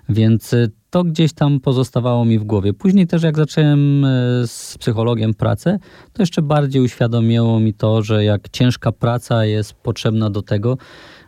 Więc 0.10 0.54
y, 0.54 0.72
to 0.90 1.04
gdzieś 1.04 1.34
tam 1.34 1.60
pozostawało 1.60 2.26
mi 2.26 2.40
w 2.40 2.44
głowie. 2.44 2.74
Później 2.74 3.08
też 3.08 3.24
jak 3.24 3.38
zacząłem 3.38 4.06
y, 4.06 4.44
z 4.48 4.78
psychologiem 4.78 5.34
pracę, 5.34 5.80
to 6.14 6.22
jeszcze 6.22 6.42
bardziej 6.42 6.82
uświadomiło 6.82 7.60
mi 7.60 7.74
to, 7.74 8.04
że 8.04 8.24
jak 8.24 8.50
ciężka 8.50 8.92
praca 8.92 9.46
jest 9.46 9.74
potrzebna 9.74 10.30
do 10.30 10.42
tego, 10.42 10.78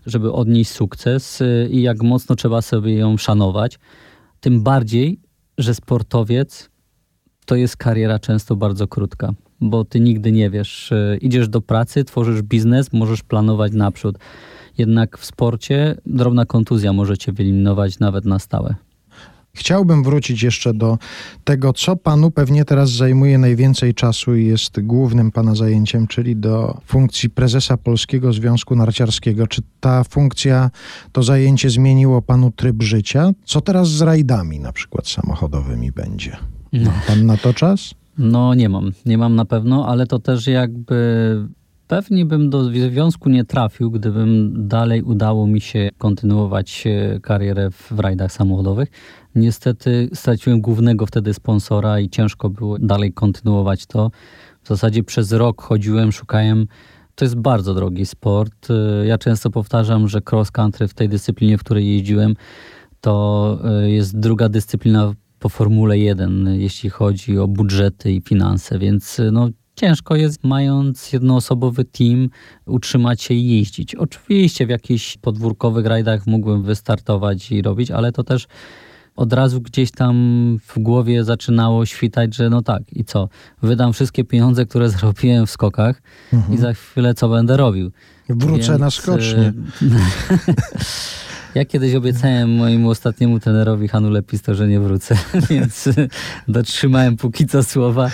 żeby 0.06 0.32
odnieść 0.32 0.72
sukces 0.72 1.42
y, 1.42 1.68
i 1.72 1.82
jak 1.82 2.04
mocno 2.04 2.36
trzeba 2.36 2.62
sobie 2.62 2.94
ją 2.94 3.18
szanować. 3.18 3.80
Tym 4.40 4.64
bardziej, 4.64 5.20
że 5.58 5.76
sportowiec 5.76 6.70
to 7.46 7.56
jest 7.56 7.78
kariera 7.78 8.20
często 8.20 8.56
bardzo 8.56 8.88
krótka, 8.88 9.34
bo 9.62 9.86
ty 9.86 10.00
nigdy 10.00 10.32
nie 10.32 10.50
wiesz. 10.50 10.92
y, 10.92 11.18
Idziesz 11.22 11.50
do 11.50 11.62
pracy, 11.62 12.04
tworzysz 12.04 12.42
biznes, 12.42 12.94
możesz 12.94 13.24
planować 13.24 13.74
naprzód. 13.74 14.18
Jednak 14.78 15.18
w 15.18 15.26
sporcie 15.26 15.98
drobna 16.06 16.46
kontuzja 16.46 16.94
może 16.94 17.18
cię 17.18 17.32
wyeliminować 17.32 18.00
nawet 18.00 18.26
na 18.26 18.40
stałe. 18.40 18.76
Chciałbym 19.56 20.04
wrócić 20.04 20.44
jeszcze 20.44 20.74
do 20.74 20.98
tego, 21.44 21.74
co 21.74 21.96
panu 21.96 22.32
pewnie 22.32 22.66
teraz 22.66 22.92
zajmuje 22.92 23.38
najwięcej 23.38 23.94
czasu 23.94 24.36
i 24.36 24.46
jest 24.46 24.82
głównym 24.82 25.32
pana 25.32 25.56
zajęciem, 25.56 26.08
czyli 26.08 26.36
do 26.36 26.82
funkcji 26.86 27.30
prezesa 27.30 27.78
Polskiego 27.78 28.34
Związku 28.34 28.76
Narciarskiego. 28.76 29.48
Czy 29.48 29.62
ta 29.80 30.04
funkcja, 30.04 30.72
to 31.12 31.24
zajęcie 31.24 31.70
zmieniło 31.70 32.22
panu 32.22 32.52
tryb 32.52 32.84
życia? 32.84 33.32
Co 33.46 33.62
teraz 33.62 33.90
z 33.90 34.02
rajdami, 34.02 34.60
na 34.60 34.72
przykład 34.72 35.08
samochodowymi, 35.08 35.92
będzie? 35.92 36.38
Ma 36.74 37.02
pan 37.08 37.26
na 37.26 37.38
to 37.38 37.54
czas? 37.54 37.94
No 38.18 38.54
nie 38.54 38.70
mam, 38.70 38.92
nie 39.06 39.18
mam 39.18 39.36
na 39.36 39.46
pewno, 39.46 39.88
ale 39.88 40.08
to 40.08 40.20
też 40.20 40.48
jakby 40.48 40.96
pewnie 41.88 42.26
bym 42.26 42.50
do 42.50 42.64
związku 42.64 43.30
nie 43.30 43.46
trafił, 43.46 43.92
gdybym 43.92 44.54
dalej 44.68 45.02
udało 45.02 45.48
mi 45.48 45.62
się 45.62 45.90
kontynuować 45.98 46.88
e, 46.88 47.20
karierę 47.20 47.72
w, 47.72 48.00
rajdach 48.00 48.32
samochodowych. 48.32 48.90
Niestety 49.36 50.10
straciłem 50.14 50.62
głównego 50.62 51.06
wtedy 51.06 51.34
sponsora 51.34 52.00
i 52.00 52.10
ciężko 52.10 52.50
było 52.50 52.80
dalej 52.80 53.14
kontynuować 53.14 53.86
to. 53.86 54.12
W 54.64 54.68
zasadzie 54.68 55.04
przez 55.04 55.32
rok 55.32 55.62
chodziłem, 55.62 56.12
szukałem. 56.12 56.68
To 57.16 57.26
jest 57.26 57.36
bardzo 57.36 57.74
drogi 57.74 58.06
sport. 58.06 58.68
E, 58.70 59.06
Ja 59.06 59.18
często 59.18 59.50
powtarzam, 59.50 60.08
że 60.08 60.22
cross 60.32 60.52
country 60.52 60.88
w 60.88 60.94
tej 60.94 61.10
dyscyplinie, 61.10 61.58
w 61.58 61.64
której 61.64 61.94
jeździłem, 61.94 62.36
to 63.02 63.58
e, 63.64 63.90
jest 63.92 64.20
druga 64.20 64.50
dyscyplina 64.50 65.14
po 65.40 65.50
Formule 65.50 65.98
1, 65.98 66.56
jeśli 66.60 66.90
chodzi 66.90 67.40
o 67.40 67.48
budżety 67.48 68.12
i 68.12 68.22
finanse, 68.22 68.80
więc 68.80 69.22
no, 69.32 69.50
ciężko 69.76 70.16
jest, 70.16 70.44
mając 70.44 71.14
jednoosobowy 71.14 71.86
team, 71.86 72.30
utrzymać 72.66 73.22
się 73.22 73.34
i 73.34 73.58
jeździć. 73.58 73.96
Oczywiście 73.96 74.66
w 74.66 74.70
jakichś 74.70 75.18
podwórkowych 75.18 75.86
rajdach 75.86 76.28
mógłbym 76.28 76.64
wystartować 76.64 77.52
i 77.52 77.62
robić, 77.62 77.92
ale 77.92 78.12
to 78.12 78.24
też 78.24 78.48
od 79.16 79.34
razu 79.34 79.62
gdzieś 79.62 79.92
tam 79.92 80.16
w 80.68 80.80
głowie 80.80 81.24
zaczynało 81.24 81.86
świtać, 81.86 82.36
że 82.36 82.50
no 82.50 82.62
tak, 82.62 82.84
i 82.94 83.06
co? 83.06 83.30
Wydam 83.62 83.94
wszystkie 83.94 84.24
pieniądze, 84.24 84.66
które 84.66 84.90
zarobiłem 85.00 85.46
w 85.46 85.52
skokach 85.52 86.02
i 86.54 86.58
za 86.58 86.74
chwilę 86.74 87.14
co 87.14 87.30
będę 87.30 87.58
robił. 87.58 87.92
Wrócę 88.30 88.68
Więc, 88.68 88.80
na 88.80 88.92
skocznie. 88.92 89.54
Ja 91.56 91.66
kiedyś 91.66 91.96
obiecałem 91.96 92.56
mojemu 92.56 92.90
ostatniemu 92.90 93.40
tenerowi 93.40 93.88
Hanu 93.88 94.10
Lepisto, 94.10 94.56
że 94.56 94.68
nie 94.68 94.80
wrócę, 94.80 95.18
więc 95.50 95.90
dotrzymałem 96.48 97.18
póki 97.18 97.48
co 97.48 97.64
słowa. 97.64 98.10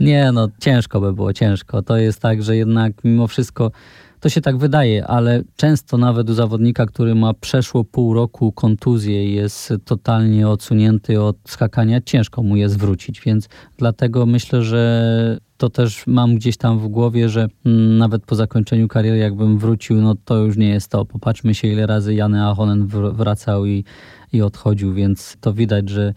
Nie, 0.00 0.32
no 0.32 0.48
ciężko 0.60 1.00
by 1.00 1.12
było, 1.12 1.32
ciężko. 1.32 1.82
To 1.82 1.96
jest 1.96 2.20
tak, 2.20 2.42
że 2.42 2.56
jednak 2.56 2.92
mimo 3.04 3.26
wszystko 3.26 3.70
to 4.20 4.28
się 4.28 4.40
tak 4.40 4.58
wydaje, 4.58 5.06
ale 5.06 5.42
często 5.56 5.98
nawet 5.98 6.30
u 6.30 6.34
zawodnika, 6.34 6.86
który 6.86 7.14
ma 7.14 7.34
przeszło 7.34 7.84
pół 7.84 8.14
roku 8.14 8.52
kontuzję 8.52 9.28
i 9.28 9.34
jest 9.34 9.72
totalnie 9.84 10.48
odsunięty 10.48 11.22
od 11.22 11.36
skakania, 11.48 12.00
ciężko 12.00 12.42
mu 12.42 12.56
jest 12.56 12.78
wrócić, 12.78 13.20
więc 13.20 13.48
dlatego 13.76 14.26
myślę, 14.26 14.62
że 14.62 15.38
to 15.62 15.70
też 15.70 16.06
mam 16.06 16.34
gdzieś 16.34 16.56
tam 16.56 16.78
w 16.78 16.88
głowie, 16.88 17.28
że 17.28 17.48
mm, 17.66 17.98
nawet 17.98 18.26
po 18.26 18.34
zakończeniu 18.34 18.88
kariery, 18.88 19.18
jakbym 19.18 19.58
wrócił, 19.58 19.96
no 19.96 20.14
to 20.24 20.36
już 20.36 20.56
nie 20.56 20.68
jest 20.68 20.88
to. 20.88 21.04
Popatrzmy 21.04 21.54
się, 21.54 21.68
ile 21.68 21.86
razy 21.86 22.14
Jany 22.14 22.44
Ahonen 22.44 22.86
wr- 22.86 23.14
wracał 23.14 23.66
i, 23.66 23.84
i 24.32 24.42
odchodził, 24.42 24.94
więc 24.94 25.36
to 25.40 25.52
widać, 25.52 25.88
że 25.88 26.14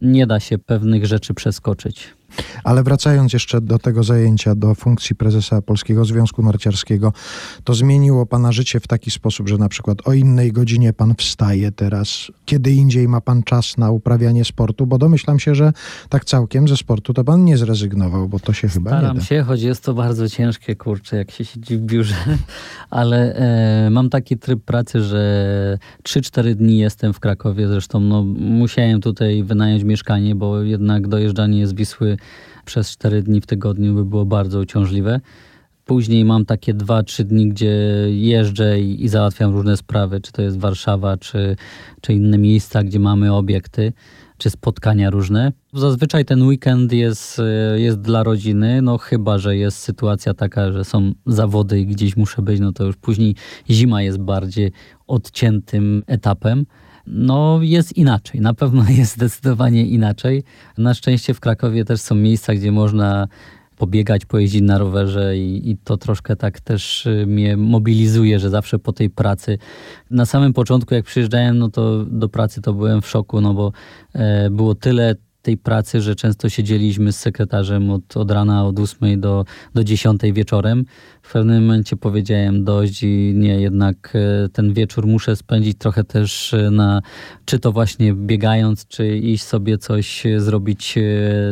nie 0.00 0.26
da 0.26 0.40
się 0.40 0.58
pewnych 0.58 1.06
rzeczy 1.06 1.34
przeskoczyć. 1.34 2.14
Ale 2.64 2.82
wracając 2.82 3.32
jeszcze 3.32 3.60
do 3.60 3.78
tego 3.78 4.04
zajęcia, 4.04 4.54
do 4.54 4.74
funkcji 4.74 5.16
prezesa 5.16 5.62
Polskiego 5.62 6.04
Związku 6.04 6.42
Narciarskiego, 6.42 7.12
to 7.64 7.74
zmieniło 7.74 8.26
pana 8.26 8.52
życie 8.52 8.80
w 8.80 8.86
taki 8.86 9.10
sposób, 9.10 9.48
że 9.48 9.58
na 9.58 9.68
przykład 9.68 9.98
o 10.08 10.12
innej 10.12 10.52
godzinie 10.52 10.92
pan 10.92 11.14
wstaje 11.18 11.72
teraz, 11.72 12.32
kiedy 12.44 12.72
indziej 12.72 13.08
ma 13.08 13.20
pan 13.20 13.42
czas 13.42 13.78
na 13.78 13.90
uprawianie 13.90 14.44
sportu, 14.44 14.86
bo 14.86 14.98
domyślam 14.98 15.38
się, 15.38 15.54
że 15.54 15.72
tak 16.08 16.24
całkiem 16.24 16.68
ze 16.68 16.76
sportu 16.76 17.14
to 17.14 17.24
pan 17.24 17.44
nie 17.44 17.56
zrezygnował, 17.56 18.28
bo 18.28 18.38
to 18.38 18.52
się 18.52 18.68
chyba 18.68 18.90
nie 18.90 18.96
Staram 18.96 19.16
da. 19.16 19.24
się, 19.24 19.42
choć 19.42 19.62
jest 19.62 19.84
to 19.84 19.94
bardzo 19.94 20.28
ciężkie, 20.28 20.76
kurczę, 20.76 21.16
jak 21.16 21.30
się 21.30 21.44
siedzi 21.44 21.76
w 21.76 21.80
biurze, 21.80 22.14
ale 22.90 23.34
e, 23.86 23.90
mam 23.90 24.10
taki 24.10 24.38
tryb 24.38 24.64
pracy, 24.64 25.02
że 25.02 25.78
3-4 26.02 26.54
dni 26.54 26.78
jestem 26.78 27.12
w 27.12 27.20
Krakowie, 27.20 27.68
zresztą 27.68 28.00
no, 28.00 28.22
musiałem 28.38 29.00
tutaj 29.00 29.42
wynająć 29.42 29.84
mieszkanie, 29.84 30.34
bo 30.34 30.60
jednak 30.60 31.08
dojeżdżanie 31.08 31.66
z 31.66 31.72
Wisły 31.72 32.16
przez 32.64 32.90
4 32.90 33.22
dni 33.22 33.40
w 33.40 33.46
tygodniu 33.46 33.94
by 33.94 34.04
było 34.04 34.24
bardzo 34.24 34.60
uciążliwe. 34.60 35.20
Później 35.84 36.24
mam 36.24 36.44
takie 36.44 36.74
2-3 36.74 37.24
dni, 37.24 37.48
gdzie 37.48 37.74
jeżdżę 38.08 38.80
i, 38.80 39.04
i 39.04 39.08
załatwiam 39.08 39.52
różne 39.52 39.76
sprawy, 39.76 40.20
czy 40.20 40.32
to 40.32 40.42
jest 40.42 40.58
Warszawa, 40.58 41.16
czy, 41.16 41.56
czy 42.00 42.12
inne 42.12 42.38
miejsca, 42.38 42.82
gdzie 42.82 43.00
mamy 43.00 43.34
obiekty, 43.34 43.92
czy 44.38 44.50
spotkania 44.50 45.10
różne. 45.10 45.52
Zazwyczaj 45.72 46.24
ten 46.24 46.42
weekend 46.42 46.92
jest, 46.92 47.40
jest 47.76 48.00
dla 48.00 48.22
rodziny, 48.22 48.82
no 48.82 48.98
chyba, 48.98 49.38
że 49.38 49.56
jest 49.56 49.78
sytuacja 49.78 50.34
taka, 50.34 50.72
że 50.72 50.84
są 50.84 51.12
zawody 51.26 51.80
i 51.80 51.86
gdzieś 51.86 52.16
muszę 52.16 52.42
być, 52.42 52.60
no 52.60 52.72
to 52.72 52.84
już 52.84 52.96
później 52.96 53.34
zima 53.70 54.02
jest 54.02 54.18
bardziej 54.18 54.72
odciętym 55.06 56.02
etapem. 56.06 56.66
No 57.06 57.58
jest 57.62 57.96
inaczej, 57.96 58.40
na 58.40 58.54
pewno 58.54 58.84
jest 58.98 59.12
zdecydowanie 59.12 59.86
inaczej. 59.86 60.42
Na 60.78 60.94
szczęście 60.94 61.34
w 61.34 61.40
Krakowie 61.40 61.84
też 61.84 62.00
są 62.00 62.14
miejsca, 62.14 62.54
gdzie 62.54 62.72
można 62.72 63.28
pobiegać, 63.76 64.26
pojeździć 64.26 64.62
na 64.62 64.78
rowerze 64.78 65.38
i, 65.38 65.70
i 65.70 65.76
to 65.76 65.96
troszkę 65.96 66.36
tak 66.36 66.60
też 66.60 67.06
y, 67.06 67.24
mnie 67.26 67.56
mobilizuje, 67.56 68.38
że 68.38 68.50
zawsze 68.50 68.78
po 68.78 68.92
tej 68.92 69.10
pracy. 69.10 69.58
Na 70.10 70.26
samym 70.26 70.52
początku 70.52 70.94
jak 70.94 71.04
przyjeżdżałem, 71.04 71.58
no 71.58 71.68
to 71.68 72.04
do 72.04 72.28
pracy 72.28 72.60
to 72.60 72.72
byłem 72.72 73.02
w 73.02 73.08
szoku, 73.08 73.40
no 73.40 73.54
bo 73.54 73.72
e, 74.12 74.50
było 74.50 74.74
tyle 74.74 75.14
tej 75.42 75.56
pracy, 75.56 76.00
że 76.00 76.14
często 76.14 76.48
siedzieliśmy 76.48 77.12
z 77.12 77.18
sekretarzem 77.18 77.90
od, 77.90 78.16
od 78.16 78.30
rana 78.30 78.66
od 78.66 78.80
8 78.80 79.20
do, 79.20 79.44
do 79.74 79.84
10 79.84 80.20
wieczorem. 80.32 80.84
W 81.22 81.32
pewnym 81.32 81.62
momencie 81.62 81.96
powiedziałem 81.96 82.64
dość 82.64 83.02
i 83.02 83.32
nie, 83.36 83.60
jednak 83.60 84.12
e, 84.14 84.48
ten 84.48 84.72
wieczór 84.72 85.06
muszę 85.06 85.36
spędzić 85.36 85.78
trochę 85.78 86.04
też 86.04 86.54
e, 86.54 86.70
na, 86.70 87.02
czy 87.44 87.58
to 87.58 87.72
właśnie 87.72 88.14
biegając, 88.14 88.86
czy 88.86 89.18
iść 89.18 89.44
sobie 89.44 89.78
coś 89.78 90.26
e, 90.26 90.40
zrobić 90.40 90.94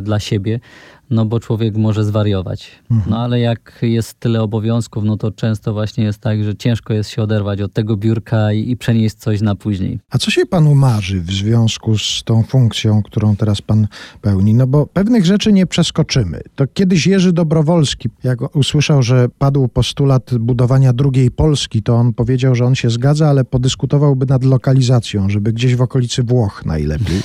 dla 0.02 0.18
siebie, 0.18 0.60
no 1.10 1.24
bo 1.24 1.40
człowiek 1.40 1.76
może 1.76 2.04
zwariować. 2.04 2.70
No 3.06 3.18
ale 3.18 3.40
jak 3.40 3.78
jest 3.82 4.20
tyle 4.20 4.42
obowiązków, 4.42 5.04
no 5.04 5.16
to 5.16 5.30
często 5.30 5.72
właśnie 5.72 6.04
jest 6.04 6.18
tak, 6.18 6.44
że 6.44 6.56
ciężko 6.56 6.94
jest 6.94 7.10
się 7.10 7.22
oderwać 7.22 7.60
od 7.60 7.72
tego 7.72 7.96
biurka 7.96 8.52
i, 8.52 8.70
i 8.70 8.76
przenieść 8.76 9.16
coś 9.16 9.40
na 9.40 9.54
później. 9.54 9.98
A 10.10 10.18
co 10.18 10.30
się 10.30 10.46
panu 10.46 10.74
marzy 10.74 11.20
w 11.20 11.30
związku 11.30 11.98
z 11.98 12.22
tą 12.24 12.42
funkcją, 12.42 13.02
którą 13.02 13.36
teraz 13.36 13.62
pan 13.62 13.86
pełni? 14.20 14.54
No 14.54 14.66
bo 14.66 14.86
pewnych 14.86 15.24
rzeczy 15.24 15.52
nie 15.52 15.66
przeskoczymy. 15.66 16.40
To 16.54 16.66
kiedyś 16.66 17.06
Jerzy 17.06 17.32
Dobrowolski, 17.32 18.08
jak 18.24 18.56
usłyszał, 18.56 19.02
że 19.02 19.28
padł 19.38 19.68
postulat 19.68 20.30
budowania 20.38 20.92
drugiej 20.92 21.30
Polski, 21.30 21.82
to 21.82 21.94
on 21.94 22.12
powiedział, 22.12 22.54
że 22.54 22.64
on 22.64 22.74
się 22.74 22.90
zgadza, 22.90 23.28
ale 23.28 23.44
podyskutowałby 23.44 24.26
nad 24.26 24.44
lokalizacją, 24.44 25.30
żeby 25.30 25.52
gdzieś 25.52 25.76
w 25.76 25.82
okolicy 25.82 26.22
Włoch 26.22 26.62
najlepiej. 26.66 27.20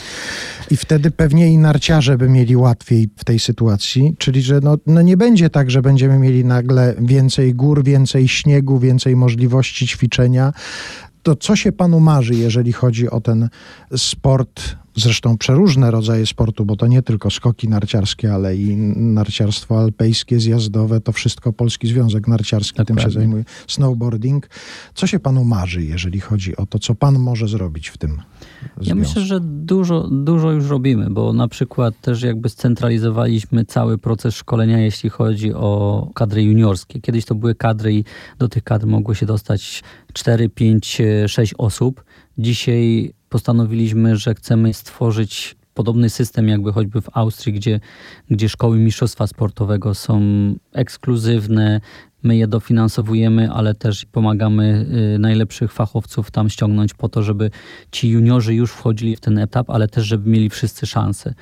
I 0.72 0.78
wtedy 0.78 1.11
pewnie 1.11 1.53
i 1.53 1.57
narciarze 1.57 2.18
by 2.18 2.30
mieli 2.30 2.55
łatwiej 2.55 3.09
w 3.18 3.24
tej 3.24 3.39
sytuacji, 3.39 4.16
czyli 4.18 4.41
że 4.41 4.59
no, 4.63 4.78
no 4.88 5.01
nie 5.01 5.18
będzie 5.18 5.49
tak, 5.49 5.72
że 5.72 5.82
będziemy 5.82 6.20
mieli 6.20 6.45
nagle 6.45 6.95
więcej 6.99 7.53
gór, 7.53 7.84
więcej 7.84 8.28
śniegu, 8.28 8.80
więcej 8.80 9.16
możliwości 9.16 9.88
ćwiczenia. 9.88 10.53
To 11.24 11.36
co 11.36 11.55
się 11.55 11.72
panu 11.72 11.99
marzy, 11.99 12.36
jeżeli 12.36 12.74
chodzi 12.74 13.09
o 13.09 13.22
ten 13.22 13.49
sport 13.97 14.76
zresztą 14.95 15.37
przeróżne 15.37 15.91
rodzaje 15.91 16.25
sportu, 16.25 16.65
bo 16.65 16.75
to 16.75 16.87
nie 16.87 17.01
tylko 17.01 17.29
skoki 17.31 17.69
narciarskie, 17.69 18.33
ale 18.33 18.55
i 18.55 18.77
narciarstwo 18.95 19.79
alpejskie, 19.79 20.39
zjazdowe, 20.39 21.01
to 21.01 21.11
wszystko 21.11 21.53
Polski 21.53 21.87
Związek 21.87 22.27
Narciarski 22.27 22.75
tym 22.77 22.85
się 22.85 22.93
Dokładnie. 22.93 23.11
zajmuje. 23.11 23.43
Snowboarding. 23.67 24.49
Co 24.93 25.07
się 25.07 25.19
panu 25.19 25.43
marzy, 25.43 25.83
jeżeli 25.83 26.19
chodzi 26.19 26.55
o 26.55 26.65
to, 26.65 26.79
co 26.79 26.95
pan 26.95 27.19
może 27.19 27.47
zrobić 27.47 27.89
w 27.89 27.97
tym 27.97 28.11
Ja 28.77 28.83
związku? 28.83 28.99
myślę, 28.99 29.21
że 29.21 29.39
dużo, 29.41 30.07
dużo 30.11 30.51
już 30.51 30.69
robimy, 30.69 31.09
bo 31.09 31.33
na 31.33 31.47
przykład 31.47 32.01
też 32.01 32.21
jakby 32.21 32.49
scentralizowaliśmy 32.49 33.65
cały 33.65 33.97
proces 33.97 34.35
szkolenia, 34.35 34.79
jeśli 34.79 35.09
chodzi 35.09 35.53
o 35.53 36.09
kadry 36.15 36.43
juniorskie. 36.43 37.01
Kiedyś 37.01 37.25
to 37.25 37.35
były 37.35 37.55
kadry 37.55 37.93
i 37.93 38.03
do 38.39 38.47
tych 38.49 38.63
kadr 38.63 38.87
mogło 38.87 39.13
się 39.13 39.25
dostać 39.25 39.83
4, 40.13 40.49
5, 40.49 41.01
6 41.27 41.53
osób. 41.57 42.03
Dzisiaj 42.37 43.13
postanowiliśmy, 43.36 44.17
że 44.17 44.36
chcemy 44.36 44.73
stworzyć 44.73 45.55
podobny 45.73 46.09
system 46.09 46.47
jakby 46.47 46.73
choćby 46.73 47.01
w 47.01 47.09
Austrii, 47.13 47.53
gdzie, 47.53 47.79
gdzie 48.31 48.49
szkoły 48.49 48.77
mistrzostwa 48.77 49.27
sportowego 49.27 49.95
są 49.95 50.21
ekskluzywne, 50.73 51.81
my 52.23 52.38
je 52.38 52.47
dofinansowujemy, 52.47 53.51
ale 53.51 53.73
też 53.73 54.05
pomagamy 54.05 54.86
y, 55.15 55.19
najlepszych 55.19 55.73
fachowców 55.73 56.31
tam 56.31 56.49
ściągnąć 56.49 56.93
po 56.93 57.09
to, 57.09 57.23
żeby 57.23 57.51
ci 57.91 58.09
juniorzy 58.09 58.53
już 58.53 58.71
wchodzili 58.71 59.15
w 59.15 59.19
ten 59.19 59.38
etap, 59.38 59.69
ale 59.69 59.88
też 59.88 60.05
żeby 60.05 60.29
mieli 60.29 60.49
wszyscy 60.49 60.88
szansę. 60.88 61.33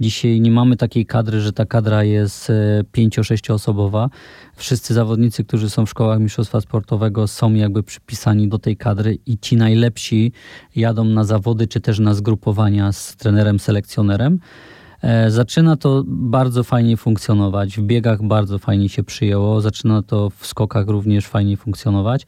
Dzisiaj 0.00 0.40
nie 0.40 0.50
mamy 0.50 0.76
takiej 0.76 1.06
kadry, 1.06 1.40
że 1.40 1.52
ta 1.52 1.66
kadra 1.66 2.04
jest 2.04 2.50
e, 2.50 2.84
pięcio-sześcioosobowa. 2.92 4.10
Wszyscy 4.56 4.94
zawodnicy, 4.94 5.44
którzy 5.44 5.70
są 5.70 5.86
w 5.86 5.90
szkołach 5.90 6.20
mistrzostwa 6.20 6.60
sportowego 6.60 7.28
są 7.28 7.54
jakby 7.54 7.82
przypisani 7.82 8.48
do 8.48 8.58
tej 8.58 8.76
kadry 8.76 9.18
i 9.26 9.38
ci 9.38 9.56
najlepsi 9.56 10.32
jadą 10.76 11.04
na 11.04 11.24
zawody 11.24 11.66
czy 11.66 11.80
też 11.80 11.98
na 11.98 12.14
zgrupowania 12.14 12.92
z 12.92 13.16
trenerem, 13.16 13.58
selekcjonerem. 13.58 14.40
E, 15.06 15.30
Zaczyna 15.30 15.76
to 15.76 16.04
bardzo 16.06 16.64
fajnie 16.64 16.96
funkcjonować. 16.96 17.76
W 17.76 17.82
biegach 17.82 18.22
bardzo 18.22 18.58
fajnie 18.58 18.88
się 18.88 19.02
przyjęło. 19.02 19.60
Zaczyna 19.60 20.02
to 20.02 20.30
w 20.30 20.46
skokach 20.46 20.88
również 20.88 21.26
fajnie 21.26 21.56
funkcjonować. 21.56 22.26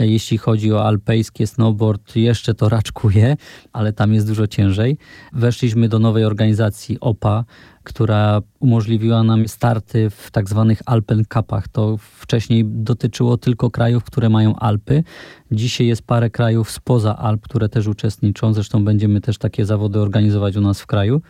E, 0.00 0.06
Jeśli 0.06 0.38
chodzi 0.38 0.72
o 0.72 0.84
alpejskie 0.86 1.46
snowboard, 1.46 2.16
jeszcze 2.16 2.54
to 2.54 2.68
raczkuje, 2.68 3.36
ale 3.72 3.92
tam 3.92 4.14
jest 4.14 4.26
dużo 4.26 4.46
ciężej. 4.46 4.98
Weszliśmy 5.32 5.88
do 5.88 5.98
nowej 5.98 6.24
organizacji 6.24 7.00
OPA, 7.00 7.44
która 7.82 8.40
umożliwiła 8.60 9.22
nam 9.22 9.48
starty 9.48 10.10
w 10.10 10.30
tak 10.30 10.48
zwanych 10.48 10.82
Alpen 10.86 11.24
Cupach. 11.34 11.68
To 11.68 11.96
wcześniej 11.98 12.64
dotyczyło 12.64 13.36
tylko 13.36 13.70
krajów, 13.70 14.04
które 14.04 14.28
mają 14.28 14.56
Alpy. 14.56 15.04
Dzisiaj 15.52 15.86
jest 15.86 16.02
parę 16.02 16.30
krajów 16.30 16.70
spoza 16.70 17.16
Alp, 17.16 17.42
które 17.42 17.68
też 17.68 17.86
uczestniczą. 17.86 18.52
Zresztą 18.52 18.84
będziemy 18.84 19.20
też 19.20 19.38
takie 19.38 19.66
zawody 19.66 20.00
organizować 20.00 20.56
u 20.56 20.60
nas 20.60 20.80
w 20.80 20.86
kraju. 20.86 21.22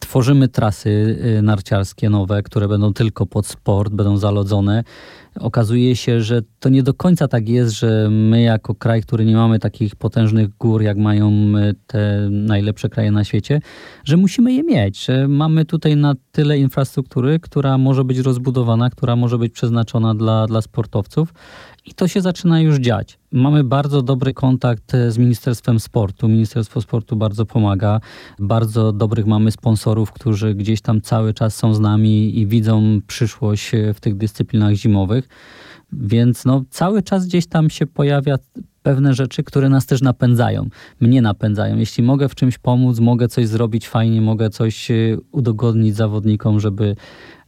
Tworzymy 0.00 0.48
trasy 0.48 1.18
y, 1.38 1.42
narciarskie 1.42 2.10
nowe, 2.10 2.42
które 2.42 2.68
będą 2.68 2.92
tylko 2.92 3.26
pod 3.26 3.46
sport, 3.46 3.92
będą 3.92 4.16
zalodzone. 4.16 4.84
Okazuje 5.40 5.96
się, 5.96 6.20
że 6.20 6.42
to 6.60 6.68
nie 6.68 6.82
do 6.82 6.94
końca 6.94 7.28
tak 7.28 7.48
jest, 7.48 7.74
że 7.74 8.08
my 8.10 8.42
jako 8.42 8.74
kraj, 8.74 9.02
który 9.02 9.24
nie 9.24 9.36
mamy 9.36 9.58
takich 9.58 9.96
potężnych 9.96 10.56
gór, 10.58 10.82
jak 10.82 10.96
mają 10.96 11.30
y, 11.30 11.74
te 11.86 12.28
najlepsze 12.30 12.88
kraje 12.88 13.12
na 13.12 13.24
świecie, 13.24 13.60
że 14.04 14.16
musimy 14.16 14.52
je 14.52 14.62
mieć, 14.62 15.04
że 15.04 15.28
mamy 15.28 15.64
tutaj 15.64 15.96
na 15.96 16.14
tyle 16.32 16.58
infrastruktury, 16.58 17.40
która 17.40 17.78
może 17.78 18.04
być 18.04 18.18
rozbudowana, 18.18 18.90
która 18.90 19.16
może 19.16 19.38
być 19.38 19.52
przeznaczona 19.52 20.14
dla, 20.14 20.46
dla 20.46 20.62
sportowców. 20.62 21.34
I 21.86 21.94
to 21.94 22.08
się 22.08 22.20
zaczyna 22.20 22.60
już 22.60 22.76
dziać. 22.76 23.18
Mamy 23.32 23.64
bardzo 23.64 24.02
dobry 24.02 24.34
kontakt 24.34 24.94
e, 24.94 25.10
z 25.10 25.18
Ministerstwem 25.18 25.80
Sportu. 25.80 26.28
Ministerstwo 26.28 26.80
Sportu 26.80 27.16
bardzo 27.16 27.46
pomaga. 27.46 28.00
Bardzo 28.38 28.92
dobrych 28.92 29.26
mamy 29.26 29.50
sponsorów, 29.50 30.12
którzy 30.12 30.54
gdzieś 30.54 30.80
tam 30.80 31.00
cały 31.00 31.34
czas 31.34 31.56
są 31.56 31.74
z 31.74 31.80
nami 31.80 32.38
i 32.38 32.46
widzą 32.46 33.00
przyszłość 33.06 33.74
e, 33.74 33.94
w 33.94 34.00
tych 34.00 34.16
dyscyplinach 34.16 34.74
zimowych. 34.74 35.28
Więc 35.92 36.44
no, 36.44 36.62
cały 36.70 37.02
czas 37.02 37.26
gdzieś 37.26 37.46
tam 37.46 37.70
się 37.70 37.86
pojawia 37.86 38.36
pewne 38.82 39.14
rzeczy, 39.14 39.42
które 39.42 39.68
nas 39.68 39.86
też 39.86 40.02
napędzają. 40.02 40.68
Mnie 41.00 41.22
napędzają. 41.22 41.76
Jeśli 41.76 42.04
mogę 42.04 42.28
w 42.28 42.34
czymś 42.34 42.58
pomóc, 42.58 43.00
mogę 43.00 43.28
coś 43.28 43.48
zrobić 43.48 43.88
fajnie, 43.88 44.20
mogę 44.20 44.50
coś 44.50 44.90
e, 44.90 44.94
udogodnić 45.32 45.96
zawodnikom, 45.96 46.60
żeby 46.60 46.96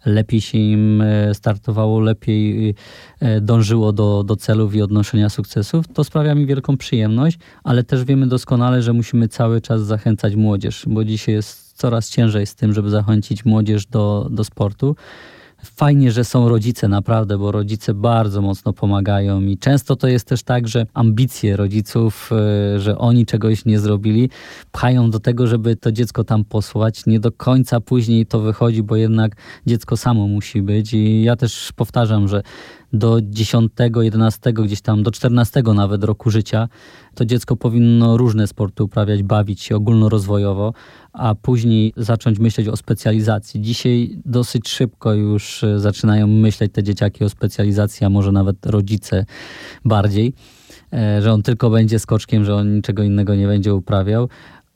lepiej 0.04 0.40
się 0.40 0.58
im 0.58 1.00
e, 1.00 1.34
startowało, 1.34 2.00
lepiej 2.00 2.74
e, 3.20 3.40
dążyło 3.40 3.92
do, 3.92 4.24
do 4.24 4.36
celów 4.36 4.74
i 4.74 4.82
odnoszenia 4.82 5.28
sukcesów, 5.28 5.88
to 5.94 6.04
sprawia 6.04 6.34
mi 6.34 6.46
wielką 6.46 6.76
przyjemność, 6.76 7.38
ale 7.64 7.84
też 7.84 8.04
wiemy 8.04 8.26
doskonale, 8.26 8.82
że 8.82 8.92
musimy 8.92 9.28
cały 9.28 9.60
czas 9.60 9.82
zachęcać 9.82 10.36
młodzież, 10.36 10.84
bo 10.86 11.04
dzisiaj 11.04 11.34
jest 11.34 11.72
coraz 11.76 12.10
ciężej 12.10 12.46
z 12.46 12.54
tym, 12.54 12.72
żeby 12.72 12.90
zachęcić 12.90 13.44
młodzież 13.44 13.86
do, 13.86 14.28
do 14.30 14.44
sportu. 14.44 14.96
Fajnie, 15.64 16.12
że 16.12 16.24
są 16.24 16.48
rodzice, 16.48 16.88
naprawdę, 16.88 17.38
bo 17.38 17.52
rodzice 17.52 17.94
bardzo 17.94 18.42
mocno 18.42 18.72
pomagają 18.72 19.42
i 19.42 19.58
często 19.58 19.96
to 19.96 20.08
jest 20.08 20.26
też 20.26 20.42
tak, 20.42 20.68
że 20.68 20.86
ambicje 20.94 21.56
rodziców, 21.56 22.30
e, 22.32 22.80
że 22.80 22.98
oni 22.98 23.26
czegoś 23.26 23.64
nie 23.64 23.78
zrobili, 23.78 24.30
pchają 24.72 25.10
do 25.10 25.20
tego, 25.20 25.46
żeby 25.46 25.76
to 25.76 25.92
dziecko 25.92 26.24
tam 26.24 26.44
posłać. 26.44 27.06
Nie 27.06 27.20
do 27.20 27.32
końca 27.32 27.80
później 27.80 28.26
to 28.26 28.40
wychodzi, 28.40 28.82
bo 28.82 28.96
jednak 28.96 29.36
dziecko 29.66 29.96
samo 29.96 30.28
musi 30.28 30.62
być. 30.62 30.94
I 30.94 31.22
ja 31.22 31.36
też 31.36 31.72
powtarzam, 31.76 32.28
że 32.28 32.42
do 32.92 33.18
10, 33.22 33.72
11, 34.02 34.52
gdzieś 34.52 34.80
tam 34.80 35.02
do 35.02 35.10
14 35.10 35.62
nawet 35.74 36.04
roku 36.04 36.30
życia, 36.30 36.68
to 37.14 37.24
dziecko 37.24 37.56
powinno 37.56 38.16
różne 38.16 38.46
sporty 38.46 38.84
uprawiać, 38.84 39.22
bawić 39.22 39.62
się 39.62 39.76
ogólnorozwojowo, 39.76 40.72
a 41.12 41.34
później 41.34 41.92
zacząć 41.96 42.38
myśleć 42.38 42.68
o 42.68 42.76
specjalizacji. 42.76 43.60
Dzisiaj 43.60 44.18
dosyć 44.24 44.68
szybko 44.68 45.14
już 45.14 45.64
e, 45.64 45.80
zaczynają 45.80 46.26
myśleć 46.26 46.72
te 46.72 46.82
dzieciaki 46.82 47.24
o 47.24 47.28
specjalizacji, 47.28 48.06
a 48.06 48.10
może 48.10 48.32
nawet 48.32 48.66
rodzice 48.66 49.24
bardziej, 49.84 50.34
e, 50.92 51.22
że 51.22 51.32
on 51.32 51.42
tylko 51.42 51.70
będzie 51.70 51.98
skoczkiem, 51.98 52.44
że 52.44 52.54
on 52.54 52.74
niczego 52.74 53.02
innego 53.02 53.34
nie 53.34 53.46
będzie 53.46 53.74
uprawiał. 53.74 54.28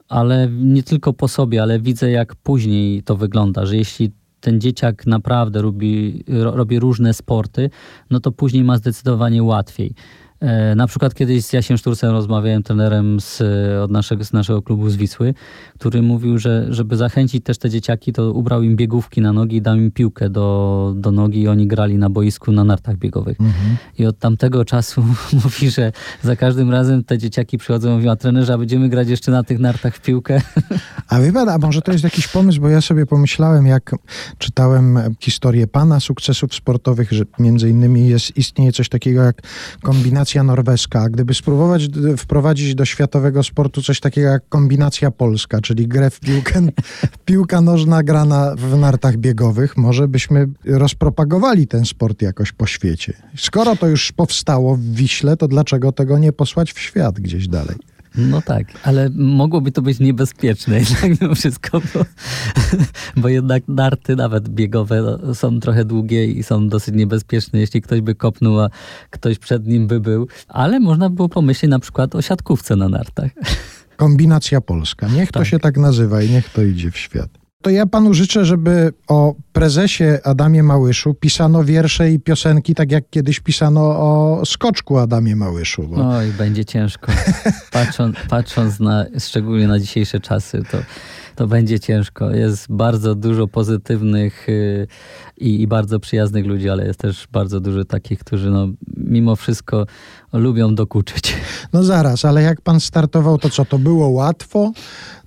Ale 0.08 0.48
nie 0.50 0.82
tylko 0.82 1.12
po 1.12 1.28
sobie, 1.28 1.62
ale 1.62 1.80
widzę 1.80 2.10
jak 2.10 2.34
później 2.34 3.02
to 3.02 3.16
wygląda, 3.16 3.66
że 3.66 3.76
jeśli 3.76 4.10
ten 4.41 4.61
dzieciak 4.61 5.07
naprawdę 5.07 5.62
robi, 5.62 6.24
ro, 6.28 6.51
robi 6.51 6.78
różne 6.78 7.14
sporty, 7.14 7.70
no 8.11 8.20
to 8.20 8.32
później 8.32 8.64
ma 8.64 8.76
zdecydowanie 8.76 9.43
łatwiej. 9.43 9.95
E, 10.41 10.74
Na 10.74 10.87
przykład 10.87 11.14
kiedyś 11.14 11.45
z 11.45 11.53
Jasiem 11.53 11.78
Szturcem 11.78 12.11
rozmawiałem, 12.11 12.62
trenerem 12.62 13.20
z, 13.20 13.43
od 13.82 13.91
naszego, 13.91 14.24
z 14.24 14.32
naszego 14.32 14.62
klubu 14.62 14.91
z 14.91 14.97
Wisły, 14.97 15.34
który 15.78 16.03
mówił, 16.03 16.39
że 16.39 16.66
żeby 16.70 16.97
zachęcić 16.97 17.45
też 17.45 17.59
te 17.59 17.70
dzieciaki, 17.70 18.12
to 18.12 18.32
ubrał 18.32 18.62
im 18.62 18.76
biegówki 18.76 19.20
na 19.20 19.32
nogi 19.32 19.57
i 19.57 19.62
dał 19.62 19.76
im 19.76 19.91
piłkę 19.91 20.30
do, 20.30 20.93
do 20.97 21.12
nogi 21.12 21.41
i 21.41 21.49
oni 21.49 21.66
grali 21.66 21.99
na 21.99 22.11
boisku 22.11 22.53
na 22.53 22.64
nartach 22.64 22.97
biegowych. 22.97 23.39
I 23.99 24.07
od 24.07 24.18
tamtego 24.18 24.64
czasu 24.64 25.05
mówi, 25.45 25.70
że 25.70 25.93
za 26.22 26.37
każdym 26.37 26.70
razem 26.70 27.05
te 27.05 27.18
dzieciaki 27.18 27.59
przychodzą 27.59 27.93
i 27.93 27.97
mówią, 27.97 28.11
a 28.11 28.16
trenerze, 28.16 28.55
a 28.55 28.59
będziemy 28.59 28.89
grać 28.89 29.09
jeszcze 29.09 29.32
na 29.32 29.43
tych 29.43 29.59
nartach 29.59 29.97
w 29.97 30.01
piłkę? 30.01 30.41
A 31.09 31.20
wie 31.20 31.32
pan, 31.32 31.49
a 31.49 31.59
może 31.59 31.82
to 31.82 31.93
jest 31.93 32.05
jakiś 32.05 32.28
pomysł, 32.28 32.61
bo 32.61 32.68
ja 32.68 32.80
sobie 32.80 33.07
pomyślałem, 33.07 33.66
jak 33.66 33.95
czytałem 34.39 34.99
historię 35.20 35.66
pana 35.66 36.01
sukcesów 36.01 36.55
sportowych, 36.55 37.12
że 37.12 37.24
między 37.39 37.70
innymi 37.70 38.09
jest, 38.09 38.37
istnieje 38.37 38.72
coś 38.72 38.89
takiego 38.89 39.22
jak 39.22 39.43
kombinacja 39.82 40.25
norweska. 40.34 41.00
A 41.00 41.08
gdyby 41.08 41.34
spróbować 41.34 41.88
wprowadzić 42.16 42.74
do 42.74 42.84
światowego 42.84 43.42
sportu 43.42 43.82
coś 43.82 44.00
takiego 44.00 44.28
jak 44.28 44.48
kombinacja 44.48 45.10
polska, 45.10 45.60
czyli 45.60 45.88
grę 45.88 46.10
w 46.10 46.20
piłkę, 46.20 46.62
piłka 47.24 47.60
nożna 47.60 48.02
grana 48.02 48.54
w 48.58 48.78
nartach 48.78 49.16
biegowych, 49.16 49.76
może 49.76 50.08
byśmy 50.08 50.46
rozpropagowali 50.64 51.66
ten 51.66 51.84
sport 51.84 52.22
jakoś 52.22 52.52
po 52.52 52.66
świecie. 52.66 53.12
Skoro 53.36 53.76
to 53.76 53.88
już 53.88 54.12
powstało 54.12 54.76
w 54.76 54.82
Wiśle, 54.82 55.36
to 55.36 55.48
dlaczego 55.48 55.92
tego 55.92 56.18
nie 56.18 56.32
posłać 56.32 56.72
w 56.72 56.78
świat 56.78 57.20
gdzieś 57.20 57.48
dalej? 57.48 57.76
No 58.16 58.42
tak, 58.42 58.66
ale 58.82 59.10
mogłoby 59.14 59.72
to 59.72 59.82
być 59.82 59.98
niebezpieczne 60.00 60.78
jednak 60.80 61.20
mimo 61.20 61.34
wszystko, 61.34 61.80
bo, 61.94 62.04
bo 63.16 63.28
jednak 63.28 63.62
narty, 63.68 64.16
nawet 64.16 64.48
biegowe, 64.48 65.18
są 65.34 65.60
trochę 65.60 65.84
długie 65.84 66.26
i 66.26 66.42
są 66.42 66.68
dosyć 66.68 66.94
niebezpieczne, 66.94 67.60
jeśli 67.60 67.82
ktoś 67.82 68.00
by 68.00 68.14
kopnął, 68.14 68.60
a 68.60 68.70
ktoś 69.10 69.38
przed 69.38 69.66
nim 69.66 69.86
by 69.86 70.00
był. 70.00 70.28
Ale 70.48 70.80
można 70.80 71.10
było 71.10 71.28
pomyśleć 71.28 71.70
na 71.70 71.78
przykład 71.78 72.14
o 72.14 72.22
siatkówce 72.22 72.76
na 72.76 72.88
nartach. 72.88 73.30
Kombinacja 73.96 74.60
polska. 74.60 75.08
Niech 75.08 75.32
to 75.32 75.38
Tak. 75.40 75.48
się 75.48 75.58
tak 75.58 75.76
nazywa 75.76 76.22
i 76.22 76.30
niech 76.30 76.48
to 76.48 76.62
idzie 76.62 76.90
w 76.90 76.96
świat. 76.96 77.45
To 77.66 77.70
ja 77.70 77.86
panu 77.86 78.14
życzę, 78.14 78.44
żeby 78.44 78.92
o 79.08 79.34
prezesie 79.52 80.04
Adamie 80.24 80.62
Małyszu 80.62 81.14
pisano 81.14 81.64
wiersze 81.64 82.10
i 82.10 82.20
piosenki, 82.20 82.74
tak 82.74 82.92
jak 82.92 83.10
kiedyś 83.10 83.40
pisano 83.40 83.80
o 83.80 84.42
skoczku 84.44 84.98
Adamie 84.98 85.36
Małyszu. 85.36 85.88
Bo 85.88 86.08
Oj, 86.08 86.32
będzie 86.38 86.64
ciężko. 86.64 87.12
Patrząc, 87.72 88.16
patrząc 88.28 88.80
na, 88.80 89.06
szczególnie 89.18 89.68
na 89.68 89.78
dzisiejsze 89.78 90.20
czasy, 90.20 90.62
to 90.70 90.78
to 91.36 91.46
będzie 91.46 91.80
ciężko. 91.80 92.30
Jest 92.30 92.66
bardzo 92.70 93.14
dużo 93.14 93.48
pozytywnych 93.48 94.48
y, 94.48 94.86
i, 95.36 95.62
i 95.62 95.66
bardzo 95.66 96.00
przyjaznych 96.00 96.46
ludzi, 96.46 96.70
ale 96.70 96.86
jest 96.86 96.98
też 96.98 97.28
bardzo 97.32 97.60
dużo 97.60 97.84
takich, 97.84 98.18
którzy 98.18 98.50
no, 98.50 98.68
mimo 98.96 99.36
wszystko 99.36 99.86
lubią 100.32 100.74
dokuczyć. 100.74 101.36
No 101.72 101.82
zaraz, 101.82 102.24
ale 102.24 102.42
jak 102.42 102.60
pan 102.60 102.80
startował, 102.80 103.38
to 103.38 103.50
co, 103.50 103.64
to 103.64 103.78
było 103.78 104.08
łatwo? 104.08 104.72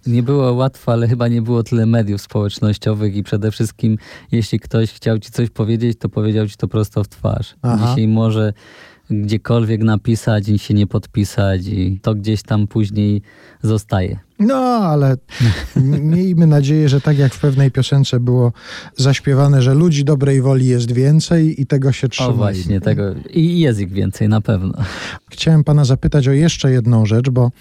Nie 0.07 0.23
było 0.23 0.53
łatwo, 0.53 0.91
ale 0.91 1.07
chyba 1.07 1.27
nie 1.27 1.41
było 1.41 1.63
tyle 1.63 1.85
mediów 1.85 2.21
społecznościowych 2.21 3.15
i 3.15 3.23
przede 3.23 3.51
wszystkim, 3.51 3.97
jeśli 4.31 4.59
ktoś 4.59 4.93
chciał 4.93 5.19
ci 5.19 5.31
coś 5.31 5.49
powiedzieć, 5.49 5.99
to 5.99 6.09
powiedział 6.09 6.47
ci 6.47 6.55
to 6.57 6.67
prosto 6.67 7.03
w 7.03 7.07
twarz. 7.07 7.55
Aha. 7.61 7.87
Dzisiaj 7.89 8.07
może 8.07 8.53
gdziekolwiek 9.09 9.83
napisać 9.83 10.49
i 10.49 10.59
się 10.59 10.73
nie 10.73 10.87
podpisać 10.87 11.67
i 11.67 11.99
to 12.01 12.15
gdzieś 12.15 12.43
tam 12.43 12.67
później 12.67 13.21
zostaje. 13.61 14.28
No, 14.39 14.55
ale 14.65 15.17
miejmy 16.01 16.47
nadzieję, 16.47 16.89
że 16.89 17.01
tak 17.01 17.17
jak 17.17 17.33
w 17.33 17.39
pewnej 17.39 17.71
piosence 17.71 18.19
było 18.19 18.53
zaśpiewane, 18.97 19.61
że 19.61 19.73
ludzi 19.73 20.03
dobrej 20.05 20.41
woli 20.41 20.67
jest 20.67 20.91
więcej 20.91 21.61
i 21.61 21.65
tego 21.65 21.91
się 21.91 22.07
O 22.07 22.09
trzymajmy. 22.09 22.37
właśnie, 22.37 22.81
tego 22.81 23.03
i 23.33 23.59
jest 23.59 23.79
ich 23.79 23.91
więcej 23.91 24.29
na 24.29 24.41
pewno. 24.41 24.73
Chciałem 25.31 25.63
pana 25.63 25.85
zapytać 25.85 26.27
o 26.27 26.31
jeszcze 26.31 26.71
jedną 26.71 27.05
rzecz, 27.05 27.29
bo 27.29 27.51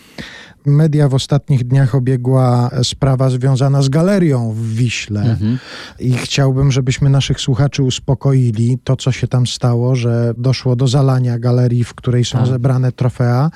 media 0.67 1.09
w 1.09 1.15
ostatnich 1.15 1.65
dniach 1.65 1.95
obiegła 1.95 2.71
sprawa 2.83 3.31
związana 3.31 3.83
z 3.83 3.89
galerią 3.89 4.53
w 4.53 4.69
Wiśle 4.75 5.21
Mhm. 5.23 5.59
i 6.01 6.13
chciałbym, 6.13 6.73
żebyśmy 6.73 7.11
naszych 7.11 7.41
słuchaczy 7.41 7.83
uspokoili. 7.83 8.79
To, 8.85 8.97
co 8.97 9.13
się 9.13 9.29
tam 9.29 9.47
stało, 9.47 9.97
że 9.97 10.35
doszło 10.39 10.77
do 10.77 10.89
zalania 10.89 11.39
galerii, 11.39 11.85
w 11.85 11.95
której 11.95 12.25
są 12.25 12.39
Tak. 12.39 12.47
zebrane 12.47 12.93
trofea, 12.93 13.51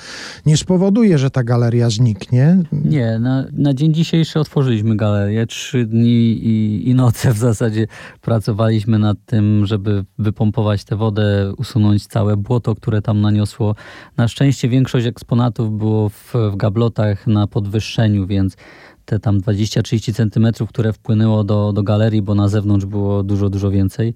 nie 0.46 0.56
spowoduje, 0.56 1.18
że 1.18 1.30
ta 1.30 1.44
galeria 1.44 1.90
zniknie. 1.90 2.58
Nie, 2.72 3.11
na, 3.18 3.44
na 3.52 3.74
dzień 3.74 3.94
dzisiejszy 3.94 4.40
otworzyliśmy 4.40 4.96
galerię. 4.96 5.46
Trzy 5.46 5.86
dni 5.86 6.32
i, 6.32 6.88
i 6.88 6.94
noce 6.94 7.32
w 7.32 7.38
zasadzie 7.38 7.86
pracowaliśmy 8.20 8.98
nad 8.98 9.18
tym, 9.26 9.66
żeby 9.66 10.04
wypompować 10.18 10.84
tę 10.84 10.96
wodę, 10.96 11.52
usunąć 11.56 12.06
całe 12.06 12.36
błoto, 12.36 12.74
które 12.74 13.02
tam 13.02 13.20
naniosło. 13.20 13.74
Na 14.16 14.28
szczęście 14.28 14.68
większość 14.68 15.06
eksponatów 15.06 15.78
było 15.78 16.08
w, 16.08 16.32
w 16.52 16.56
gablotach 16.56 17.26
na 17.26 17.46
podwyższeniu, 17.46 18.26
więc 18.26 18.56
te 19.04 19.18
tam 19.18 19.40
20-30 19.40 20.14
centymetrów, 20.14 20.68
które 20.68 20.92
wpłynęło 20.92 21.44
do, 21.44 21.72
do 21.72 21.82
galerii, 21.82 22.22
bo 22.22 22.34
na 22.34 22.48
zewnątrz 22.48 22.86
było 22.86 23.22
dużo, 23.22 23.50
dużo 23.50 23.70
więcej, 23.70 24.14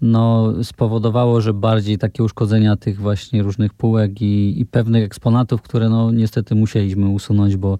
no 0.00 0.52
spowodowało, 0.62 1.40
że 1.40 1.54
bardziej 1.54 1.98
takie 1.98 2.22
uszkodzenia 2.22 2.76
tych 2.76 3.00
właśnie 3.00 3.42
różnych 3.42 3.74
półek 3.74 4.22
i, 4.22 4.60
i 4.60 4.66
pewnych 4.66 5.04
eksponatów, 5.04 5.62
które 5.62 5.88
no 5.88 6.12
niestety 6.12 6.54
musieliśmy 6.54 7.08
usunąć, 7.08 7.56
bo 7.56 7.78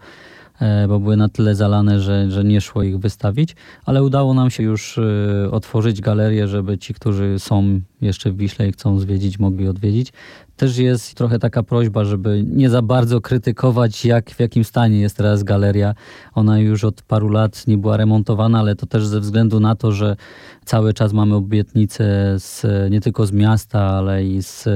bo 0.89 1.01
były 1.01 1.17
na 1.17 1.29
tyle 1.29 1.55
zalane, 1.55 2.01
że, 2.01 2.31
że 2.31 2.45
nie 2.45 2.61
szło 2.61 2.83
ich 2.83 2.99
wystawić, 2.99 3.57
ale 3.85 4.03
udało 4.03 4.35
nam 4.35 4.51
się 4.51 4.63
już 4.63 4.99
e, 4.99 5.51
otworzyć 5.51 6.01
galerię, 6.01 6.49
żeby 6.49 6.79
ci, 6.79 6.95
którzy 6.95 7.39
są 7.39 7.81
jeszcze 8.01 8.31
w 8.31 8.37
Wiśle 8.37 8.69
i 8.69 8.73
chcą 8.73 8.99
zwiedzić, 8.99 9.39
mogli 9.39 9.69
odwiedzić. 9.69 10.13
Też 10.57 10.79
jest 10.79 11.15
trochę 11.15 11.39
taka 11.39 11.63
prośba, 11.63 12.05
żeby 12.05 12.45
nie 12.47 12.71
za 12.71 12.83
bardzo 12.83 13.21
krytykować, 13.21 14.05
jak, 14.05 14.31
w 14.31 14.41
jakim 14.41 14.65
stanie 14.65 15.01
jest 15.01 15.17
teraz 15.17 15.43
galeria. 15.43 15.95
Ona 16.35 16.59
już 16.59 16.85
od 16.85 17.03
paru 17.03 17.29
lat 17.29 17.67
nie 17.67 17.79
była 17.79 17.97
remontowana, 17.97 18.59
ale 18.59 18.77
to 18.77 18.87
też 18.87 19.07
ze 19.07 19.21
względu 19.21 19.61
na 19.61 19.75
to, 19.75 19.93
że 19.93 20.17
cały 20.65 20.95
czas 20.95 21.13
mamy 21.13 21.35
obietnice 21.35 22.35
z, 22.39 22.67
nie 22.91 23.01
tylko 23.01 23.27
z 23.27 23.33
miasta, 23.33 23.81
ale 23.81 24.25
i 24.25 24.43
z 24.43 24.69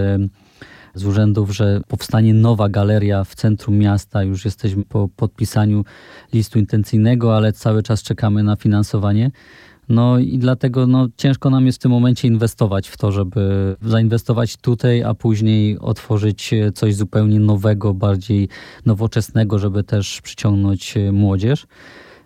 z 0.94 1.04
urzędów, 1.04 1.54
że 1.54 1.80
powstanie 1.88 2.34
nowa 2.34 2.68
galeria 2.68 3.24
w 3.24 3.34
centrum 3.34 3.78
miasta. 3.78 4.22
Już 4.22 4.44
jesteśmy 4.44 4.84
po 4.84 5.08
podpisaniu 5.16 5.84
listu 6.32 6.58
intencyjnego, 6.58 7.36
ale 7.36 7.52
cały 7.52 7.82
czas 7.82 8.02
czekamy 8.02 8.42
na 8.42 8.56
finansowanie. 8.56 9.30
No 9.88 10.18
i 10.18 10.38
dlatego 10.38 10.86
no, 10.86 11.08
ciężko 11.16 11.50
nam 11.50 11.66
jest 11.66 11.78
w 11.78 11.82
tym 11.82 11.90
momencie 11.90 12.28
inwestować 12.28 12.88
w 12.88 12.96
to, 12.96 13.12
żeby 13.12 13.76
zainwestować 13.82 14.56
tutaj, 14.56 15.02
a 15.02 15.14
później 15.14 15.78
otworzyć 15.78 16.50
coś 16.74 16.94
zupełnie 16.94 17.40
nowego, 17.40 17.94
bardziej 17.94 18.48
nowoczesnego, 18.86 19.58
żeby 19.58 19.84
też 19.84 20.20
przyciągnąć 20.20 20.96
e, 20.96 21.12
młodzież. 21.12 21.66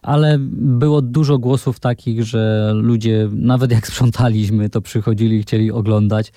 Ale 0.03 0.37
było 0.41 1.03
dużo 1.03 1.39
głosów 1.39 1.81
takich, 1.81 2.25
że 2.25 2.73
ludzie, 2.75 3.29
nawet 3.33 3.71
jak 3.71 3.87
sprzątaliśmy, 3.87 4.71
to 4.71 4.81
przychodzili 4.81 5.37
i 5.37 5.43
chcieli 5.43 5.73
oglądać, 5.73 6.33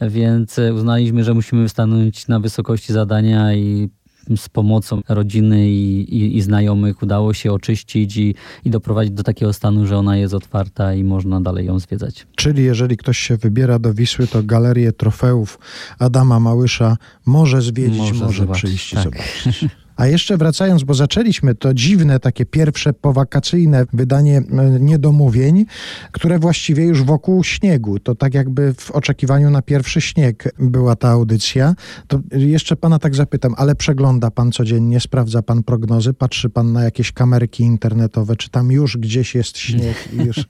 więc 0.00 0.58
e, 0.58 0.74
uznaliśmy, 0.74 1.24
że 1.24 1.34
musimy 1.34 1.68
stanąć 1.68 2.28
na 2.28 2.40
wysokości 2.40 2.92
zadania 2.92 3.54
i 3.54 3.88
z 4.36 4.48
pomocą 4.48 5.00
rodziny 5.08 5.68
i, 5.68 6.14
i, 6.16 6.36
i 6.36 6.40
znajomych 6.40 7.02
udało 7.02 7.34
się 7.34 7.52
oczyścić 7.52 8.16
i, 8.16 8.34
i 8.64 8.70
doprowadzić 8.70 9.14
do 9.14 9.22
takiego 9.22 9.52
stanu, 9.52 9.86
że 9.86 9.98
ona 9.98 10.16
jest 10.16 10.34
otwarta 10.34 10.94
i 10.94 11.04
można 11.04 11.40
dalej 11.40 11.66
ją 11.66 11.78
zwiedzać. 11.78 12.26
Czyli 12.36 12.64
jeżeli 12.64 12.96
ktoś 12.96 13.18
się 13.18 13.36
wybiera 13.36 13.78
do 13.78 13.94
Wisły, 13.94 14.26
to 14.26 14.42
galerię 14.42 14.92
trofeów 14.92 15.58
Adama 15.98 16.40
Małysza 16.40 16.96
może 17.26 17.62
zwiedzić, 17.62 17.98
może, 17.98 18.24
Może 18.24 18.42
zobaczyć, 18.42 18.64
przyjść 18.64 18.92
i 18.92 18.96
tak. 18.96 19.04
zobaczyć. 19.04 19.64
A 19.98 20.06
jeszcze 20.06 20.36
wracając, 20.36 20.84
bo 20.84 20.94
zaczęliśmy 20.94 21.54
to 21.54 21.74
dziwne, 21.74 22.20
takie 22.20 22.46
pierwsze 22.46 22.92
powakacyjne 22.92 23.84
wydanie 23.92 24.36
e, 24.38 24.80
niedomówień, 24.80 25.66
które 26.12 26.38
właściwie 26.38 26.84
już 26.84 27.02
wokół 27.02 27.44
śniegu. 27.44 27.98
To 27.98 28.14
tak 28.14 28.34
jakby 28.34 28.74
w 28.74 28.90
oczekiwaniu 28.90 29.50
na 29.50 29.62
pierwszy 29.62 30.00
śnieg 30.00 30.54
była 30.58 30.96
ta 30.96 31.08
audycja. 31.08 31.74
To 32.06 32.20
jeszcze 32.32 32.76
pana 32.76 32.98
tak 32.98 33.14
zapytam, 33.14 33.54
ale 33.56 33.74
przegląda 33.74 34.30
pan 34.30 34.52
codziennie, 34.52 35.00
sprawdza 35.00 35.42
pan 35.42 35.62
prognozy, 35.62 36.12
patrzy 36.12 36.50
pan 36.50 36.72
na 36.72 36.84
jakieś 36.84 37.12
kamerki 37.12 37.62
internetowe, 37.62 38.36
czy 38.36 38.50
tam 38.50 38.72
już 38.72 38.96
gdzieś 38.96 39.34
jest 39.34 39.58
śnieg 39.58 39.96
i 40.12 40.16
już... 40.16 40.44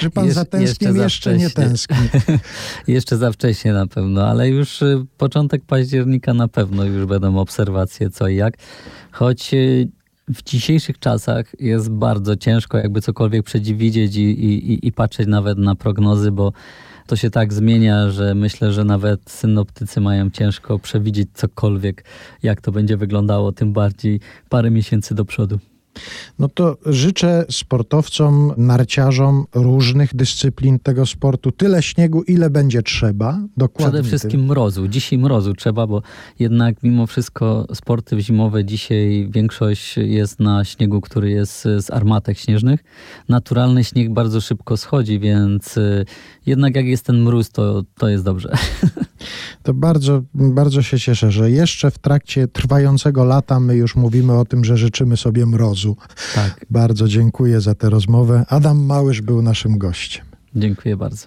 Czy 0.00 0.10
pan 0.10 0.26
Jesz- 0.26 0.32
za 0.34 0.44
tęsknił? 0.44 0.94
jeszcze 0.96 1.30
Jeszcze 1.30 1.36
nie 1.36 1.50
tęskni. 1.50 1.96
Jeszcze 2.94 3.16
za 3.16 3.32
wcześnie 3.32 3.72
na 3.72 3.86
pewno, 3.86 4.26
ale 4.26 4.48
już 4.48 4.82
y, 4.82 5.06
początek 5.18 5.62
października 5.66 6.34
na 6.34 6.48
pewno 6.48 6.84
już 6.84 7.06
będą 7.06 7.38
obserwacje 7.38 8.10
co 8.10 8.28
i 8.28 8.36
jak. 8.36 8.54
Choć 9.12 9.54
y, 9.54 9.88
w 10.28 10.42
dzisiejszych 10.42 10.98
czasach 10.98 11.46
jest 11.60 11.90
bardzo 11.90 12.36
ciężko 12.36 12.78
jakby 12.78 13.00
cokolwiek 13.00 13.42
przewidzieć 13.44 14.16
i, 14.16 14.20
i- 14.22 14.86
i 14.86 14.92
patrzeć 14.92 15.26
nawet 15.28 15.58
na 15.58 15.74
prognozy, 15.74 16.32
bo 16.32 16.52
to 17.06 17.16
się 17.16 17.30
tak 17.30 17.52
zmienia, 17.52 18.10
że 18.10 18.34
myślę, 18.34 18.72
że 18.72 18.84
nawet 18.84 19.30
synoptycy 19.30 20.00
mają 20.00 20.30
ciężko 20.30 20.78
przewidzieć 20.78 21.28
cokolwiek, 21.34 22.04
jak 22.42 22.60
to 22.60 22.72
będzie 22.72 22.96
wyglądało, 22.96 23.52
tym 23.52 23.72
bardziej 23.72 24.20
parę 24.48 24.70
miesięcy 24.70 25.14
do 25.14 25.24
przodu. 25.24 25.58
No 26.38 26.48
to 26.48 26.76
życzę 26.86 27.44
sportowcom, 27.50 28.52
narciarzom 28.56 29.44
różnych 29.54 30.16
dyscyplin 30.16 30.78
tego 30.78 31.06
sportu 31.06 31.52
tyle 31.52 31.82
śniegu, 31.82 32.22
ile 32.22 32.50
będzie 32.50 32.82
trzeba. 32.82 33.40
Dokładnie. 33.56 33.92
Przede 33.92 34.08
wszystkim 34.08 34.44
mrozu. 34.44 34.88
Dzisiaj 34.88 35.18
mrozu 35.18 35.54
trzeba, 35.54 35.86
bo 35.86 36.02
jednak 36.38 36.82
mimo 36.82 37.06
wszystko 37.06 37.66
sporty 37.74 38.20
zimowe 38.20 38.64
dzisiaj 38.64 39.28
większość 39.30 39.96
jest 39.96 40.40
na 40.40 40.64
śniegu, 40.64 41.00
który 41.00 41.30
jest 41.30 41.62
z 41.62 41.90
armatek 41.90 42.38
śnieżnych. 42.38 42.84
Naturalny 43.28 43.84
śnieg 43.84 44.12
bardzo 44.12 44.40
szybko 44.40 44.76
schodzi, 44.76 45.18
więc 45.18 45.76
y, 45.76 46.04
jednak 46.46 46.76
jak 46.76 46.86
jest 46.86 47.04
ten 47.04 47.22
mróz, 47.22 47.50
to, 47.50 47.82
to 47.98 48.08
jest 48.08 48.24
dobrze. 48.24 48.52
To 49.62 49.74
bardzo, 49.74 50.22
bardzo 50.34 50.82
się 50.82 50.98
cieszę, 50.98 51.30
że 51.30 51.50
jeszcze 51.50 51.90
w 51.90 51.98
trakcie 51.98 52.48
trwającego 52.48 53.24
lata 53.24 53.60
my 53.60 53.76
już 53.76 53.96
mówimy 53.96 54.32
o 54.38 54.44
tym, 54.44 54.64
że 54.64 54.76
życzymy 54.76 55.16
sobie 55.16 55.46
mrozu. 55.46 55.96
Tak, 56.34 56.66
Bardzo 56.70 57.08
dziękuję 57.08 57.60
za 57.60 57.74
tę 57.74 57.90
rozmowę. 57.90 58.44
Adam 58.48 58.84
Małysz 58.84 59.20
był 59.22 59.42
naszym 59.42 59.78
gościem. 59.78 60.24
dziękuję 60.54 60.96
bardzo. 60.96 61.26